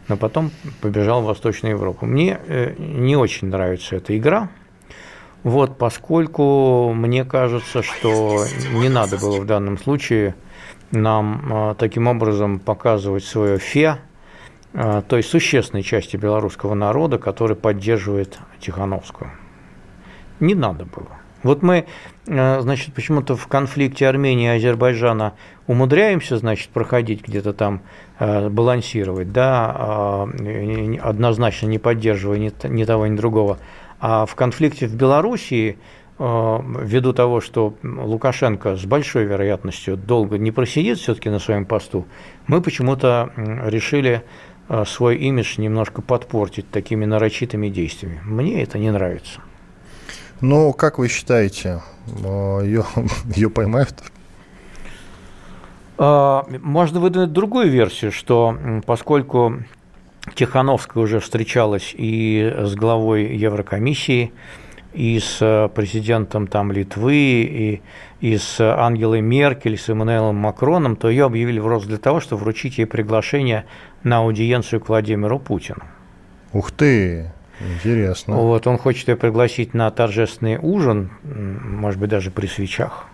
но 0.08 0.16
потом 0.16 0.50
побежал 0.80 1.22
в 1.22 1.26
Восточную 1.26 1.76
Европу. 1.76 2.06
Мне 2.06 2.38
э, 2.46 2.74
не 2.78 3.16
очень 3.16 3.48
нравится 3.48 3.96
эта 3.96 4.16
игра, 4.16 4.48
вот, 5.42 5.78
поскольку 5.78 6.92
мне 6.92 7.24
кажется, 7.24 7.82
что 7.82 8.44
не 8.72 8.88
надо 8.88 9.18
было 9.18 9.40
в 9.40 9.46
данном 9.46 9.78
случае 9.78 10.34
нам 10.90 11.42
а, 11.50 11.74
таким 11.74 12.06
образом 12.08 12.58
показывать 12.58 13.24
свое 13.24 13.58
фе 13.58 13.98
а, 14.74 15.02
той 15.02 15.22
существенной 15.22 15.82
части 15.82 16.16
белорусского 16.16 16.74
народа, 16.74 17.18
который 17.18 17.56
поддерживает 17.56 18.38
Тихановскую. 18.60 19.30
Не 20.40 20.54
надо 20.54 20.84
было. 20.84 21.08
Вот 21.42 21.62
мы, 21.62 21.86
а, 22.28 22.60
значит, 22.60 22.92
почему-то 22.92 23.34
в 23.34 23.46
конфликте 23.46 24.08
Армении 24.08 24.46
и 24.46 24.56
Азербайджана 24.56 25.34
умудряемся, 25.66 26.36
значит, 26.36 26.68
проходить 26.68 27.26
где-то 27.26 27.52
там, 27.52 27.82
балансировать, 28.18 29.32
да, 29.32 30.26
однозначно 31.00 31.66
не 31.68 31.78
поддерживая 31.78 32.38
ни 32.38 32.84
того, 32.84 33.06
ни 33.06 33.16
другого. 33.16 33.58
А 34.00 34.24
в 34.24 34.34
конфликте 34.34 34.86
в 34.86 34.94
Белоруссии, 34.94 35.76
э, 36.18 36.58
ввиду 36.82 37.12
того, 37.12 37.40
что 37.42 37.74
Лукашенко 37.82 38.76
с 38.76 38.84
большой 38.86 39.24
вероятностью 39.24 39.96
долго 39.96 40.38
не 40.38 40.50
просидит 40.50 40.98
все-таки 40.98 41.28
на 41.28 41.38
своем 41.38 41.66
посту, 41.66 42.06
мы 42.46 42.62
почему-то 42.62 43.30
решили 43.36 44.22
э, 44.68 44.84
свой 44.86 45.16
имидж 45.16 45.60
немножко 45.60 46.00
подпортить 46.00 46.70
такими 46.70 47.04
нарочитыми 47.04 47.68
действиями. 47.68 48.20
Мне 48.24 48.62
это 48.62 48.78
не 48.78 48.90
нравится. 48.90 49.40
Ну, 50.40 50.72
как 50.72 50.98
вы 50.98 51.08
считаете, 51.08 51.82
ее, 52.06 52.84
э, 52.96 53.06
ее 53.36 53.50
поймают? 53.50 54.02
Можно 55.98 56.98
выдвинуть 56.98 57.34
другую 57.34 57.68
версию, 57.68 58.10
что 58.10 58.56
поскольку 58.86 59.58
Тихановская 60.34 61.02
уже 61.02 61.20
встречалась 61.20 61.94
и 61.96 62.54
с 62.56 62.74
главой 62.74 63.36
Еврокомиссии, 63.36 64.32
и 64.92 65.18
с 65.20 65.38
э, 65.40 65.68
президентом 65.68 66.46
там, 66.46 66.72
Литвы, 66.72 67.14
и, 67.14 67.82
и 68.20 68.36
с 68.36 68.60
Ангелой 68.60 69.20
Меркель, 69.20 69.78
с 69.78 69.88
Эммануэлом 69.88 70.36
Макроном, 70.36 70.96
то 70.96 71.08
ее 71.08 71.26
объявили 71.26 71.60
в 71.60 71.66
рост 71.66 71.86
для 71.86 71.98
того, 71.98 72.20
чтобы 72.20 72.42
вручить 72.42 72.78
ей 72.78 72.86
приглашение 72.86 73.66
на 74.02 74.18
аудиенцию 74.18 74.80
к 74.80 74.88
Владимиру 74.88 75.38
Путину. 75.38 75.82
Ух 76.52 76.72
ты! 76.72 77.30
Интересно. 77.60 78.36
Вот, 78.36 78.66
он 78.66 78.78
хочет 78.78 79.08
ее 79.08 79.16
пригласить 79.16 79.74
на 79.74 79.90
торжественный 79.90 80.58
ужин, 80.60 81.10
может 81.22 82.00
быть, 82.00 82.08
даже 82.08 82.30
при 82.30 82.46
свечах, 82.46 83.06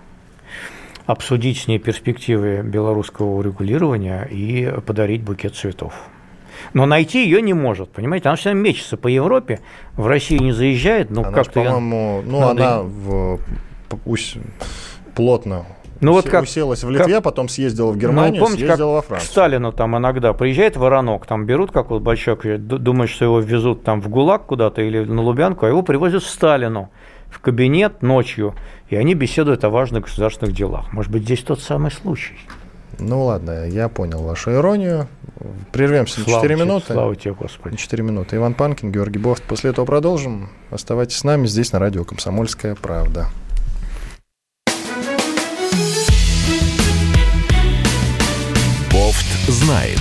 обсудить 1.05 1.59
с 1.59 1.67
ней 1.67 1.81
перспективы 1.81 2.63
белорусского 2.63 3.37
урегулирования 3.37 4.23
и 4.23 4.73
подарить 4.87 5.23
букет 5.23 5.57
цветов 5.57 5.95
но 6.77 6.85
найти 6.85 7.25
ее 7.25 7.41
не 7.41 7.55
может, 7.55 7.91
понимаете? 7.91 8.29
Она 8.29 8.37
все 8.37 8.51
время 8.51 8.69
мечется 8.69 8.99
по 8.99 9.09
Европе, 9.09 9.61
в 9.95 10.07
Россию 10.07 10.43
не 10.43 10.53
заезжает, 10.53 11.09
ну 11.09 11.25
как-то... 11.25 11.63
по-моему, 11.63 12.23
ну 12.27 12.41
Надо... 12.41 12.53
она 12.53 12.83
в, 12.83 13.41
плотно 15.15 15.65
ну 16.01 16.13
вот 16.13 16.29
как 16.29 16.43
уселась 16.43 16.85
в 16.85 16.91
Литве, 16.91 17.15
как, 17.15 17.25
потом 17.25 17.49
съездила 17.49 17.93
в 17.93 17.97
Германию, 17.97 18.41
ну, 18.41 18.45
помните, 18.45 18.67
съездила 18.67 18.97
как 18.97 19.05
во 19.05 19.09
Францию. 19.09 19.27
К 19.27 19.31
Сталину 19.33 19.73
там 19.73 19.97
иногда 19.97 20.35
приезжает 20.35 20.77
воронок, 20.77 21.25
там 21.25 21.47
берут 21.47 21.73
как 21.73 21.89
вот 21.89 22.03
большой, 22.03 22.59
думают, 22.59 23.11
что 23.11 23.25
его 23.25 23.41
везут 23.41 23.83
там 23.83 24.03
в 24.03 24.11
ГУЛАГ 24.11 24.45
куда-то 24.45 24.83
или 24.83 25.03
на 25.03 25.23
Лубянку, 25.23 25.65
а 25.65 25.71
его 25.71 25.81
привозят 25.81 26.25
в 26.25 26.29
Сталину 26.29 26.91
в 27.31 27.41
кабинет 27.41 28.03
ночью, 28.03 28.55
и 28.91 28.97
они 28.97 29.15
беседуют 29.15 29.65
о 29.65 29.71
важных 29.71 30.05
государственных 30.05 30.55
делах. 30.55 30.93
Может 30.93 31.11
быть, 31.11 31.23
здесь 31.23 31.41
тот 31.41 31.61
самый 31.61 31.91
случай. 31.91 32.37
Ну 32.99 33.25
ладно, 33.25 33.67
я 33.67 33.89
понял 33.89 34.23
вашу 34.23 34.53
иронию. 34.53 35.09
Прервемся 35.73 36.21
слава 36.21 36.29
на 36.29 36.43
4 36.43 36.55
тебе, 36.55 36.65
минуты. 36.65 36.93
Слава 36.93 37.17
тебе, 37.17 37.35
Господи. 37.35 37.77
4 37.77 38.03
минуты. 38.03 38.37
Иван 38.37 38.55
Панкин, 38.55 38.91
Георгий 38.91 39.19
Бофт. 39.19 39.43
После 39.43 39.71
этого 39.71 39.85
продолжим. 39.85 40.51
Оставайтесь 40.71 41.19
с 41.19 41.25
нами 41.25 41.47
здесь 41.47 41.73
на 41.73 41.79
радио 41.79 42.05
«Комсомольская 42.05 42.75
правда». 42.75 43.29
Бофт 48.91 49.27
знает. 49.49 50.01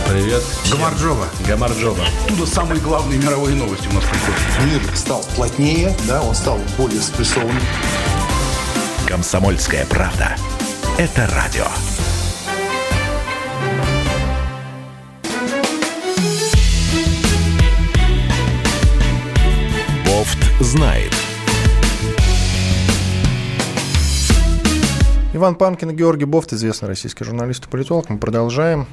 Привет. 0.11 0.43
Гамарджова. 0.69 1.25
Гамарджова. 1.47 2.03
Оттуда 2.25 2.45
самые 2.45 2.81
главные 2.81 3.17
мировые 3.17 3.55
новости 3.55 3.87
у 3.87 3.93
нас 3.93 4.03
приходят. 4.03 4.41
Мир 4.65 4.97
стал 4.97 5.23
плотнее, 5.37 5.95
да, 6.05 6.21
он 6.21 6.35
стал 6.35 6.59
более 6.77 6.99
спрессованным. 6.99 7.63
«Комсомольская 9.07 9.85
правда». 9.85 10.35
Это 10.97 11.29
радио. 11.33 11.63
Бофт 20.05 20.39
знает. 20.59 21.15
Иван 25.33 25.55
Панкин 25.55 25.91
и 25.91 25.93
Георгий 25.93 26.25
Бофт, 26.25 26.51
известный 26.51 26.89
российский 26.89 27.23
журналист 27.23 27.65
и 27.65 27.69
политолог. 27.69 28.09
Мы 28.09 28.17
продолжаем. 28.17 28.87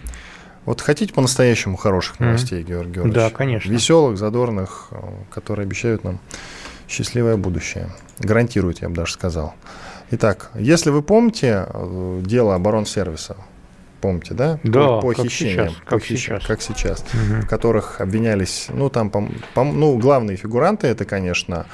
Вот 0.68 0.83
хотите 0.83 1.14
по-настоящему 1.14 1.78
хороших 1.78 2.20
новостей, 2.20 2.61
mm-hmm. 2.61 2.66
Георгий 2.66 2.92
Георгиевич? 2.92 3.14
Да, 3.14 3.31
конечно. 3.31 3.72
Веселых, 3.72 4.18
задорных, 4.18 4.88
э, 4.90 4.96
которые 5.31 5.64
обещают 5.64 6.04
нам 6.04 6.18
счастливое 6.87 7.38
будущее. 7.38 7.88
Гарантируют, 8.18 8.83
я 8.83 8.90
бы 8.90 8.94
даже 8.94 9.14
сказал. 9.14 9.54
Итак, 10.11 10.50
если 10.54 10.90
вы 10.90 11.00
помните 11.00 11.66
э, 11.66 12.20
дело 12.22 12.54
оборонсервиса, 12.54 13.38
помните, 14.02 14.35
да? 14.35 14.61
Да, 14.62 14.98
по, 14.98 15.00
по 15.00 15.14
хищениям, 15.14 15.74
как 15.87 16.00
по 16.00 16.07
сейчас. 16.07 16.40
Хищ... 16.42 16.46
Как 16.46 16.61
сейчас. 16.61 17.00
Угу. 17.14 17.40
В 17.44 17.46
которых 17.46 18.02
обвинялись, 18.02 18.66
ну, 18.68 18.90
там, 18.90 19.09
по, 19.09 19.26
по, 19.54 19.64
ну, 19.64 19.96
главные 19.96 20.37
фигуранты, 20.37 20.87
это, 20.87 21.07
конечно, 21.07 21.64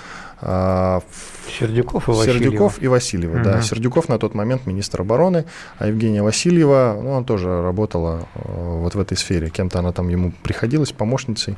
Сердюков 1.59 2.09
и 2.09 2.11
Васильева. 2.11 2.39
Сердюков 2.39 2.83
и 2.83 2.89
Васильева, 2.89 3.37
угу. 3.37 3.45
да. 3.45 3.63
Сердюков 3.63 4.09
на 4.09 4.19
тот 4.19 4.35
момент 4.35 4.67
министр 4.67 5.03
обороны, 5.03 5.45
а 5.79 5.87
Евгения 5.87 6.23
Васильева, 6.23 6.99
ну, 7.01 7.17
она 7.17 7.25
тоже 7.25 7.63
работала 7.63 8.27
э, 8.35 8.41
вот 8.45 8.95
в 8.95 9.01
этой 9.01 9.17
сфере. 9.17 9.51
Кем-то 9.51 9.79
она 9.79 9.93
там 9.93 10.09
ему 10.09 10.33
приходилась, 10.43 10.93
помощницей. 10.93 11.57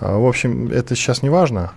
Э, 0.00 0.16
в 0.16 0.26
общем, 0.26 0.68
это 0.68 0.94
сейчас 0.94 1.22
не 1.22 1.30
важно. 1.30 1.72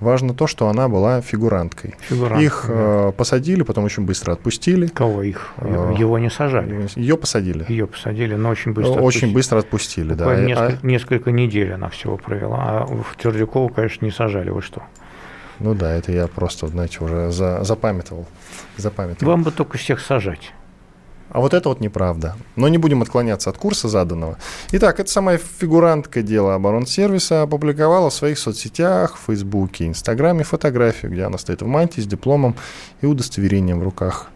Важно 0.00 0.34
то, 0.34 0.46
что 0.46 0.68
она 0.68 0.88
была 0.88 1.22
фигуранткой. 1.22 1.94
Фигуранткой 2.00 2.44
их 2.44 2.64
да. 2.68 2.74
э, 3.08 3.12
посадили, 3.12 3.62
потом 3.62 3.84
очень 3.84 4.04
быстро 4.04 4.32
отпустили. 4.32 4.88
Кого 4.88 5.22
их? 5.22 5.54
Э, 5.56 5.94
Его 5.98 6.18
не 6.18 6.28
сажали. 6.28 6.86
Ее 6.96 7.16
посадили. 7.16 7.64
Ее 7.68 7.86
посадили, 7.86 8.34
но 8.34 8.50
очень 8.50 8.72
быстро 8.72 8.92
Очень 8.92 9.00
отпустили. 9.00 9.34
быстро 9.34 9.58
отпустили, 9.58 10.12
Буквально 10.12 10.42
да. 10.42 10.46
Несколько, 10.48 10.78
а... 10.82 10.86
несколько 10.86 11.30
недель 11.30 11.72
она 11.72 11.88
всего 11.88 12.18
провела. 12.18 12.58
А 12.58 12.86
в 12.86 13.16
Тердюкову, 13.16 13.70
конечно, 13.70 14.04
не 14.04 14.10
сажали. 14.10 14.50
Вы 14.50 14.60
что? 14.60 14.82
Ну 15.60 15.74
да, 15.74 15.92
это 15.94 16.12
я 16.12 16.26
просто, 16.26 16.68
знаете, 16.68 17.02
уже 17.02 17.30
за, 17.32 17.64
запамятовал. 17.64 18.26
запамятовал. 18.76 19.32
Вам 19.32 19.42
бы 19.42 19.50
только 19.50 19.78
всех 19.78 20.00
сажать. 20.00 20.52
А 21.30 21.40
вот 21.40 21.54
это 21.54 21.68
вот 21.68 21.80
неправда. 21.80 22.36
Но 22.54 22.68
не 22.68 22.78
будем 22.78 23.02
отклоняться 23.02 23.50
от 23.50 23.58
курса 23.58 23.88
заданного. 23.88 24.38
Итак, 24.72 25.00
эта 25.00 25.10
самая 25.10 25.38
фигурантка 25.38 26.22
дела 26.22 26.54
оборонсервиса 26.54 27.42
опубликовала 27.42 28.10
в 28.10 28.14
своих 28.14 28.38
соцсетях, 28.38 29.16
в 29.16 29.26
Фейсбуке, 29.26 29.86
Инстаграме 29.86 30.44
фотографию, 30.44 31.10
где 31.10 31.24
она 31.24 31.38
стоит 31.38 31.62
в 31.62 31.66
мантии 31.66 32.00
с 32.00 32.06
дипломом 32.06 32.54
и 33.00 33.06
удостоверением 33.06 33.80
в 33.80 33.82
руках. 33.82 34.28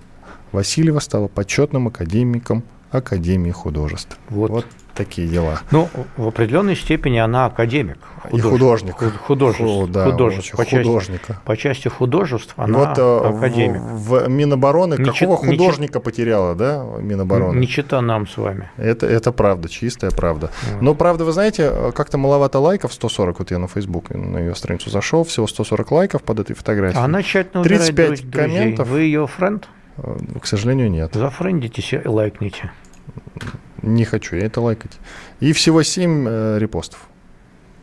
Васильева 0.53 0.99
стала 0.99 1.29
почетным 1.29 1.87
академиком 1.89 2.65
Академии 2.91 3.51
художеств. 3.51 4.19
Вот. 4.29 4.51
вот 4.51 4.67
такие 4.95 5.29
дела. 5.29 5.61
Ну, 5.71 5.89
в 6.17 6.29
определенной 6.29 6.77
степени 6.77 7.19
она 7.19 7.47
академик. 7.47 7.99
Художник. 8.23 8.45
И 8.45 8.51
художник. 8.51 8.95
Художеств. 8.97 9.63
О, 9.65 9.87
да, 9.87 10.05
художеств. 10.05 10.57
По, 10.57 10.65
художника. 10.65 11.27
Части, 11.27 11.43
по 11.45 11.57
части 11.57 11.89
художеств 11.89 12.55
она 12.57 12.79
вот, 12.79 12.99
академик. 12.99 13.81
В, 13.81 14.25
в 14.25 14.29
Минобороны 14.29 14.97
не 14.97 15.05
какого 15.05 15.39
чит, 15.39 15.47
художника 15.47 15.99
не 15.99 16.03
потеряла, 16.03 16.55
да, 16.55 16.85
Минобороны? 17.01 17.59
Не 17.59 17.67
чита 17.67 18.01
нам 18.01 18.27
с 18.27 18.37
вами. 18.37 18.71
Это, 18.77 19.07
это 19.07 19.33
правда, 19.33 19.69
чистая 19.69 20.11
правда. 20.11 20.51
Вот. 20.73 20.83
Но, 20.83 20.95
правда, 20.95 21.25
вы 21.25 21.33
знаете, 21.33 21.93
как-то 21.95 22.19
маловато 22.19 22.59
лайков, 22.59 22.93
140, 22.93 23.39
вот 23.39 23.51
я 23.51 23.59
на 23.59 23.69
Facebook, 23.69 24.11
на 24.11 24.39
ее 24.39 24.55
страницу 24.55 24.91
зашел, 24.91 25.25
всего 25.25 25.47
140 25.47 25.91
лайков 25.93 26.23
под 26.23 26.41
этой 26.41 26.55
фотографией. 26.55 27.03
Она 27.03 27.23
тщательно 27.23 27.63
35 27.63 28.09
друзей. 28.09 28.31
комментов. 28.31 28.89
Вы 28.89 29.03
ее 29.03 29.27
френд? 29.27 29.69
К 30.41 30.47
сожалению, 30.47 30.91
нет. 30.91 31.15
Зафрендитесь 31.15 31.93
и 31.93 32.07
лайкните. 32.07 32.71
Не 33.83 34.05
хочу 34.05 34.37
я 34.37 34.47
это 34.47 34.61
лайкать. 34.61 34.99
И 35.41 35.53
всего 35.53 35.83
7 35.83 36.27
э, 36.29 36.59
репостов. 36.59 37.07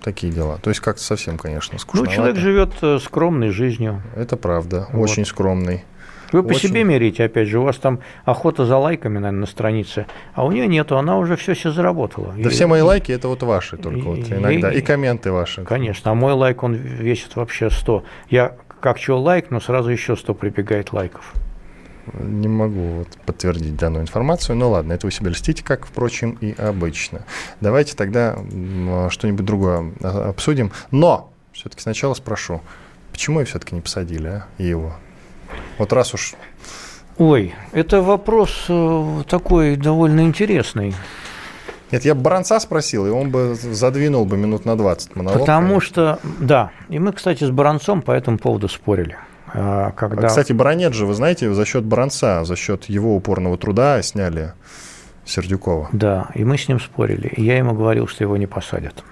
Такие 0.02 0.32
дела. 0.32 0.60
То 0.62 0.70
есть 0.70 0.80
как-то 0.80 1.02
совсем, 1.02 1.38
конечно, 1.38 1.78
скучно. 1.80 2.06
Ну, 2.06 2.12
человек 2.12 2.38
живет 2.38 2.72
э, 2.82 3.00
скромной 3.00 3.50
жизнью. 3.50 4.02
Это 4.16 4.38
правда. 4.38 4.88
Вот. 4.92 5.10
Очень 5.10 5.26
скромный. 5.26 5.84
Вы 6.32 6.44
по 6.44 6.48
Очень. 6.48 6.70
себе 6.70 6.84
мерите, 6.84 7.24
опять 7.24 7.48
же, 7.48 7.60
у 7.60 7.64
вас 7.64 7.78
там 7.78 8.00
охота 8.26 8.66
за 8.66 8.78
лайками, 8.78 9.18
наверное, 9.18 9.42
на 9.42 9.46
странице, 9.46 10.08
а 10.34 10.46
у 10.46 10.52
нее 10.52 10.68
нету, 10.68 10.98
она 10.98 11.18
уже 11.18 11.38
все 11.38 11.56
себе 11.56 11.72
заработала. 11.72 12.34
Да 12.38 12.50
и, 12.50 12.52
все 12.52 12.68
мои 12.68 12.82
лайки 12.82 13.12
это 13.12 13.28
вот 13.30 13.44
ваши 13.44 13.78
только 13.78 14.00
и, 14.00 14.02
вот 14.02 14.32
иногда, 14.32 14.72
и, 14.72 14.80
и 14.80 14.82
комменты 14.82 15.32
ваши. 15.32 15.64
Конечно, 15.64 16.12
а 16.12 16.16
мой 16.16 16.34
лайк, 16.34 16.64
он 16.64 16.74
весит 16.74 17.36
вообще 17.36 17.70
100. 17.70 18.04
Я 18.30 18.58
как 18.82 19.00
чего 19.00 19.20
лайк, 19.20 19.52
но 19.52 19.60
сразу 19.60 19.90
еще 19.90 20.16
100 20.16 20.34
прибегает 20.34 20.92
лайков. 20.92 21.34
Не 22.14 22.48
могу 22.48 23.00
вот 23.00 23.08
подтвердить 23.26 23.76
данную 23.76 24.04
информацию. 24.04 24.56
Ну 24.56 24.70
ладно, 24.70 24.94
это 24.94 25.08
вы 25.08 25.12
себе 25.12 25.32
льстите, 25.32 25.64
как, 25.64 25.86
впрочем, 25.86 26.38
и 26.42 26.54
обычно. 26.58 27.22
Давайте 27.62 27.96
тогда 27.96 28.38
что-нибудь 29.10 29.46
другое 29.46 29.94
обсудим. 30.02 30.72
Но 30.92 31.32
все-таки 31.54 31.82
сначала 31.82 32.14
спрошу, 32.14 32.62
почему 33.12 33.44
все-таки 33.46 33.76
не 33.76 33.82
посадили, 33.82 34.28
а, 34.28 34.48
его? 34.58 34.94
Вот 35.78 35.94
раз 35.94 36.14
уж... 36.14 36.36
Ой, 37.18 37.56
это 37.72 38.02
вопрос 38.02 38.66
э, 38.70 39.24
такой 39.28 39.76
довольно 39.76 40.22
интересный. 40.22 40.94
Нет, 41.92 42.06
я 42.06 42.14
бы 42.14 42.22
Баранца 42.22 42.60
спросил, 42.60 43.08
и 43.08 43.10
он 43.10 43.32
бы 43.32 43.56
задвинул 43.56 44.26
бы 44.26 44.38
минут 44.38 44.66
на 44.66 44.78
20 44.78 45.16
монолог. 45.16 45.40
Потому 45.40 45.68
конечно. 45.68 45.82
что, 45.82 46.20
да, 46.40 46.72
и 46.90 47.00
мы, 47.00 47.14
кстати, 47.14 47.44
с 47.44 47.50
Баранцом 47.50 48.02
по 48.02 48.12
этому 48.12 48.38
поводу 48.38 48.68
спорили. 48.68 49.18
Когда... 49.54 50.28
Кстати, 50.28 50.52
Баранец 50.54 50.94
же, 50.94 51.06
вы 51.06 51.14
знаете, 51.14 51.54
за 51.54 51.66
счет 51.66 51.86
Баранца, 51.86 52.44
за 52.44 52.56
счет 52.56 52.86
его 52.86 53.16
упорного 53.16 53.58
труда 53.58 54.02
сняли 54.02 54.54
Сердюкова. 55.26 55.90
Да, 55.92 56.30
и 56.34 56.44
мы 56.44 56.58
с 56.58 56.68
ним 56.68 56.80
спорили. 56.80 57.28
И 57.28 57.44
я 57.44 57.58
ему 57.58 57.74
говорил, 57.74 58.08
что 58.08 58.24
его 58.24 58.38
не 58.38 58.48
посадят. 58.48 59.04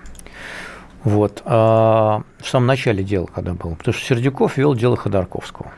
Вот. 1.04 1.41
А 1.45 2.24
в 2.39 2.48
самом 2.48 2.67
начале 2.67 3.04
дела, 3.04 3.28
когда 3.28 3.54
был. 3.54 3.76
Потому 3.76 3.93
что 3.93 4.06
Сердюков 4.06 4.58
вел 4.58 4.76
дело 4.76 4.98
Ходорковского. 4.98 5.71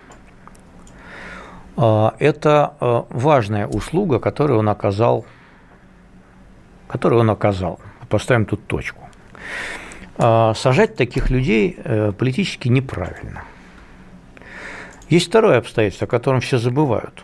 А, 1.76 2.16
это 2.18 2.74
важная 2.80 3.68
услуга, 3.68 4.20
которую 4.20 4.60
он 4.60 4.70
оказал, 4.70 5.26
которую 6.88 7.22
он 7.22 7.30
оказал. 7.30 7.80
Поставим 8.10 8.46
тут 8.46 8.66
точку. 8.68 9.04
А, 10.18 10.54
сажать 10.56 10.96
таких 10.96 11.30
людей 11.30 11.78
э, 11.84 12.12
политически 12.14 12.70
неправильно– 12.70 13.44
есть 15.10 15.28
второе 15.28 15.58
обстоятельство, 15.58 16.06
о 16.06 16.10
котором 16.10 16.42
все 16.42 16.58
забывают. 16.58 17.24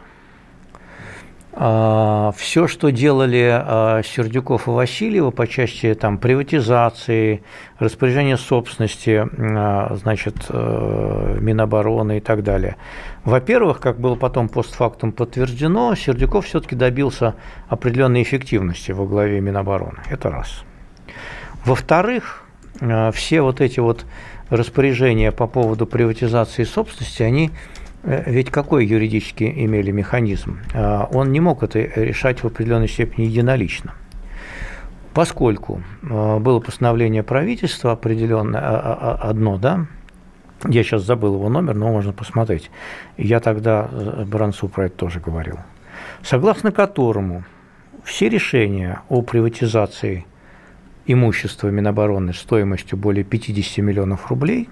А, 1.55 2.33
все, 2.35 2.67
что 2.67 2.89
делали 2.89 3.47
а, 3.53 4.01
Сердюков 4.03 4.67
и 4.67 4.71
Васильева 4.71 5.29
по 5.29 5.45
части 5.45 5.93
там, 5.93 6.17
приватизации, 6.17 7.43
распоряжения 7.77 8.37
собственности, 8.37 9.23
а, 9.37 9.95
значит, 9.95 10.47
э, 10.49 11.37
Минобороны 11.39 12.17
и 12.17 12.21
так 12.21 12.43
далее. 12.43 12.77
Во-первых, 13.23 13.79
как 13.79 13.99
было 13.99 14.15
потом 14.15 14.49
постфактум 14.49 15.11
подтверждено, 15.11 15.93
Сердюков 15.93 16.47
все-таки 16.47 16.75
добился 16.75 17.35
определенной 17.67 18.23
эффективности 18.23 18.91
во 18.91 19.05
главе 19.05 19.39
Минобороны. 19.39 19.99
Это 20.09 20.31
раз. 20.31 20.63
Во-вторых, 21.65 22.43
все 23.13 23.41
вот 23.41 23.61
эти 23.61 23.79
вот 23.79 24.05
распоряжения 24.53 25.31
по 25.31 25.47
поводу 25.47 25.85
приватизации 25.87 26.63
собственности, 26.63 27.23
они 27.23 27.51
э, 28.03 28.23
ведь 28.27 28.51
какой 28.51 28.85
юридически 28.85 29.43
имели 29.43 29.91
механизм? 29.91 30.59
А, 30.73 31.09
он 31.11 31.31
не 31.31 31.39
мог 31.39 31.63
это 31.63 31.79
решать 31.79 32.43
в 32.43 32.47
определенной 32.47 32.87
степени 32.87 33.25
единолично. 33.25 33.95
Поскольку 35.13 35.81
а, 36.09 36.39
было 36.39 36.59
постановление 36.59 37.23
правительства 37.23 37.93
определенное, 37.93 38.61
а, 38.61 39.19
одно, 39.21 39.57
да, 39.57 39.87
я 40.65 40.83
сейчас 40.83 41.01
забыл 41.03 41.35
его 41.35 41.49
номер, 41.49 41.73
но 41.73 41.89
можно 41.89 42.13
посмотреть. 42.13 42.69
Я 43.17 43.39
тогда 43.39 43.89
Бранцу 44.25 44.69
про 44.69 44.85
это 44.85 44.95
тоже 44.95 45.19
говорил. 45.19 45.57
Согласно 46.21 46.71
которому 46.71 47.43
все 48.03 48.29
решения 48.29 49.01
о 49.09 49.21
приватизации 49.23 50.25
имущества 51.05 51.69
Минобороны 51.69 52.33
стоимостью 52.33 52.97
более 52.97 53.23
50 53.23 53.77
миллионов 53.79 54.29
рублей 54.29 54.69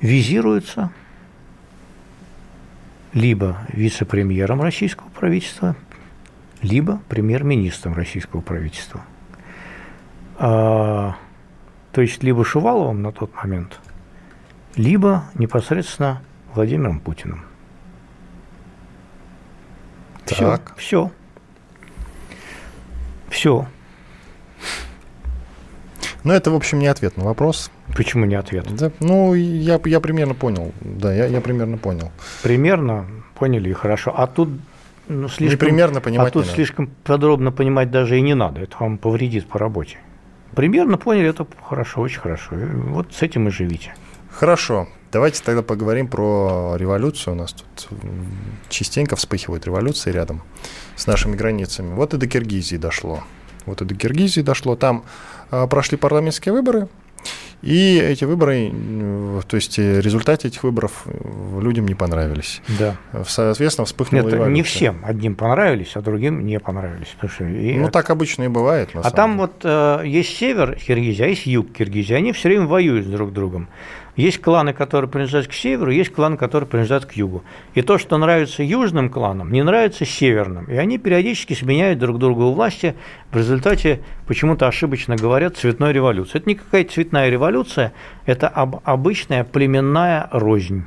визируются 0.00 0.90
либо 3.12 3.58
вице-премьером 3.68 4.60
российского 4.62 5.08
правительства, 5.08 5.74
либо 6.62 7.00
премьер-министром 7.08 7.94
российского 7.94 8.40
правительства. 8.40 9.02
А, 10.36 11.16
то 11.92 12.00
есть 12.00 12.22
либо 12.22 12.44
Шуваловым 12.44 13.02
на 13.02 13.12
тот 13.12 13.34
момент, 13.34 13.80
либо 14.76 15.24
непосредственно 15.34 16.22
Владимиром 16.54 17.00
Путиным. 17.00 17.44
Так. 20.26 20.74
Все. 20.76 21.10
Все. 21.10 21.12
Все. 23.30 23.68
Но 26.28 26.34
это, 26.34 26.50
в 26.50 26.54
общем, 26.54 26.78
не 26.78 26.88
ответ 26.88 27.16
на 27.16 27.24
вопрос. 27.24 27.70
Почему 27.96 28.26
не 28.26 28.34
ответ? 28.34 28.66
Да, 28.76 28.92
ну, 29.00 29.32
я, 29.32 29.80
я 29.82 29.98
примерно 29.98 30.34
понял. 30.34 30.72
Да, 30.82 31.10
я, 31.10 31.24
я 31.24 31.40
примерно 31.40 31.78
понял. 31.78 32.12
Примерно 32.42 33.06
поняли 33.34 33.70
и 33.70 33.72
хорошо. 33.72 34.12
А 34.14 34.26
тут 34.26 34.50
ну, 35.08 35.30
слишком, 35.30 35.48
не 35.48 35.56
примерно 35.56 36.02
понимать 36.02 36.28
а 36.28 36.30
тут 36.30 36.44
слишком 36.44 36.84
надо. 36.84 36.96
подробно 37.02 37.50
понимать 37.50 37.90
даже 37.90 38.18
и 38.18 38.20
не 38.20 38.34
надо. 38.34 38.60
Это 38.60 38.76
вам 38.78 38.98
повредит 38.98 39.48
по 39.48 39.58
работе. 39.58 39.96
Примерно 40.54 40.98
поняли, 40.98 41.30
это 41.30 41.46
хорошо, 41.66 42.02
очень 42.02 42.20
хорошо. 42.20 42.56
Вот 42.56 43.14
с 43.14 43.22
этим 43.22 43.48
и 43.48 43.50
живите. 43.50 43.94
Хорошо. 44.30 44.86
Давайте 45.10 45.42
тогда 45.42 45.62
поговорим 45.62 46.08
про 46.08 46.74
революцию. 46.76 47.36
У 47.36 47.36
нас 47.38 47.54
тут 47.54 47.88
частенько 48.68 49.16
вспыхивают 49.16 49.64
революции 49.64 50.10
рядом 50.10 50.42
с 50.94 51.06
нашими 51.06 51.36
границами. 51.36 51.94
Вот 51.94 52.12
и 52.12 52.18
до 52.18 52.26
Киргизии 52.26 52.76
дошло. 52.76 53.24
Вот 53.66 53.82
и 53.82 53.84
до 53.84 53.94
Киргизии 53.94 54.40
дошло. 54.40 54.76
Там 54.76 55.04
а, 55.50 55.66
прошли 55.66 55.96
парламентские 55.96 56.52
выборы, 56.52 56.88
и 57.60 57.98
эти 57.98 58.24
выборы, 58.24 58.72
то 59.48 59.56
есть 59.56 59.80
э, 59.80 60.00
результаты 60.00 60.46
этих 60.46 60.62
выборов 60.62 61.02
э, 61.06 61.60
людям 61.60 61.88
не 61.88 61.96
понравились. 61.96 62.62
Да. 62.78 62.96
Соответственно, 63.26 63.84
вспыхнула 63.84 64.22
Нет, 64.22 64.32
революция. 64.32 64.54
не 64.54 64.62
всем. 64.62 65.00
Одним 65.02 65.34
понравились, 65.34 65.90
а 65.94 66.00
другим 66.00 66.46
не 66.46 66.60
понравились. 66.60 67.08
Что 67.20 67.44
и 67.44 67.74
Ну, 67.76 67.90
так 67.90 68.10
обычно 68.10 68.44
и 68.44 68.48
бывает. 68.48 68.90
А 68.94 69.10
там 69.10 69.32
деле. 69.32 69.40
вот 69.40 69.60
э, 69.64 70.02
есть 70.06 70.36
север 70.36 70.76
Киргизии, 70.76 71.24
а 71.24 71.26
есть 71.26 71.46
юг 71.46 71.72
Киргизии. 71.72 72.14
Они 72.14 72.32
все 72.32 72.48
время 72.48 72.66
воюют 72.66 73.10
друг 73.10 73.30
с 73.30 73.32
другом. 73.32 73.68
Есть 74.18 74.40
кланы, 74.40 74.72
которые 74.72 75.08
принадлежат 75.08 75.46
к 75.46 75.52
северу, 75.52 75.92
есть 75.92 76.10
кланы, 76.10 76.36
которые 76.36 76.68
принадлежат 76.68 77.06
к 77.06 77.12
югу. 77.12 77.44
И 77.74 77.82
то, 77.82 77.98
что 77.98 78.18
нравится 78.18 78.64
южным 78.64 79.10
кланам, 79.10 79.52
не 79.52 79.62
нравится 79.62 80.04
северным. 80.04 80.64
И 80.64 80.74
они 80.74 80.98
периодически 80.98 81.54
сменяют 81.54 82.00
друг 82.00 82.18
друга 82.18 82.42
у 82.42 82.52
власти. 82.52 82.96
В 83.30 83.36
результате 83.36 84.00
почему-то 84.26 84.66
ошибочно 84.66 85.14
говорят 85.14 85.56
цветной 85.56 85.92
революции. 85.92 86.38
Это 86.38 86.48
не 86.48 86.56
какая-то 86.56 86.94
цветная 86.94 87.30
революция, 87.30 87.92
это 88.26 88.48
об- 88.48 88.80
обычная 88.82 89.44
племенная 89.44 90.28
рознь. 90.32 90.84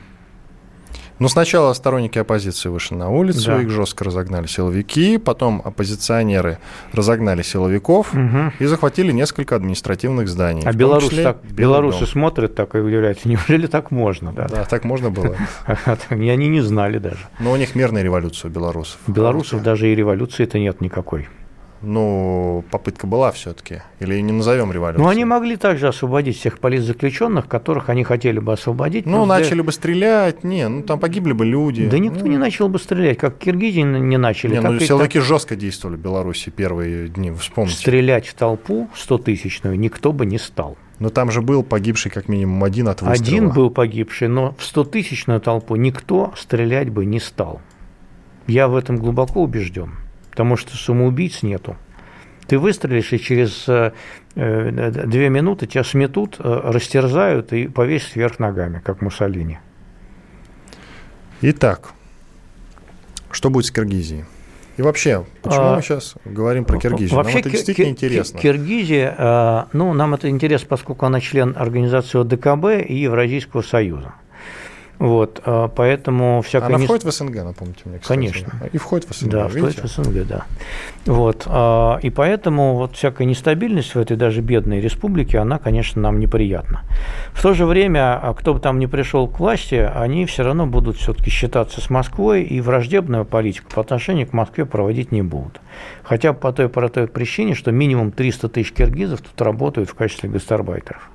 Ну, 1.21 1.27
сначала 1.29 1.71
сторонники 1.73 2.17
оппозиции 2.17 2.67
вышли 2.69 2.95
на 2.95 3.09
улицу, 3.11 3.51
Да. 3.51 3.61
их 3.61 3.69
жестко 3.69 4.03
разогнали 4.03 4.47
силовики, 4.47 5.19
потом 5.19 5.61
оппозиционеры 5.63 6.57
разогнали 6.93 7.43
силовиков 7.43 8.11
Мгм. 8.11 8.53
и 8.57 8.65
захватили 8.65 9.11
несколько 9.11 9.55
административных 9.55 10.27
зданий. 10.27 10.63
А 10.65 10.73
белорусы, 10.73 11.09
числе 11.11 11.23
так, 11.25 11.37
белорусы 11.43 11.99
дом. 11.99 12.07
смотрят 12.07 12.55
так 12.55 12.73
и 12.73 12.79
удивляются, 12.79 13.29
неужели 13.29 13.67
так 13.67 13.91
можно? 13.91 14.33
Да? 14.33 14.47
Да, 14.47 14.63
так 14.65 14.83
можно 14.83 15.11
было. 15.11 15.35
Они 16.09 16.47
не 16.47 16.61
знали 16.61 16.97
даже. 16.97 17.19
Но 17.39 17.51
у 17.51 17.55
них 17.55 17.75
мирная 17.75 18.01
революция 18.01 18.49
у 18.49 18.51
белорусов. 18.51 18.97
У 19.07 19.11
белорусов 19.11 19.61
даже 19.61 19.91
и 19.91 19.95
революции-то 19.95 20.57
нет 20.57 20.81
никакой. 20.81 21.27
Ну, 21.83 22.63
попытка 22.69 23.07
была 23.07 23.31
все-таки. 23.31 23.81
Или 23.99 24.19
не 24.21 24.31
назовем 24.31 24.71
революцией. 24.71 25.03
Ну, 25.03 25.09
они 25.09 25.25
могли 25.25 25.55
также 25.55 25.87
освободить 25.87 26.37
всех 26.37 26.59
политзаключенных, 26.59 27.47
которых 27.47 27.89
они 27.89 28.03
хотели 28.03 28.39
бы 28.39 28.53
освободить. 28.53 29.05
Ну, 29.05 29.19
но 29.19 29.25
для- 29.25 29.39
начали 29.39 29.61
бы 29.61 29.71
стрелять. 29.71 30.43
Не, 30.43 30.67
ну 30.67 30.83
там 30.83 30.99
погибли 30.99 31.33
бы 31.33 31.45
люди. 31.45 31.87
Да 31.87 31.97
никто 31.97 32.19
Ну, 32.21 32.27
не 32.27 32.37
начал 32.37 32.69
бы 32.69 32.77
стрелять, 32.79 33.17
как 33.17 33.37
Киргизии 33.37 33.81
не 33.81 34.17
начали. 34.17 34.55
Не, 34.55 34.61
так 34.61 34.71
ну 34.71 34.79
силовики 34.79 35.19
жестко 35.19 35.55
действовали 35.55 35.95
в 35.95 35.99
Беларуси 35.99 36.49
первые 36.49 37.07
дни, 37.07 37.31
так 37.31 37.39
вспомните. 37.39 37.77
Стрелять 37.77 38.27
в 38.27 38.33
толпу 38.35 38.87
100-тысячную 38.95 39.75
никто 39.75 40.11
бы 40.13 40.25
не 40.25 40.37
стал. 40.37 40.77
Но 40.99 41.09
там 41.09 41.31
же 41.31 41.41
был 41.41 41.63
погибший 41.63 42.11
как 42.11 42.29
минимум 42.29 42.63
один 42.63 42.87
от 42.87 43.01
выстрела. 43.01 43.37
Один 43.37 43.49
был 43.49 43.71
погибший, 43.71 44.27
но 44.27 44.55
в 44.59 44.61
100-тысячную 44.61 45.39
толпу 45.39 45.75
никто 45.75 46.31
стрелять 46.37 46.91
бы 46.91 47.05
не 47.05 47.19
стал. 47.19 47.59
Я 48.45 48.67
в 48.67 48.75
этом 48.75 48.97
глубоко 48.97 49.41
убежден, 49.41 49.93
потому 50.31 50.55
что 50.57 50.75
самоубийц 50.75 51.43
нету. 51.43 51.75
Ты 52.47 52.57
выстрелишь, 52.57 53.13
и 53.13 53.19
через 53.19 53.67
э, 53.69 53.91
э, 54.35 54.91
две 55.05 55.29
минуты 55.29 55.67
тебя 55.67 55.83
сметут, 55.83 56.37
э, 56.39 56.61
растерзают 56.63 57.53
и 57.53 57.67
повесят 57.67 58.15
вверх 58.15 58.39
ногами, 58.39 58.81
как 58.83 59.01
Муссолини. 59.01 59.59
Итак, 61.41 61.91
что 63.31 63.49
будет 63.49 63.65
с 63.65 63.71
Киргизией? 63.71 64.25
И 64.77 64.81
вообще, 64.81 65.25
почему 65.43 65.61
А, 65.63 65.75
мы 65.75 65.81
сейчас 65.81 66.15
говорим 66.25 66.65
про 66.65 66.77
Киргизию? 66.79 67.17
Нам 67.17 67.27
это 67.27 67.49
действительно 67.49 67.87
Ки- 67.87 67.91
интересно. 67.91 68.39
Ки- 68.39 68.43
Киргизия, 68.43 69.67
ну, 69.73 69.93
нам 69.93 70.13
это 70.13 70.29
интересно, 70.29 70.67
поскольку 70.69 71.05
она 71.05 71.19
член 71.19 71.53
организации 71.57 72.19
ОДКБ 72.21 72.89
и 72.89 72.95
Евразийского 72.95 73.61
союза. 73.61 74.13
Вот, 75.01 75.41
э, 75.43 75.67
поэтому 75.75 76.43
всякая... 76.43 76.75
Она 76.75 76.77
входит 76.77 77.05
в 77.05 77.11
СНГ, 77.11 77.43
напомните 77.43 77.81
мне, 77.85 77.97
кстати. 77.97 78.19
Конечно. 78.19 78.53
И 78.71 78.77
входит 78.77 79.09
в 79.09 79.15
СНГ, 79.15 79.31
Да, 79.31 79.47
видите? 79.47 79.59
входит 79.59 79.83
в 79.83 79.87
СНГ, 79.87 80.27
да. 80.27 80.45
Вот, 81.07 81.43
а, 81.47 81.97
и 82.03 82.11
поэтому 82.11 82.75
вот 82.75 82.95
всякая 82.95 83.25
нестабильность 83.25 83.95
в 83.95 83.99
этой 83.99 84.15
даже 84.15 84.41
бедной 84.41 84.79
республике, 84.79 85.39
она, 85.39 85.57
конечно, 85.57 85.99
нам 85.99 86.19
неприятна. 86.19 86.83
В 87.33 87.41
то 87.41 87.55
же 87.55 87.65
время, 87.65 88.19
а 88.21 88.35
кто 88.35 88.53
бы 88.53 88.59
там 88.59 88.77
ни 88.77 88.85
пришел 88.85 89.27
к 89.27 89.39
власти, 89.39 89.73
они 89.73 90.27
все 90.27 90.43
равно 90.43 90.67
будут 90.67 90.97
все-таки 90.97 91.31
считаться 91.31 91.81
с 91.81 91.89
Москвой 91.89 92.43
и 92.43 92.61
враждебную 92.61 93.25
политику 93.25 93.71
по 93.73 93.81
отношению 93.81 94.27
к 94.27 94.33
Москве 94.33 94.67
проводить 94.67 95.11
не 95.11 95.23
будут. 95.23 95.61
Хотя 96.03 96.31
бы 96.31 96.37
по 96.37 96.53
той 96.53 96.69
простой 96.69 97.07
причине, 97.07 97.55
что 97.55 97.71
минимум 97.71 98.11
300 98.11 98.49
тысяч 98.49 98.71
киргизов 98.71 99.21
тут 99.21 99.41
работают 99.41 99.89
в 99.89 99.95
качестве 99.95 100.29
гастарбайтеров. 100.29 101.09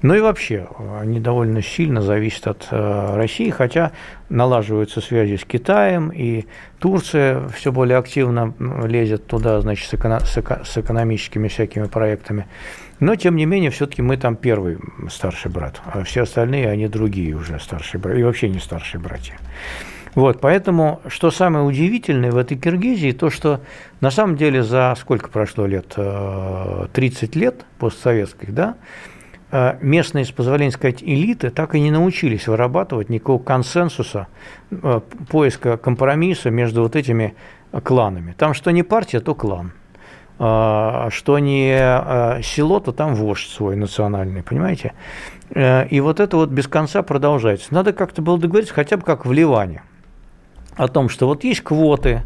Ну 0.00 0.14
и 0.14 0.20
вообще, 0.20 0.68
они 1.00 1.18
довольно 1.18 1.60
сильно 1.60 2.00
зависят 2.00 2.46
от 2.46 2.68
э, 2.70 3.16
России, 3.16 3.50
хотя 3.50 3.90
налаживаются 4.28 5.00
связи 5.00 5.36
с 5.36 5.44
Китаем, 5.44 6.10
и 6.10 6.46
Турция 6.78 7.48
все 7.48 7.72
более 7.72 7.98
активно 7.98 8.54
лезет 8.86 9.26
туда, 9.26 9.60
значит, 9.60 9.88
с, 9.88 9.94
эко- 9.94 10.24
с 10.24 10.38
эко- 10.38 10.62
с 10.64 10.78
экономическими 10.78 11.48
всякими 11.48 11.86
проектами. 11.86 12.46
Но, 13.00 13.16
тем 13.16 13.34
не 13.34 13.44
менее, 13.44 13.70
все-таки 13.70 14.02
мы 14.02 14.16
там 14.16 14.36
первый 14.36 14.78
старший 15.10 15.50
брат, 15.50 15.80
а 15.84 16.04
все 16.04 16.22
остальные, 16.22 16.68
они 16.70 16.86
другие 16.86 17.34
уже 17.34 17.58
старшие 17.58 18.00
братья, 18.00 18.20
и 18.20 18.24
вообще 18.24 18.48
не 18.48 18.60
старшие 18.60 19.00
братья. 19.00 19.36
Вот, 20.14 20.40
поэтому, 20.40 21.00
что 21.08 21.30
самое 21.32 21.64
удивительное 21.64 22.30
в 22.30 22.36
этой 22.36 22.56
Киргизии, 22.56 23.12
то, 23.12 23.30
что 23.30 23.60
на 24.00 24.10
самом 24.10 24.36
деле 24.36 24.62
за 24.62 24.94
сколько 24.98 25.28
прошло 25.28 25.66
лет? 25.66 25.94
Э, 25.96 26.86
30 26.92 27.34
лет 27.36 27.64
постсоветских, 27.78 28.54
да? 28.54 28.76
Э, 29.50 29.78
местные, 29.80 30.26
с 30.26 30.30
позволения 30.30 30.72
сказать, 30.72 31.02
элиты 31.02 31.48
так 31.48 31.74
и 31.74 31.80
не 31.80 31.90
научились 31.90 32.48
вырабатывать 32.48 33.08
никакого 33.08 33.42
консенсуса, 33.42 34.26
э, 34.70 35.00
поиска 35.30 35.78
компромисса 35.78 36.50
между 36.50 36.82
вот 36.82 36.96
этими 36.96 37.34
кланами. 37.82 38.34
Там 38.36 38.52
что 38.52 38.70
не 38.70 38.82
партия, 38.82 39.20
то 39.20 39.34
клан. 39.34 39.72
А, 40.40 41.08
Что 41.10 41.38
не 41.40 42.42
село, 42.42 42.78
то 42.78 42.92
там 42.92 43.14
вождь 43.14 43.48
свой 43.48 43.74
национальный, 43.74 44.42
понимаете? 44.42 44.92
И 45.54 46.00
вот 46.00 46.20
это 46.20 46.36
вот 46.36 46.50
без 46.50 46.68
конца 46.68 47.02
продолжается. 47.02 47.74
Надо 47.74 47.92
как-то 47.92 48.22
было 48.22 48.38
договориться, 48.38 48.72
хотя 48.72 48.96
бы 48.98 49.02
как 49.02 49.26
в 49.26 49.32
Ливане, 49.32 49.82
о 50.76 50.86
том, 50.86 51.08
что 51.08 51.26
вот 51.26 51.42
есть 51.42 51.62
квоты, 51.62 52.22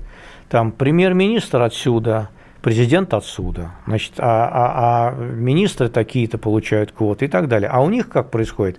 там 0.51 0.73
премьер-министр 0.73 1.63
отсюда, 1.63 2.29
президент 2.63 3.13
отсюда, 3.13 3.73
значит, 3.87 4.15
а, 4.19 4.49
а- 4.53 5.11
а 5.11 5.15
министры 5.17 5.89
такие-то 5.89 6.39
получают 6.39 6.93
квоты 6.93 7.27
и 7.27 7.29
так 7.29 7.49
далее. 7.49 7.69
А 7.69 7.81
у 7.81 7.91
них 7.91 8.09
как 8.09 8.31
происходит? 8.31 8.79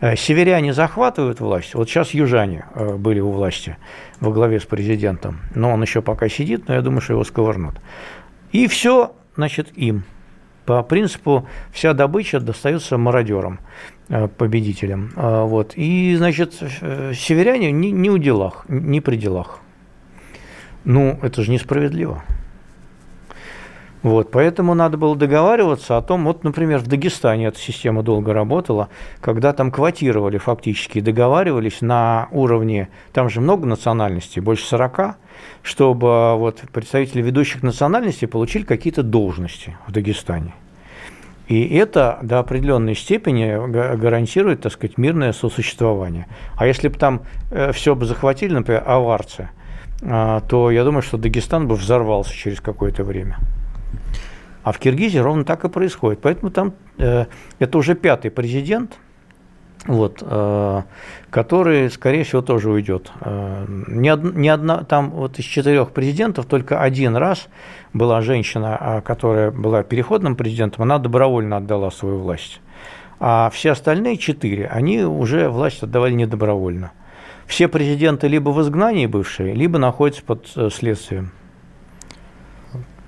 Э, 0.00 0.16
Северяне 0.16 0.72
захватывают 0.72 1.40
власть. 1.40 1.74
Вот 1.74 1.88
сейчас 1.88 2.14
южане 2.14 2.66
э, 2.74 2.94
были 2.94 3.20
у 3.20 3.30
власти 3.30 3.76
во 4.20 4.30
главе 4.30 4.60
с 4.60 4.64
президентом. 4.64 5.40
Но 5.54 5.72
он 5.72 5.82
еще 5.82 6.00
пока 6.00 6.28
сидит, 6.28 6.68
но 6.68 6.74
я 6.74 6.80
думаю, 6.80 7.00
что 7.00 7.14
его 7.14 7.24
сковырнут. 7.24 7.74
И 8.52 8.68
все, 8.68 9.14
значит, 9.36 9.76
им. 9.76 10.04
По 10.64 10.82
принципу, 10.82 11.46
вся 11.72 11.92
добыча 11.92 12.38
достается 12.38 12.96
мародерам, 12.98 13.58
э, 14.08 14.28
победителям. 14.28 15.10
Вот. 15.16 15.72
И, 15.74 16.14
значит, 16.16 16.54
северяне 16.54 17.72
не, 17.72 17.90
не 17.90 18.10
у 18.10 18.18
делах, 18.18 18.64
не 18.68 19.00
при 19.00 19.16
делах. 19.16 19.58
Ну, 20.84 21.18
это 21.22 21.42
же 21.42 21.50
несправедливо. 21.50 22.22
Вот, 24.04 24.30
поэтому 24.30 24.74
надо 24.74 24.98
было 24.98 25.16
договариваться 25.16 25.96
о 25.96 26.02
том, 26.02 26.26
вот, 26.26 26.44
например, 26.44 26.78
в 26.78 26.86
Дагестане 26.86 27.46
эта 27.46 27.58
система 27.58 28.02
долго 28.02 28.34
работала, 28.34 28.90
когда 29.22 29.54
там 29.54 29.70
квотировали 29.70 30.36
фактически, 30.36 31.00
договаривались 31.00 31.80
на 31.80 32.28
уровне, 32.30 32.90
там 33.14 33.30
же 33.30 33.40
много 33.40 33.66
национальностей, 33.66 34.42
больше 34.42 34.66
40, 34.66 35.16
чтобы 35.62 36.36
вот 36.36 36.60
представители 36.70 37.22
ведущих 37.22 37.62
национальностей 37.62 38.28
получили 38.28 38.64
какие-то 38.64 39.02
должности 39.02 39.78
в 39.86 39.92
Дагестане. 39.92 40.52
И 41.48 41.66
это 41.74 42.18
до 42.20 42.40
определенной 42.40 42.96
степени 42.96 43.70
га- 43.72 43.96
гарантирует, 43.96 44.60
так 44.60 44.72
сказать, 44.72 44.98
мирное 44.98 45.32
сосуществование. 45.32 46.26
А 46.56 46.66
если 46.66 46.88
бы 46.88 46.98
там 46.98 47.22
все 47.72 47.94
бы 47.94 48.04
захватили, 48.04 48.52
например, 48.52 48.82
аварцы, 48.86 49.48
а, 50.02 50.40
то 50.40 50.70
я 50.70 50.84
думаю, 50.84 51.00
что 51.00 51.16
Дагестан 51.16 51.68
бы 51.68 51.74
взорвался 51.74 52.34
через 52.34 52.60
какое-то 52.60 53.02
время. 53.02 53.38
А 54.62 54.72
в 54.72 54.78
Киргизии 54.78 55.18
ровно 55.18 55.44
так 55.44 55.64
и 55.64 55.68
происходит. 55.68 56.20
Поэтому 56.22 56.50
там 56.50 56.74
э, 56.98 57.26
это 57.58 57.78
уже 57.78 57.94
пятый 57.94 58.30
президент, 58.30 58.98
вот, 59.86 60.22
э, 60.22 60.82
который, 61.30 61.90
скорее 61.90 62.24
всего, 62.24 62.40
тоже 62.40 62.70
уйдет. 62.70 63.12
Э, 63.20 63.66
ни, 63.88 64.08
од- 64.08 64.34
ни 64.34 64.48
одна, 64.48 64.84
там 64.84 65.10
вот 65.10 65.38
из 65.38 65.44
четырех 65.44 65.90
президентов 65.90 66.46
только 66.46 66.80
один 66.80 67.16
раз 67.16 67.48
была 67.92 68.22
женщина, 68.22 68.78
а, 68.80 69.00
которая 69.02 69.50
была 69.50 69.82
переходным 69.82 70.36
президентом, 70.36 70.82
она 70.84 70.98
добровольно 70.98 71.58
отдала 71.58 71.90
свою 71.90 72.18
власть. 72.18 72.60
А 73.20 73.50
все 73.52 73.72
остальные 73.72 74.16
четыре, 74.16 74.66
они 74.66 75.02
уже 75.02 75.48
власть 75.50 75.82
отдавали 75.82 76.14
недобровольно. 76.14 76.92
Все 77.46 77.68
президенты 77.68 78.28
либо 78.28 78.48
в 78.50 78.62
изгнании 78.62 79.06
бывшие, 79.06 79.52
либо 79.52 79.78
находятся 79.78 80.22
под 80.24 80.50
э, 80.56 80.70
следствием. 80.70 81.30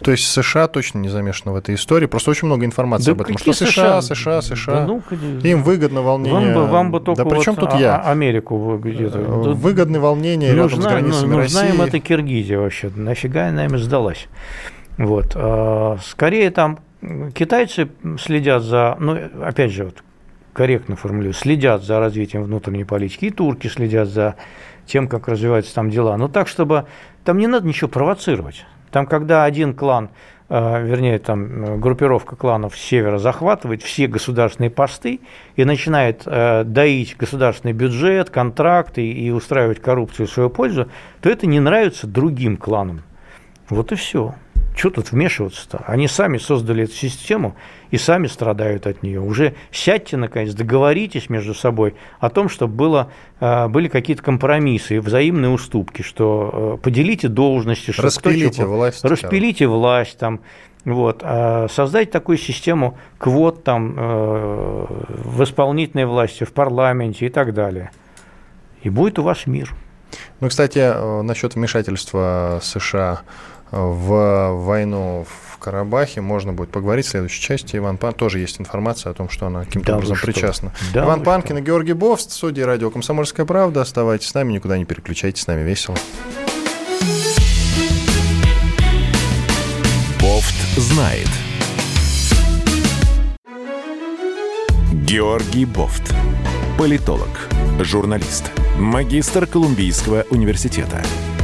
То 0.03 0.11
есть 0.11 0.31
США 0.31 0.69
точно 0.69 0.99
не 0.99 1.09
замешаны 1.09 1.53
в 1.53 1.57
этой 1.57 1.75
истории. 1.75 2.07
Просто 2.07 2.31
очень 2.31 2.47
много 2.47 2.65
информации 2.65 3.07
Да 3.07 3.13
об 3.13 3.23
этом. 3.23 3.39
Что 3.39 3.53
США, 3.53 4.03
США, 4.03 4.43
США. 4.43 4.75
Да 4.75 4.87
ну, 4.87 5.03
Им 5.43 5.63
выгодно 5.63 6.03
волнение. 6.03 6.55
Вам 6.55 6.55
бы, 6.55 6.67
вам 6.71 6.91
бы 6.91 7.01
только 7.01 7.25
да 7.25 7.31
при 7.31 7.41
чем 7.41 7.55
вот 7.55 7.61
тут 7.65 7.75
а- 7.75 7.81
я? 7.81 7.97
а- 7.97 8.11
Америку 8.13 8.79
где-то. 8.83 9.19
Э, 9.19 9.23
Выгодны 9.55 9.99
волнения 9.99 10.53
рядом 10.53 10.71
с 10.71 10.77
нужна, 10.77 10.91
границами 10.91 11.31
ну, 11.31 11.37
нужна 11.39 11.63
России. 11.63 11.75
им 11.75 11.83
эта 11.83 11.99
Киргизия 11.99 12.59
вообще. 12.59 12.91
Нафига 12.95 13.49
она 13.49 13.65
им 13.65 13.79
сдалась? 13.79 14.27
Вот. 14.99 15.33
А, 15.35 15.99
скорее 16.05 16.51
там 16.51 16.79
китайцы 17.35 17.89
следят 18.19 18.63
за, 18.63 18.97
ну, 18.99 19.19
опять 19.43 19.73
же, 19.73 19.85
вот, 19.85 20.03
корректно 20.53 20.97
формулирую, 20.97 21.35
следят 21.35 21.85
за 21.85 22.01
развитием 22.01 22.43
внутренней 22.43 22.85
политики, 22.85 23.27
и 23.27 23.31
турки 23.31 23.69
следят 23.69 24.09
за 24.09 24.37
тем, 24.87 25.09
как 25.09 25.29
развиваются 25.29 25.75
там 25.75 25.91
дела. 25.91 26.17
Но 26.17 26.29
так, 26.29 26.49
чтобы 26.49 26.87
там 27.25 27.39
не 27.39 27.47
надо 27.47 27.67
ничего 27.67 27.89
провоцировать. 27.89 28.65
Там, 28.97 29.05
когда 29.05 29.45
один 29.45 29.75
клан, 29.75 30.09
э, 30.49 30.83
вернее, 30.87 31.19
там 31.19 31.83
группировка 31.83 32.35
кланов 32.35 32.75
с 32.75 32.81
севера 32.81 33.19
захватывает 33.19 33.83
все 33.83 34.07
государственные 34.07 34.71
посты 34.71 35.21
и 35.55 35.67
начинает 35.67 36.23
э, 36.25 36.65
доить 36.65 37.15
государственный 37.19 37.75
бюджет, 37.75 38.31
контракты 38.31 39.07
и 39.07 39.31
устраивать 39.31 39.83
коррупцию 39.83 40.29
в 40.29 40.31
свою 40.31 40.49
пользу, 40.49 40.89
то 41.21 41.29
это 41.29 41.47
не 41.47 41.61
нравится 41.61 42.07
другим 42.07 42.57
кланам. 42.57 43.03
Вот 43.69 43.93
и 43.93 43.97
все. 43.97 44.35
Что 44.77 44.91
тут 44.91 45.11
вмешиваться-то? 45.11 45.83
Они 45.87 46.07
сами 46.07 46.37
создали 46.37 46.85
эту 46.85 46.93
систему 46.93 47.57
и 47.91 47.97
сами 47.97 48.27
страдают 48.27 48.87
от 48.87 49.03
нее. 49.03 49.23
Уже 49.23 49.55
сядьте, 49.73 50.19
наконец, 50.19 50.53
договоритесь 50.53 51.31
между 51.31 51.55
собой 51.55 51.95
о 52.21 52.29
том, 52.29 52.51
чтобы 52.51 52.75
было, 52.75 53.11
э, 53.41 53.69
были 53.69 53.89
какие-то 53.89 54.23
компромиссы 54.23 55.01
взаимные 55.01 55.49
уступки, 55.49 56.03
что 56.03 56.77
э, 56.77 56.83
поделите 56.85 57.29
должности, 57.29 57.91
что 57.93 58.03
распилите 58.03 58.65
кто, 58.65 58.71
власть. 58.71 59.03
Распилите 59.03 59.67
власть, 59.67 60.19
там, 60.19 60.41
вот, 60.85 61.21
а 61.23 61.69
создать 61.71 62.11
такую 62.11 62.37
систему 62.37 62.99
квот 63.17 63.65
там, 63.65 63.95
э, 63.97 64.87
в 65.09 65.43
исполнительной 65.43 66.05
власти, 66.05 66.45
в 66.45 66.53
парламенте 66.53 67.25
и 67.25 67.31
так 67.31 67.55
далее. 67.55 67.93
И 68.83 68.91
будет 68.91 69.19
у 69.19 69.23
вас 69.23 69.47
мир. 69.47 69.75
Ну, 70.41 70.49
кстати, 70.49 71.23
насчет 71.23 71.55
вмешательства 71.55 72.61
США 72.63 73.23
в 73.77 74.53
войну 74.53 75.27
в 75.53 75.59
Карабахе 75.59 76.21
можно 76.21 76.53
будет 76.53 76.71
поговорить 76.71 77.07
в 77.07 77.09
следующей 77.09 77.41
части. 77.41 77.77
Иван 77.77 77.99
Пан 77.99 78.15
тоже 78.15 78.39
есть 78.39 78.61
информация 78.61 79.11
о 79.11 79.15
том, 79.15 79.29
что 79.29 79.47
она 79.47 79.65
каким-то 79.65 79.89
да 79.89 79.97
образом 79.97 80.17
причастна. 80.21 80.73
Да 80.93 81.05
Иван 81.05 81.23
Панкин 81.23 81.59
и 81.59 81.61
Георгий 81.61 81.93
Бовст, 81.93 82.33
студии 82.33 82.63
радио 82.63 82.91
«Комсомольская 82.91 83.47
правда». 83.47 83.83
Оставайтесь 83.83 84.29
с 84.29 84.35
нами, 84.35 84.53
никуда 84.53 84.79
не 84.79 84.85
переключайтесь, 84.85 85.43
с 85.43 85.47
нами 85.47 85.63
весело. 85.63 85.97
Бофт 90.21 90.57
знает. 90.77 91.29
Георгий 94.93 95.65
Бофт. 95.65 96.15
Политолог, 96.79 97.49
журналист, 97.81 98.51
магистр 98.79 99.47
Колумбийского 99.47 100.27
университета– 100.31 101.03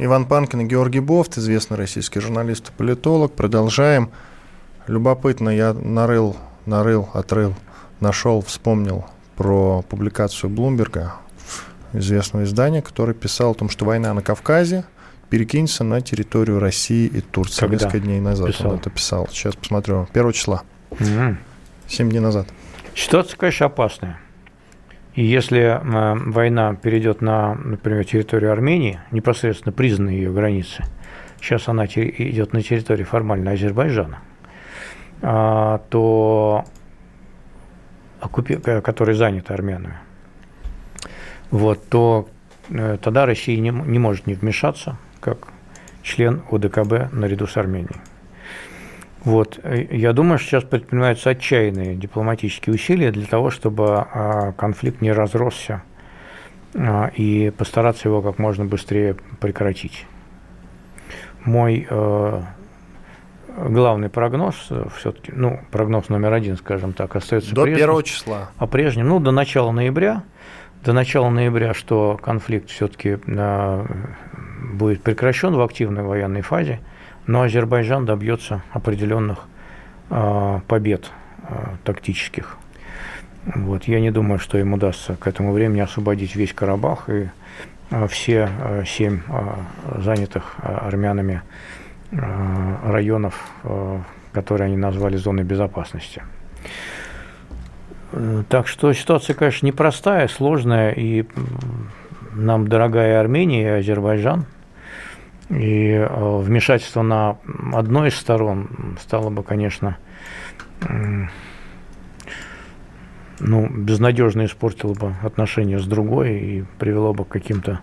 Иван 0.00 0.26
Панкин 0.26 0.60
и 0.60 0.64
Георгий 0.64 1.00
Бофт, 1.00 1.38
известный 1.38 1.76
российский 1.76 2.20
журналист 2.20 2.68
и 2.68 2.72
политолог. 2.72 3.32
Продолжаем. 3.32 4.10
Любопытно, 4.86 5.50
я 5.50 5.72
нарыл, 5.72 6.36
нарыл, 6.66 7.08
отрыл, 7.14 7.54
нашел, 7.98 8.40
вспомнил 8.40 9.06
про 9.34 9.82
публикацию 9.82 10.50
Блумберга, 10.50 11.14
известного 11.92 12.44
издания, 12.44 12.80
который 12.80 13.12
писал 13.12 13.50
о 13.50 13.54
том, 13.54 13.68
что 13.68 13.84
война 13.84 14.14
на 14.14 14.22
Кавказе 14.22 14.84
перекинется 15.30 15.82
на 15.82 16.00
территорию 16.00 16.60
России 16.60 17.06
и 17.06 17.20
Турции. 17.20 17.60
Когда? 17.60 17.74
Несколько 17.74 17.98
дней 17.98 18.20
назад 18.20 18.46
писал. 18.46 18.70
он 18.70 18.76
это 18.76 18.90
писал. 18.90 19.28
Сейчас 19.32 19.56
посмотрю. 19.56 20.08
Первого 20.12 20.32
числа. 20.32 20.62
Угу. 20.90 21.36
Семь 21.88 22.08
дней 22.08 22.20
назад. 22.20 22.46
Ситуация, 22.94 23.36
конечно, 23.36 23.66
опасная. 23.66 24.20
И 25.18 25.24
если 25.24 25.58
э, 25.58 26.14
война 26.30 26.76
перейдет 26.76 27.22
на, 27.22 27.56
например, 27.56 28.04
территорию 28.04 28.52
Армении, 28.52 29.00
непосредственно 29.10 29.72
признанные 29.72 30.18
ее 30.18 30.30
границы, 30.30 30.84
сейчас 31.40 31.66
она 31.66 31.86
идет 31.86 32.52
на 32.52 32.62
территории 32.62 33.02
формально 33.02 33.50
Азербайджана, 33.50 34.20
а, 35.20 35.82
то 35.90 36.64
который 38.20 39.14
занят 39.16 39.50
армянами, 39.50 39.96
вот, 41.50 41.88
то 41.88 42.28
э, 42.70 42.96
тогда 43.02 43.26
Россия 43.26 43.58
не, 43.58 43.70
не 43.70 43.98
может 43.98 44.28
не 44.28 44.34
вмешаться 44.34 44.98
как 45.18 45.48
член 46.04 46.42
ОДКБ 46.48 47.12
наряду 47.12 47.48
с 47.48 47.56
Арменией. 47.56 47.96
Вот. 49.24 49.58
Э, 49.62 49.86
я 49.90 50.12
думаю, 50.12 50.38
что 50.38 50.48
сейчас 50.48 50.64
предпринимаются 50.64 51.30
отчаянные 51.30 51.96
дипломатические 51.96 52.74
усилия 52.74 53.10
для 53.10 53.26
того, 53.26 53.50
чтобы 53.50 53.86
а, 53.88 54.52
конфликт 54.52 55.00
не 55.00 55.12
разросся 55.12 55.82
а, 56.74 57.10
и 57.14 57.50
постараться 57.50 58.08
его 58.08 58.22
как 58.22 58.38
можно 58.38 58.64
быстрее 58.64 59.16
прекратить. 59.40 60.06
Мой 61.44 61.86
э, 61.88 62.42
главный 63.56 64.08
прогноз, 64.08 64.66
э, 64.70 64.86
все-таки, 64.96 65.32
ну, 65.34 65.60
прогноз 65.70 66.08
номер 66.08 66.32
один, 66.32 66.56
скажем 66.56 66.92
так, 66.92 67.16
остается 67.16 67.54
до 67.54 67.62
прежним. 67.62 67.78
первого 67.78 68.02
числа. 68.02 68.50
А 68.58 68.66
прежним, 68.66 69.08
ну, 69.08 69.20
до 69.20 69.30
начала 69.30 69.72
ноября, 69.72 70.24
до 70.84 70.92
начала 70.92 71.30
ноября, 71.30 71.74
что 71.74 72.18
конфликт 72.22 72.70
все-таки 72.70 73.18
будет 74.72 75.02
прекращен 75.02 75.54
в 75.54 75.60
активной 75.60 76.02
военной 76.02 76.42
фазе 76.42 76.80
но 77.28 77.42
Азербайджан 77.42 78.06
добьется 78.06 78.62
определенных 78.72 79.40
э, 80.10 80.60
побед 80.66 81.10
э, 81.42 81.76
тактических. 81.84 82.56
Вот. 83.44 83.84
Я 83.84 84.00
не 84.00 84.10
думаю, 84.10 84.38
что 84.38 84.58
им 84.58 84.72
удастся 84.72 85.14
к 85.14 85.26
этому 85.26 85.52
времени 85.52 85.80
освободить 85.80 86.34
весь 86.34 86.54
Карабах 86.54 87.10
и 87.10 87.28
э, 87.90 88.06
все 88.08 88.48
э, 88.58 88.84
семь 88.86 89.20
э, 89.28 90.00
занятых 90.00 90.56
э, 90.62 90.74
армянами 90.74 91.42
э, 92.12 92.16
районов, 92.84 93.38
э, 93.62 94.00
которые 94.32 94.66
они 94.66 94.78
назвали 94.78 95.16
зоной 95.16 95.44
безопасности. 95.44 96.22
Так 98.48 98.68
что 98.68 98.90
ситуация, 98.94 99.34
конечно, 99.34 99.66
непростая, 99.66 100.28
сложная, 100.28 100.92
и 100.92 101.26
нам 102.32 102.66
дорогая 102.66 103.20
Армения 103.20 103.64
и 103.64 103.80
Азербайджан– 103.80 104.46
и 105.50 105.92
э, 105.92 106.38
вмешательство 106.38 107.02
на 107.02 107.38
одной 107.72 108.08
из 108.08 108.16
сторон 108.16 108.96
стало 109.00 109.30
бы, 109.30 109.42
конечно, 109.42 109.96
ну, 113.40 113.68
безнадежно 113.68 114.46
испортило 114.46 114.94
бы 114.94 115.14
отношения 115.22 115.78
с 115.78 115.86
другой 115.86 116.38
и 116.38 116.64
привело 116.78 117.14
бы 117.14 117.24
к 117.24 117.28
каким-то 117.28 117.80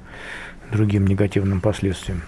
другим 0.72 1.08
негативным 1.08 1.62
последствиям. 1.62 2.22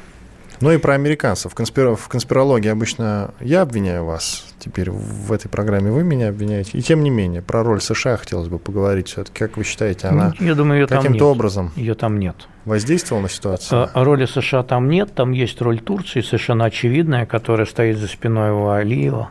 Ну 0.60 0.72
и 0.72 0.78
про 0.78 0.96
американцев. 0.96 1.52
В, 1.52 1.56
конспир... 1.56 1.96
в 1.96 2.08
конспирологии 2.08 2.70
обычно 2.70 3.32
я 3.40 3.62
обвиняю 3.62 4.06
вас, 4.06 4.56
теперь 4.58 4.90
в 4.90 5.32
этой 5.32 5.50
программе 5.50 5.92
вы 5.92 6.04
меня 6.04 6.30
обвиняете. 6.30 6.78
И 6.78 6.82
тем 6.82 7.04
не 7.04 7.12
менее, 7.12 7.44
про 7.44 7.64
роль 7.64 7.80
США 7.80 8.18
хотелось 8.18 8.48
бы 8.48 8.58
поговорить 8.58 9.10
все-таки. 9.10 9.38
Как 9.38 9.58
вы 9.58 9.64
считаете, 9.64 10.08
она 10.08 10.34
Я 10.40 10.56
думаю, 10.56 10.82
ее 10.82 10.88
каким-то 10.88 11.30
образом 11.30 11.72
ее 11.76 11.94
там 11.94 12.20
нет. 12.20 12.48
Воздействовала 12.68 13.24
на 13.24 13.30
ситуацию? 13.30 13.84
А, 13.84 13.90
а 13.94 14.04
роли 14.04 14.26
США 14.26 14.64
там 14.64 14.90
нет, 14.90 15.14
там 15.16 15.32
есть 15.32 15.62
роль 15.62 15.80
Турции, 15.80 16.22
совершенно 16.22 16.66
очевидная, 16.66 17.26
которая 17.26 17.66
стоит 17.66 17.98
за 17.98 18.08
спиной 18.08 18.52
у 18.52 18.70
Алиева 18.70 19.30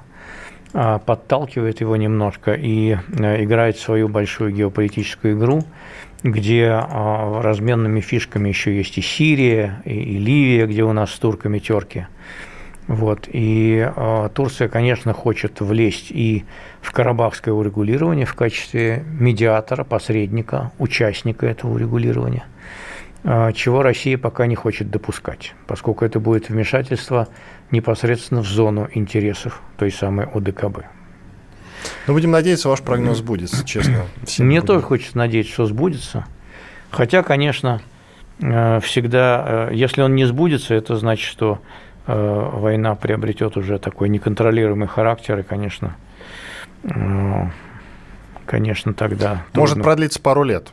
а, 0.73 0.99
подталкивает 0.99 1.81
его 1.81 1.97
немножко 1.97 2.55
и 2.55 2.97
э, 3.19 3.45
играет 3.45 3.79
свою 3.79 4.09
большую 4.09 4.53
геополитическую 4.53 5.39
игру 5.39 5.63
где 6.23 6.71
а, 6.71 7.41
разменными 7.43 8.01
фишками 8.01 8.49
еще 8.49 8.77
есть 8.77 8.99
и 8.99 9.03
Сирия, 9.03 9.83
и, 9.85 10.19
Ливия, 10.19 10.67
где 10.67 10.83
у 10.83 10.93
нас 10.93 11.13
с 11.13 11.19
турками 11.19 11.59
терки. 11.59 12.07
Вот. 12.87 13.29
И 13.33 13.85
э, 13.85 14.29
Турция, 14.33 14.69
конечно, 14.69 15.13
хочет 15.13 15.61
влезть 15.61 16.11
и 16.11 16.45
в 16.81 16.93
карабахское 16.93 17.53
урегулирование 17.53 18.27
в 18.27 18.35
качестве 18.35 19.05
медиатора, 19.19 19.83
посредника, 19.83 20.71
участника 20.79 21.47
этого 21.47 21.75
урегулирования, 21.75 22.45
чего 23.55 23.83
Россия 23.83 24.17
пока 24.19 24.47
не 24.47 24.55
хочет 24.55 24.89
допускать, 24.89 25.55
поскольку 25.67 26.05
это 26.05 26.21
будет 26.21 26.49
вмешательство 26.49 27.27
непосредственно 27.73 28.41
в 28.41 28.47
зону 28.47 28.89
интересов 28.95 29.63
той 29.77 29.91
самой 29.91 30.27
ОДКБ. 30.27 30.85
Ну, 32.07 32.13
будем 32.13 32.31
надеяться, 32.31 32.69
ваш 32.69 32.83
прогноз 32.83 33.19
сбудется, 33.19 33.65
честно. 33.65 34.07
Мне 34.39 34.61
будем. 34.61 34.67
тоже 34.67 34.83
хочется 34.83 35.19
надеяться, 35.19 35.53
что 35.53 35.67
сбудется. 35.67 36.27
Хотя, 36.91 37.23
конечно, 37.23 37.81
э, 38.41 38.81
всегда, 38.81 39.69
э, 39.71 39.75
если 39.75 40.03
он 40.03 40.15
не 40.15 40.25
сбудется, 40.25 40.75
это 40.75 40.97
значит, 40.97 41.27
что 41.27 41.61
э, 42.07 42.51
война 42.53 42.95
приобретет 42.95 43.57
уже 43.57 43.79
такой 43.79 44.09
неконтролируемый 44.09 44.89
характер, 44.89 45.41
и, 45.41 45.43
конечно, 45.43 45.97
конечно, 48.45 48.95
тогда... 48.95 49.45
Может 49.55 49.75
трудно. 49.75 49.85
продлиться 49.85 50.21
пару 50.21 50.45
лет, 50.45 50.69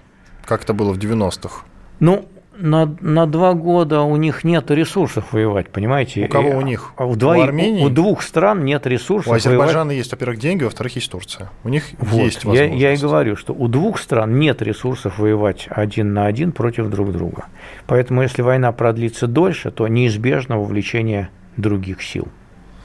как 0.46 0.64
это 0.64 0.74
было 0.74 0.94
в 0.94 1.00
90-х. 1.00 1.66
Ну, 2.00 2.28
на, 2.58 2.96
на 3.02 3.26
два 3.26 3.54
года 3.54 4.02
у 4.02 4.16
них 4.18 4.44
нет 4.44 4.70
ресурсов 4.72 5.34
воевать, 5.34 5.70
понимаете? 5.70 6.26
У 6.26 6.28
кого 6.30 6.50
И- 6.50 6.54
у 6.56 6.62
них? 6.62 6.94
а 6.98 7.06
У, 7.06 7.12
У 7.12 7.16
двоих, 7.16 7.44
Армении? 7.46 7.84
у 7.84 7.90
двух 7.90 8.22
стран 8.22 8.64
нет 8.64 8.86
ресурсов 8.88 9.28
У 9.28 9.32
воевать. 9.32 9.46
Азербайджана 9.48 9.92
есть, 9.92 10.12
во-первых, 10.12 10.40
деньги, 10.40 10.64
во-вторых, 10.64 10.96
есть 10.96 11.12
Турция. 11.12 11.50
У 11.64 11.70
них 11.70 11.86
Вот, 12.00 12.22
есть 12.22 12.44
я, 12.44 12.50
возможность. 12.50 12.82
я 12.82 12.94
и 12.94 12.98
говорю, 12.98 13.36
что 13.36 13.54
у 13.54 13.68
двух 13.68 14.00
стран 14.00 14.38
нет 14.40 14.62
ресурсов 14.62 15.20
воевать 15.20 15.68
один 15.70 16.14
на 16.14 16.26
один 16.28 16.52
против 16.52 16.90
друг 16.90 17.12
друга. 17.12 17.46
Поэтому, 17.88 18.22
если 18.22 18.42
война 18.42 18.72
продлится 18.72 19.28
дольше, 19.28 19.72
то 19.72 19.88
неизбежно 19.88 20.58
вовлечение 20.60 21.30
других 21.58 22.02
сил. 22.04 22.28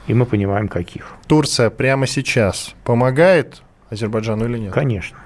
И 0.07 0.13
мы 0.13 0.25
понимаем, 0.25 0.67
каких. 0.67 1.13
Турция 1.27 1.69
прямо 1.69 2.07
сейчас 2.07 2.73
помогает 2.83 3.61
Азербайджану 3.91 4.45
или 4.45 4.57
нет? 4.57 4.73
Конечно. 4.73 5.17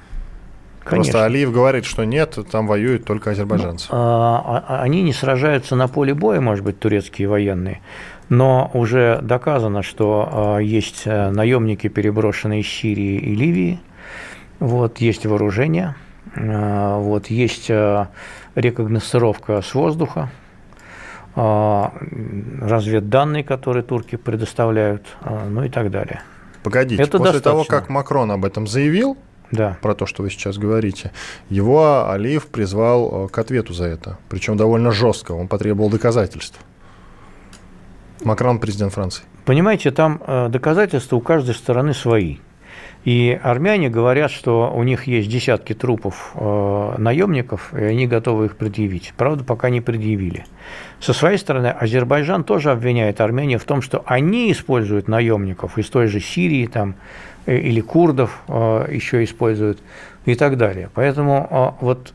Просто 0.84 1.14
Конечно. 1.14 1.26
Алиев 1.26 1.54
говорит, 1.54 1.86
что 1.86 2.04
нет, 2.04 2.38
там 2.52 2.68
воюют 2.68 3.06
только 3.06 3.32
азербайджанцы. 3.32 3.88
А, 3.90 4.64
а- 4.68 4.82
Они 4.82 5.02
не 5.02 5.14
сражаются 5.14 5.76
на 5.76 5.88
поле 5.88 6.14
боя, 6.14 6.42
может 6.42 6.66
быть, 6.66 6.78
турецкие 6.80 7.30
военные, 7.30 7.82
но 8.28 8.70
уже 8.74 9.20
доказано, 9.22 9.82
что 9.82 10.30
а, 10.30 10.58
есть 10.58 11.04
э, 11.06 11.30
наемники, 11.30 11.88
переброшенные 11.88 12.62
из 12.62 12.68
Сирии 12.68 13.18
и 13.18 13.34
Ливии, 13.34 13.80
вот, 14.60 14.98
есть 14.98 15.26
вооружение, 15.26 15.96
а, 16.36 17.00
вот, 17.00 17.28
есть 17.28 17.72
а, 17.72 18.10
рекогносцировка 18.56 19.62
с 19.62 19.74
воздуха, 19.74 20.30
а, 21.36 21.94
разведданные, 22.62 23.44
которые 23.46 23.84
турки 23.84 24.18
предоставляют, 24.18 25.06
а, 25.22 25.48
ну 25.50 25.64
и 25.64 25.70
так 25.70 25.92
далее. 25.92 26.22
Погодите, 26.62 27.02
это 27.02 27.18
после 27.18 27.40
того, 27.40 27.60
достаточно. 27.60 27.80
как 27.80 27.90
Макрон 27.90 28.32
об 28.32 28.46
этом 28.46 28.68
заявил, 28.68 29.18
Да. 29.54 29.78
про 29.82 29.94
то, 29.94 30.06
что 30.06 30.24
вы 30.24 30.30
сейчас 30.30 30.58
говорите, 30.58 31.12
его 31.50 32.10
Алиев 32.10 32.48
призвал 32.48 33.26
э, 33.26 33.30
к 33.30 33.38
ответу 33.38 33.74
за 33.74 33.86
это. 33.86 34.18
Причем 34.28 34.58
довольно 34.58 34.92
жестко. 34.92 35.34
Он 35.34 35.48
потребовал 35.48 35.90
доказательств. 35.90 36.60
Макрон 38.24 38.60
президент 38.60 38.94
Франции. 38.94 39.24
Понимаете, 39.46 39.92
там 39.92 40.22
э, 40.26 40.50
доказательства 40.50 41.18
у 41.18 41.22
каждой 41.22 41.54
стороны 41.54 41.94
свои. 41.94 42.38
И 43.04 43.38
армяне 43.44 43.90
говорят, 43.90 44.32
что 44.32 44.72
у 44.74 44.82
них 44.84 45.08
есть 45.08 45.30
десятки 45.30 45.74
трупов 45.74 46.32
э, 46.36 46.96
наемников, 46.98 47.74
и 47.74 47.84
они 47.84 48.08
готовы 48.08 48.46
их 48.46 48.56
предъявить. 48.56 49.14
Правда, 49.18 49.44
пока 49.44 49.70
не 49.70 49.82
предъявили. 49.82 50.46
Со 51.02 51.12
своей 51.12 51.38
стороны, 51.38 51.68
Азербайджан 51.68 52.46
тоже 52.46 52.72
обвиняет 52.72 53.20
Армению 53.20 53.60
в 53.60 53.66
том, 53.66 53.82
что 53.82 54.04
они 54.06 54.52
используют 54.54 55.10
наемников 55.10 55.78
из 55.78 55.90
той 55.90 56.08
же 56.08 56.22
Сирии 56.22 56.66
там, 56.66 56.96
или 57.46 57.82
курдов 57.82 58.42
э, 58.48 58.88
еще 58.92 59.24
используют 59.24 59.80
и 60.26 60.36
так 60.36 60.58
далее. 60.58 60.90
Поэтому 60.94 61.48
э, 61.80 61.84
вот 61.84 62.14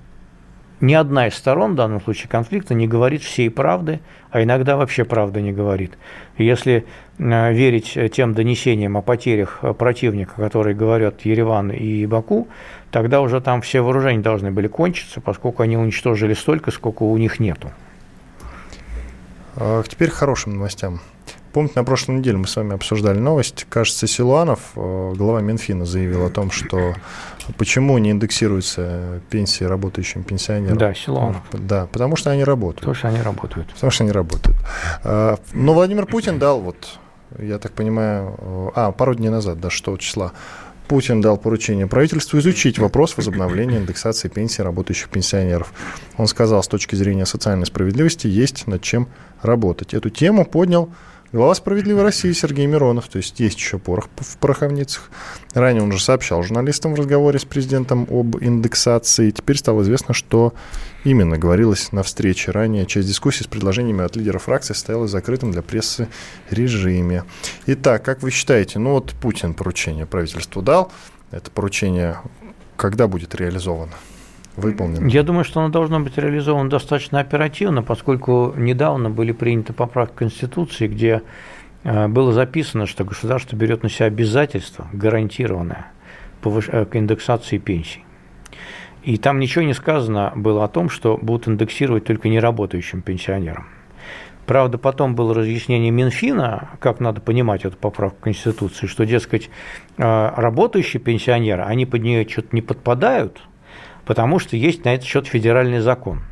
ни 0.81 0.95
одна 0.95 1.27
из 1.27 1.35
сторон 1.35 1.73
в 1.73 1.75
данном 1.75 2.01
случае 2.01 2.29
конфликта 2.29 2.73
не 2.75 2.87
говорит 2.87 3.23
всей 3.23 3.51
правды, 3.51 4.01
а 4.31 4.43
иногда 4.43 4.77
вообще 4.77 5.05
правды 5.05 5.43
не 5.43 5.53
говорит. 5.53 5.99
Если 6.37 6.85
э, 7.19 7.53
верить 7.53 7.97
э, 7.97 8.09
тем 8.09 8.35
донесениям 8.35 8.97
о 8.97 9.03
потерях 9.03 9.59
э, 9.63 9.73
противника, 9.75 10.35
которые 10.37 10.77
говорят 10.77 11.23
Ереван 11.23 11.71
и 11.71 12.07
Баку, 12.07 12.47
тогда 12.93 13.21
уже 13.21 13.41
там 13.41 13.61
все 13.61 13.81
вооружения 13.81 14.23
должны 14.23 14.53
были 14.53 14.69
кончиться, 14.69 15.21
поскольку 15.21 15.63
они 15.63 15.77
уничтожили 15.77 16.35
столько, 16.35 16.71
сколько 16.71 17.03
у 17.03 17.17
них 17.17 17.41
нету. 17.41 17.73
А 19.57 19.83
Теперь 19.83 20.11
к 20.11 20.15
хорошим 20.15 20.55
новостям. 20.55 21.01
Помните, 21.53 21.75
на 21.77 21.85
прошлой 21.85 22.17
неделе 22.17 22.37
мы 22.37 22.47
с 22.47 22.57
вами 22.57 22.75
обсуждали 22.75 23.19
новость. 23.19 23.67
Кажется, 23.69 24.07
Силуанов, 24.07 24.73
э, 24.77 25.13
глава 25.17 25.41
Минфина, 25.41 25.87
заявил 25.87 26.27
о 26.27 26.31
том, 26.31 26.51
что 26.51 26.95
почему 27.57 27.97
не 27.99 28.11
индексируются 28.11 29.21
пенсии 29.31 29.65
работающим 29.65 30.25
пенсионерам. 30.25 30.77
Да, 30.77 30.95
Силуанов. 30.95 31.43
Да, 31.53 31.87
потому 31.87 32.17
что 32.17 32.31
они 32.31 32.45
работают. 32.45 32.81
Потому 32.81 32.95
что 32.95 33.09
они 33.09 33.23
работают. 33.23 33.69
Потому 33.73 33.91
что 33.91 34.05
они 34.05 34.13
работают. 34.13 34.59
А, 35.05 35.39
Но 35.53 35.75
Владимир 35.75 36.07
Путин 36.07 36.39
дал, 36.39 36.61
вот, 36.61 36.99
я 37.39 37.59
так 37.59 37.73
понимаю, 37.73 38.35
э, 38.39 38.69
а, 38.75 38.93
пару 38.93 39.15
дней 39.15 39.31
назад, 39.31 39.61
да, 39.61 39.71
6 39.71 39.99
числа, 39.99 40.33
Путин 40.89 41.21
дал 41.21 41.37
поручение 41.37 41.87
правительству 41.87 42.39
изучить 42.39 42.79
вопрос 42.79 43.17
возобновления 43.17 43.77
индексации 43.77 44.29
пенсий 44.29 44.63
работающих 44.63 45.11
пенсионеров. 45.11 45.73
Он 46.17 46.27
сказал, 46.27 46.63
с 46.63 46.69
точки 46.69 46.95
зрения 46.95 47.27
социальной 47.27 47.67
справедливости 47.67 48.27
есть 48.27 48.67
над 48.67 48.81
чем 48.81 49.09
работать. 49.43 49.93
Эту 49.93 50.09
тему 50.09 50.47
поднял 50.47 50.91
глава 51.33 51.55
«Справедливой 51.55 52.03
России» 52.03 52.33
Сергей 52.33 52.67
Миронов. 52.67 53.09
То 53.09 53.19
есть 53.19 53.39
есть 53.41 53.59
еще 53.59 53.79
порох 53.79 54.09
в 54.17 54.39
пороховницах. 54.39 55.11
Ранее 55.53 55.83
он 55.83 55.89
уже 55.91 56.03
сообщал 56.03 56.43
журналистам 56.43 56.95
в 56.95 56.99
разговоре 56.99 57.39
с 57.39 57.45
президентом 57.45 58.07
об 58.11 58.37
индексации. 58.43 59.31
Теперь 59.31 59.57
стало 59.57 59.83
известно, 59.83 60.15
что 60.15 60.55
именно 61.05 61.37
говорилось 61.37 61.93
на 61.93 62.03
встрече. 62.03 62.51
Ранее 62.53 62.87
часть 62.87 63.09
дискуссии 63.09 63.43
с 63.43 63.47
предложениями 63.47 64.05
от 64.05 64.17
лидеров 64.17 64.45
фракции 64.45 64.75
состояла 64.75 65.05
в 65.05 65.09
закрытом 65.09 65.53
для 65.53 65.63
прессы 65.63 66.09
режиме. 66.51 67.25
Итак, 67.67 68.03
как 68.05 68.23
вы 68.23 68.31
считаете, 68.31 68.79
ну 68.79 68.93
вот 68.93 69.13
Путин 69.21 69.55
поручение 69.55 70.07
правительству 70.07 70.63
дал. 70.63 70.91
Это 71.31 71.51
поручение 71.51 72.19
когда 72.79 73.09
будет 73.09 73.35
реализовано? 73.35 73.93
Выполнено? 74.59 75.07
Я 75.07 75.23
думаю, 75.23 75.45
что 75.45 75.61
оно 75.61 75.69
должно 75.69 76.01
быть 76.01 76.19
реализовано 76.19 76.69
достаточно 76.69 77.21
оперативно, 77.21 77.83
поскольку 77.83 78.53
недавно 78.57 79.09
были 79.09 79.31
приняты 79.31 79.73
поправки 79.73 80.15
к 80.15 80.19
Конституции, 80.19 80.89
где 80.89 81.23
э, 81.85 82.09
было 82.09 82.33
записано, 82.33 82.87
что 82.87 83.05
государство 83.05 83.55
берет 83.55 83.85
на 83.85 83.89
себя 83.89 84.07
обязательство 84.07 84.89
гарантированное 84.93 85.87
э, 86.45 86.85
к 86.87 86.97
индексации 86.97 87.59
пенсий. 87.59 88.05
И 89.05 89.17
там 89.17 89.39
ничего 89.39 89.65
не 89.65 89.75
сказано 89.75 90.33
было 90.35 90.65
о 90.65 90.69
том, 90.69 90.91
что 90.91 91.17
будут 91.17 91.47
индексировать 91.47 92.05
только 92.05 92.29
неработающим 92.29 93.01
пенсионерам. 93.01 93.69
Правда, 94.45 94.77
потом 94.77 95.15
было 95.15 95.35
разъяснение 95.35 95.93
Минфина, 95.93 96.71
как 96.81 96.99
надо 96.99 97.21
понимать 97.21 97.65
эту 97.65 97.77
поправку 97.77 98.23
Конституции, 98.23 98.87
что, 98.87 99.07
дескать, 99.07 99.51
э, 99.99 100.33
работающие 100.37 101.01
пенсионеры, 101.01 101.63
они 101.63 101.87
под 101.87 102.03
нее 102.03 102.27
что-то 102.29 102.49
не 102.53 102.63
подпадают, 102.63 103.41
потому 104.09 104.39
что 104.39 104.57
есть 104.57 104.87
на 104.87 104.95
этот 104.95 105.07
счет 105.07 105.27
федеральный 105.27 105.81
закон. 105.81 106.23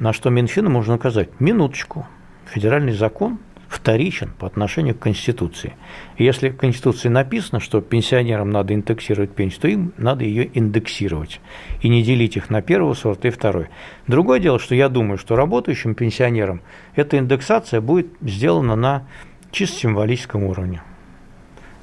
На 0.00 0.12
что 0.12 0.28
Минфину 0.28 0.70
можно 0.70 0.96
указать, 0.96 1.28
минуточку, 1.38 2.04
федеральный 2.46 2.92
закон 2.92 3.38
вторичен 3.68 4.32
по 4.36 4.48
отношению 4.48 4.96
к 4.96 4.98
Конституции. 4.98 5.76
Если 6.18 6.48
в 6.48 6.56
Конституции 6.56 7.08
написано, 7.08 7.60
что 7.60 7.80
пенсионерам 7.80 8.50
надо 8.50 8.74
индексировать 8.74 9.30
пенсию, 9.30 9.60
то 9.60 9.68
им 9.68 9.92
надо 9.98 10.24
ее 10.24 10.50
индексировать. 10.52 11.40
И 11.80 11.88
не 11.88 12.02
делить 12.02 12.36
их 12.36 12.50
на 12.50 12.60
первый 12.60 12.96
сорт 12.96 13.24
и 13.24 13.30
второй. 13.30 13.68
Другое 14.08 14.40
дело, 14.40 14.58
что 14.58 14.74
я 14.74 14.88
думаю, 14.88 15.16
что 15.16 15.36
работающим 15.36 15.94
пенсионерам 15.94 16.60
эта 16.96 17.18
индексация 17.18 17.80
будет 17.80 18.08
сделана 18.20 18.74
на 18.74 19.06
чисто 19.52 19.78
символическом 19.78 20.42
уровне. 20.42 20.82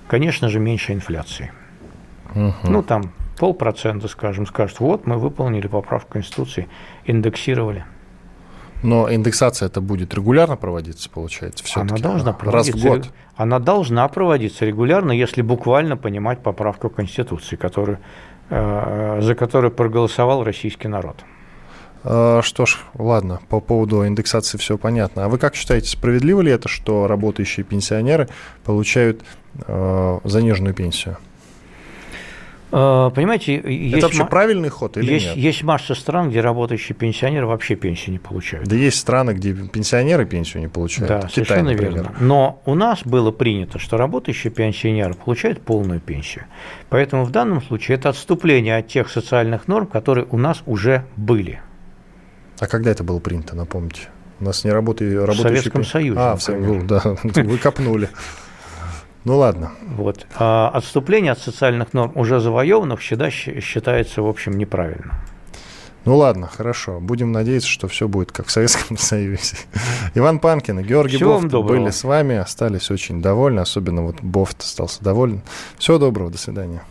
Конечно 0.10 0.50
же, 0.50 0.60
меньше 0.60 0.92
инфляции. 0.92 1.54
Ну, 2.36 2.84
там 2.84 3.14
полпроцента, 3.42 4.08
скажем, 4.08 4.46
скажут, 4.46 4.80
вот 4.80 5.08
мы 5.08 5.18
выполнили 5.18 5.66
поправку 5.66 6.14
Конституции, 6.14 6.68
индексировали. 7.06 7.86
Но 8.84 9.12
индексация 9.12 9.66
это 9.66 9.82
будет 9.82 10.14
регулярно 10.14 10.58
проводиться, 10.58 11.10
получается, 11.10 11.64
все 11.64 11.82
Она 11.82 11.98
должна 11.98 12.34
Раз 12.34 12.39
проводиться. 12.39 12.78
в 12.78 12.84
год. 12.84 13.10
Она 13.36 13.58
должна 13.58 14.08
проводиться 14.10 14.64
регулярно, 14.64 15.12
если 15.12 15.42
буквально 15.42 15.98
понимать 15.98 16.44
поправку 16.44 16.92
Конституции, 16.92 17.56
которую, 17.56 17.98
э, 18.52 19.22
за 19.24 19.34
которую 19.34 19.72
проголосовал 19.72 20.44
российский 20.44 20.88
народ. 20.88 21.16
А, 22.04 22.42
Что 22.44 22.68
ж, 22.68 22.78
ладно, 22.94 23.39
по 23.50 23.60
поводу 23.60 24.06
индексации 24.06 24.60
все 24.60 24.78
понятно. 24.78 25.26
А 25.26 25.30
вы 25.30 25.39
как 25.39 25.56
считаете, 25.56 25.88
справедливо 25.89 26.42
ли 26.42 26.52
это, 26.52 26.70
что 26.70 27.08
работающие 27.08 27.64
пенсионеры 27.64 28.28
получают 28.64 29.24
э, 29.66 30.20
заниженную 30.26 30.76
пенсию? 30.76 31.18
Э, 32.72 33.12
Понимаете, 33.14 33.56
есть, 33.56 33.96
это 33.98 34.06
вообще 34.08 34.24
ма- 34.24 34.30
правильный 34.30 34.70
ход 34.70 34.98
или 34.98 35.12
есть, 35.14 35.26
нет? 35.28 35.36
есть 35.38 35.64
масса 35.64 35.94
стран, 35.94 36.30
где 36.30 36.40
работающие 36.42 36.96
пенсионеры 36.96 37.46
вообще 37.46 37.76
пенсии 37.76 38.12
не 38.12 38.18
получают. 38.20 38.68
Да 38.68 38.76
есть 38.76 38.98
страны, 38.98 39.32
где 39.32 39.54
пенсионеры 39.54 40.26
пенсию 40.26 40.62
не 40.62 40.70
получают. 40.70 41.10
Да, 41.10 41.18
Китай, 41.28 41.32
совершенно 41.32 41.72
например. 41.72 41.94
верно. 41.94 42.16
Но 42.22 42.62
у 42.66 42.76
нас 42.76 43.02
было 43.04 43.32
принято, 43.32 43.78
что 43.78 43.98
работающие 43.98 44.52
пенсионеры 44.52 45.14
получают 45.14 45.62
полную 45.62 46.00
пенсию. 46.00 46.46
Поэтому 46.90 47.26
в 47.26 47.32
данном 47.32 47.62
случае 47.62 47.98
это 47.98 48.10
отступление 48.10 48.78
от 48.78 48.88
тех 48.88 49.10
социальных 49.10 49.68
норм, 49.68 49.86
которые 49.88 50.26
у 50.32 50.38
нас 50.38 50.64
уже 50.66 51.04
были. 51.18 51.60
А 52.60 52.68
когда 52.68 52.92
это 52.92 53.04
было 53.04 53.20
принято, 53.20 53.56
напомните? 53.56 54.08
У 54.40 54.44
нас 54.46 54.64
не 54.64 54.72
работает 54.72 55.14
работающие... 55.16 55.44
Советском 55.50 55.82
пен- 55.82 55.90
Союзе, 55.92 56.20
А, 56.20 56.36
в 56.36 56.42
Со- 56.42 56.52
например. 56.54 56.82
ну, 56.84 56.88
да, 56.88 57.42
вы 57.44 57.58
копнули. 57.58 58.10
Ну 59.24 59.38
ладно. 59.38 59.72
Вот. 59.96 60.26
А 60.36 60.70
отступление 60.74 61.32
от 61.34 61.40
социальных 61.40 61.94
норм 61.94 62.12
уже 62.16 62.40
завоеванных 62.40 63.02
всегда 63.02 63.30
считается, 63.30 64.22
в 64.22 64.28
общем, 64.28 64.58
неправильно. 64.58 65.22
Ну 66.06 66.18
ладно, 66.18 66.48
хорошо. 66.48 67.00
Будем 67.00 67.32
надеяться, 67.32 67.70
что 67.70 67.88
все 67.88 68.08
будет 68.08 68.32
как 68.32 68.48
в 68.48 68.52
Советском 68.52 68.98
Союзе. 68.98 69.58
Иван 70.16 70.40
Панкин 70.40 70.80
и 70.80 70.84
Георгий 70.84 71.18
Всего 71.18 71.40
Бофт 71.40 71.54
были 71.54 71.92
с 71.92 72.04
вами, 72.04 72.38
остались 72.38 72.90
очень 72.90 73.22
довольны, 73.22 73.60
особенно 73.60 74.02
вот 74.02 74.22
Бофт 74.22 74.62
остался 74.62 75.04
доволен. 75.04 75.44
Всего 75.78 76.00
доброго, 76.00 76.32
до 76.32 76.40
свидания. 76.40 76.82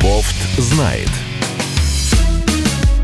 Бофт 0.00 0.58
знает. 0.58 1.10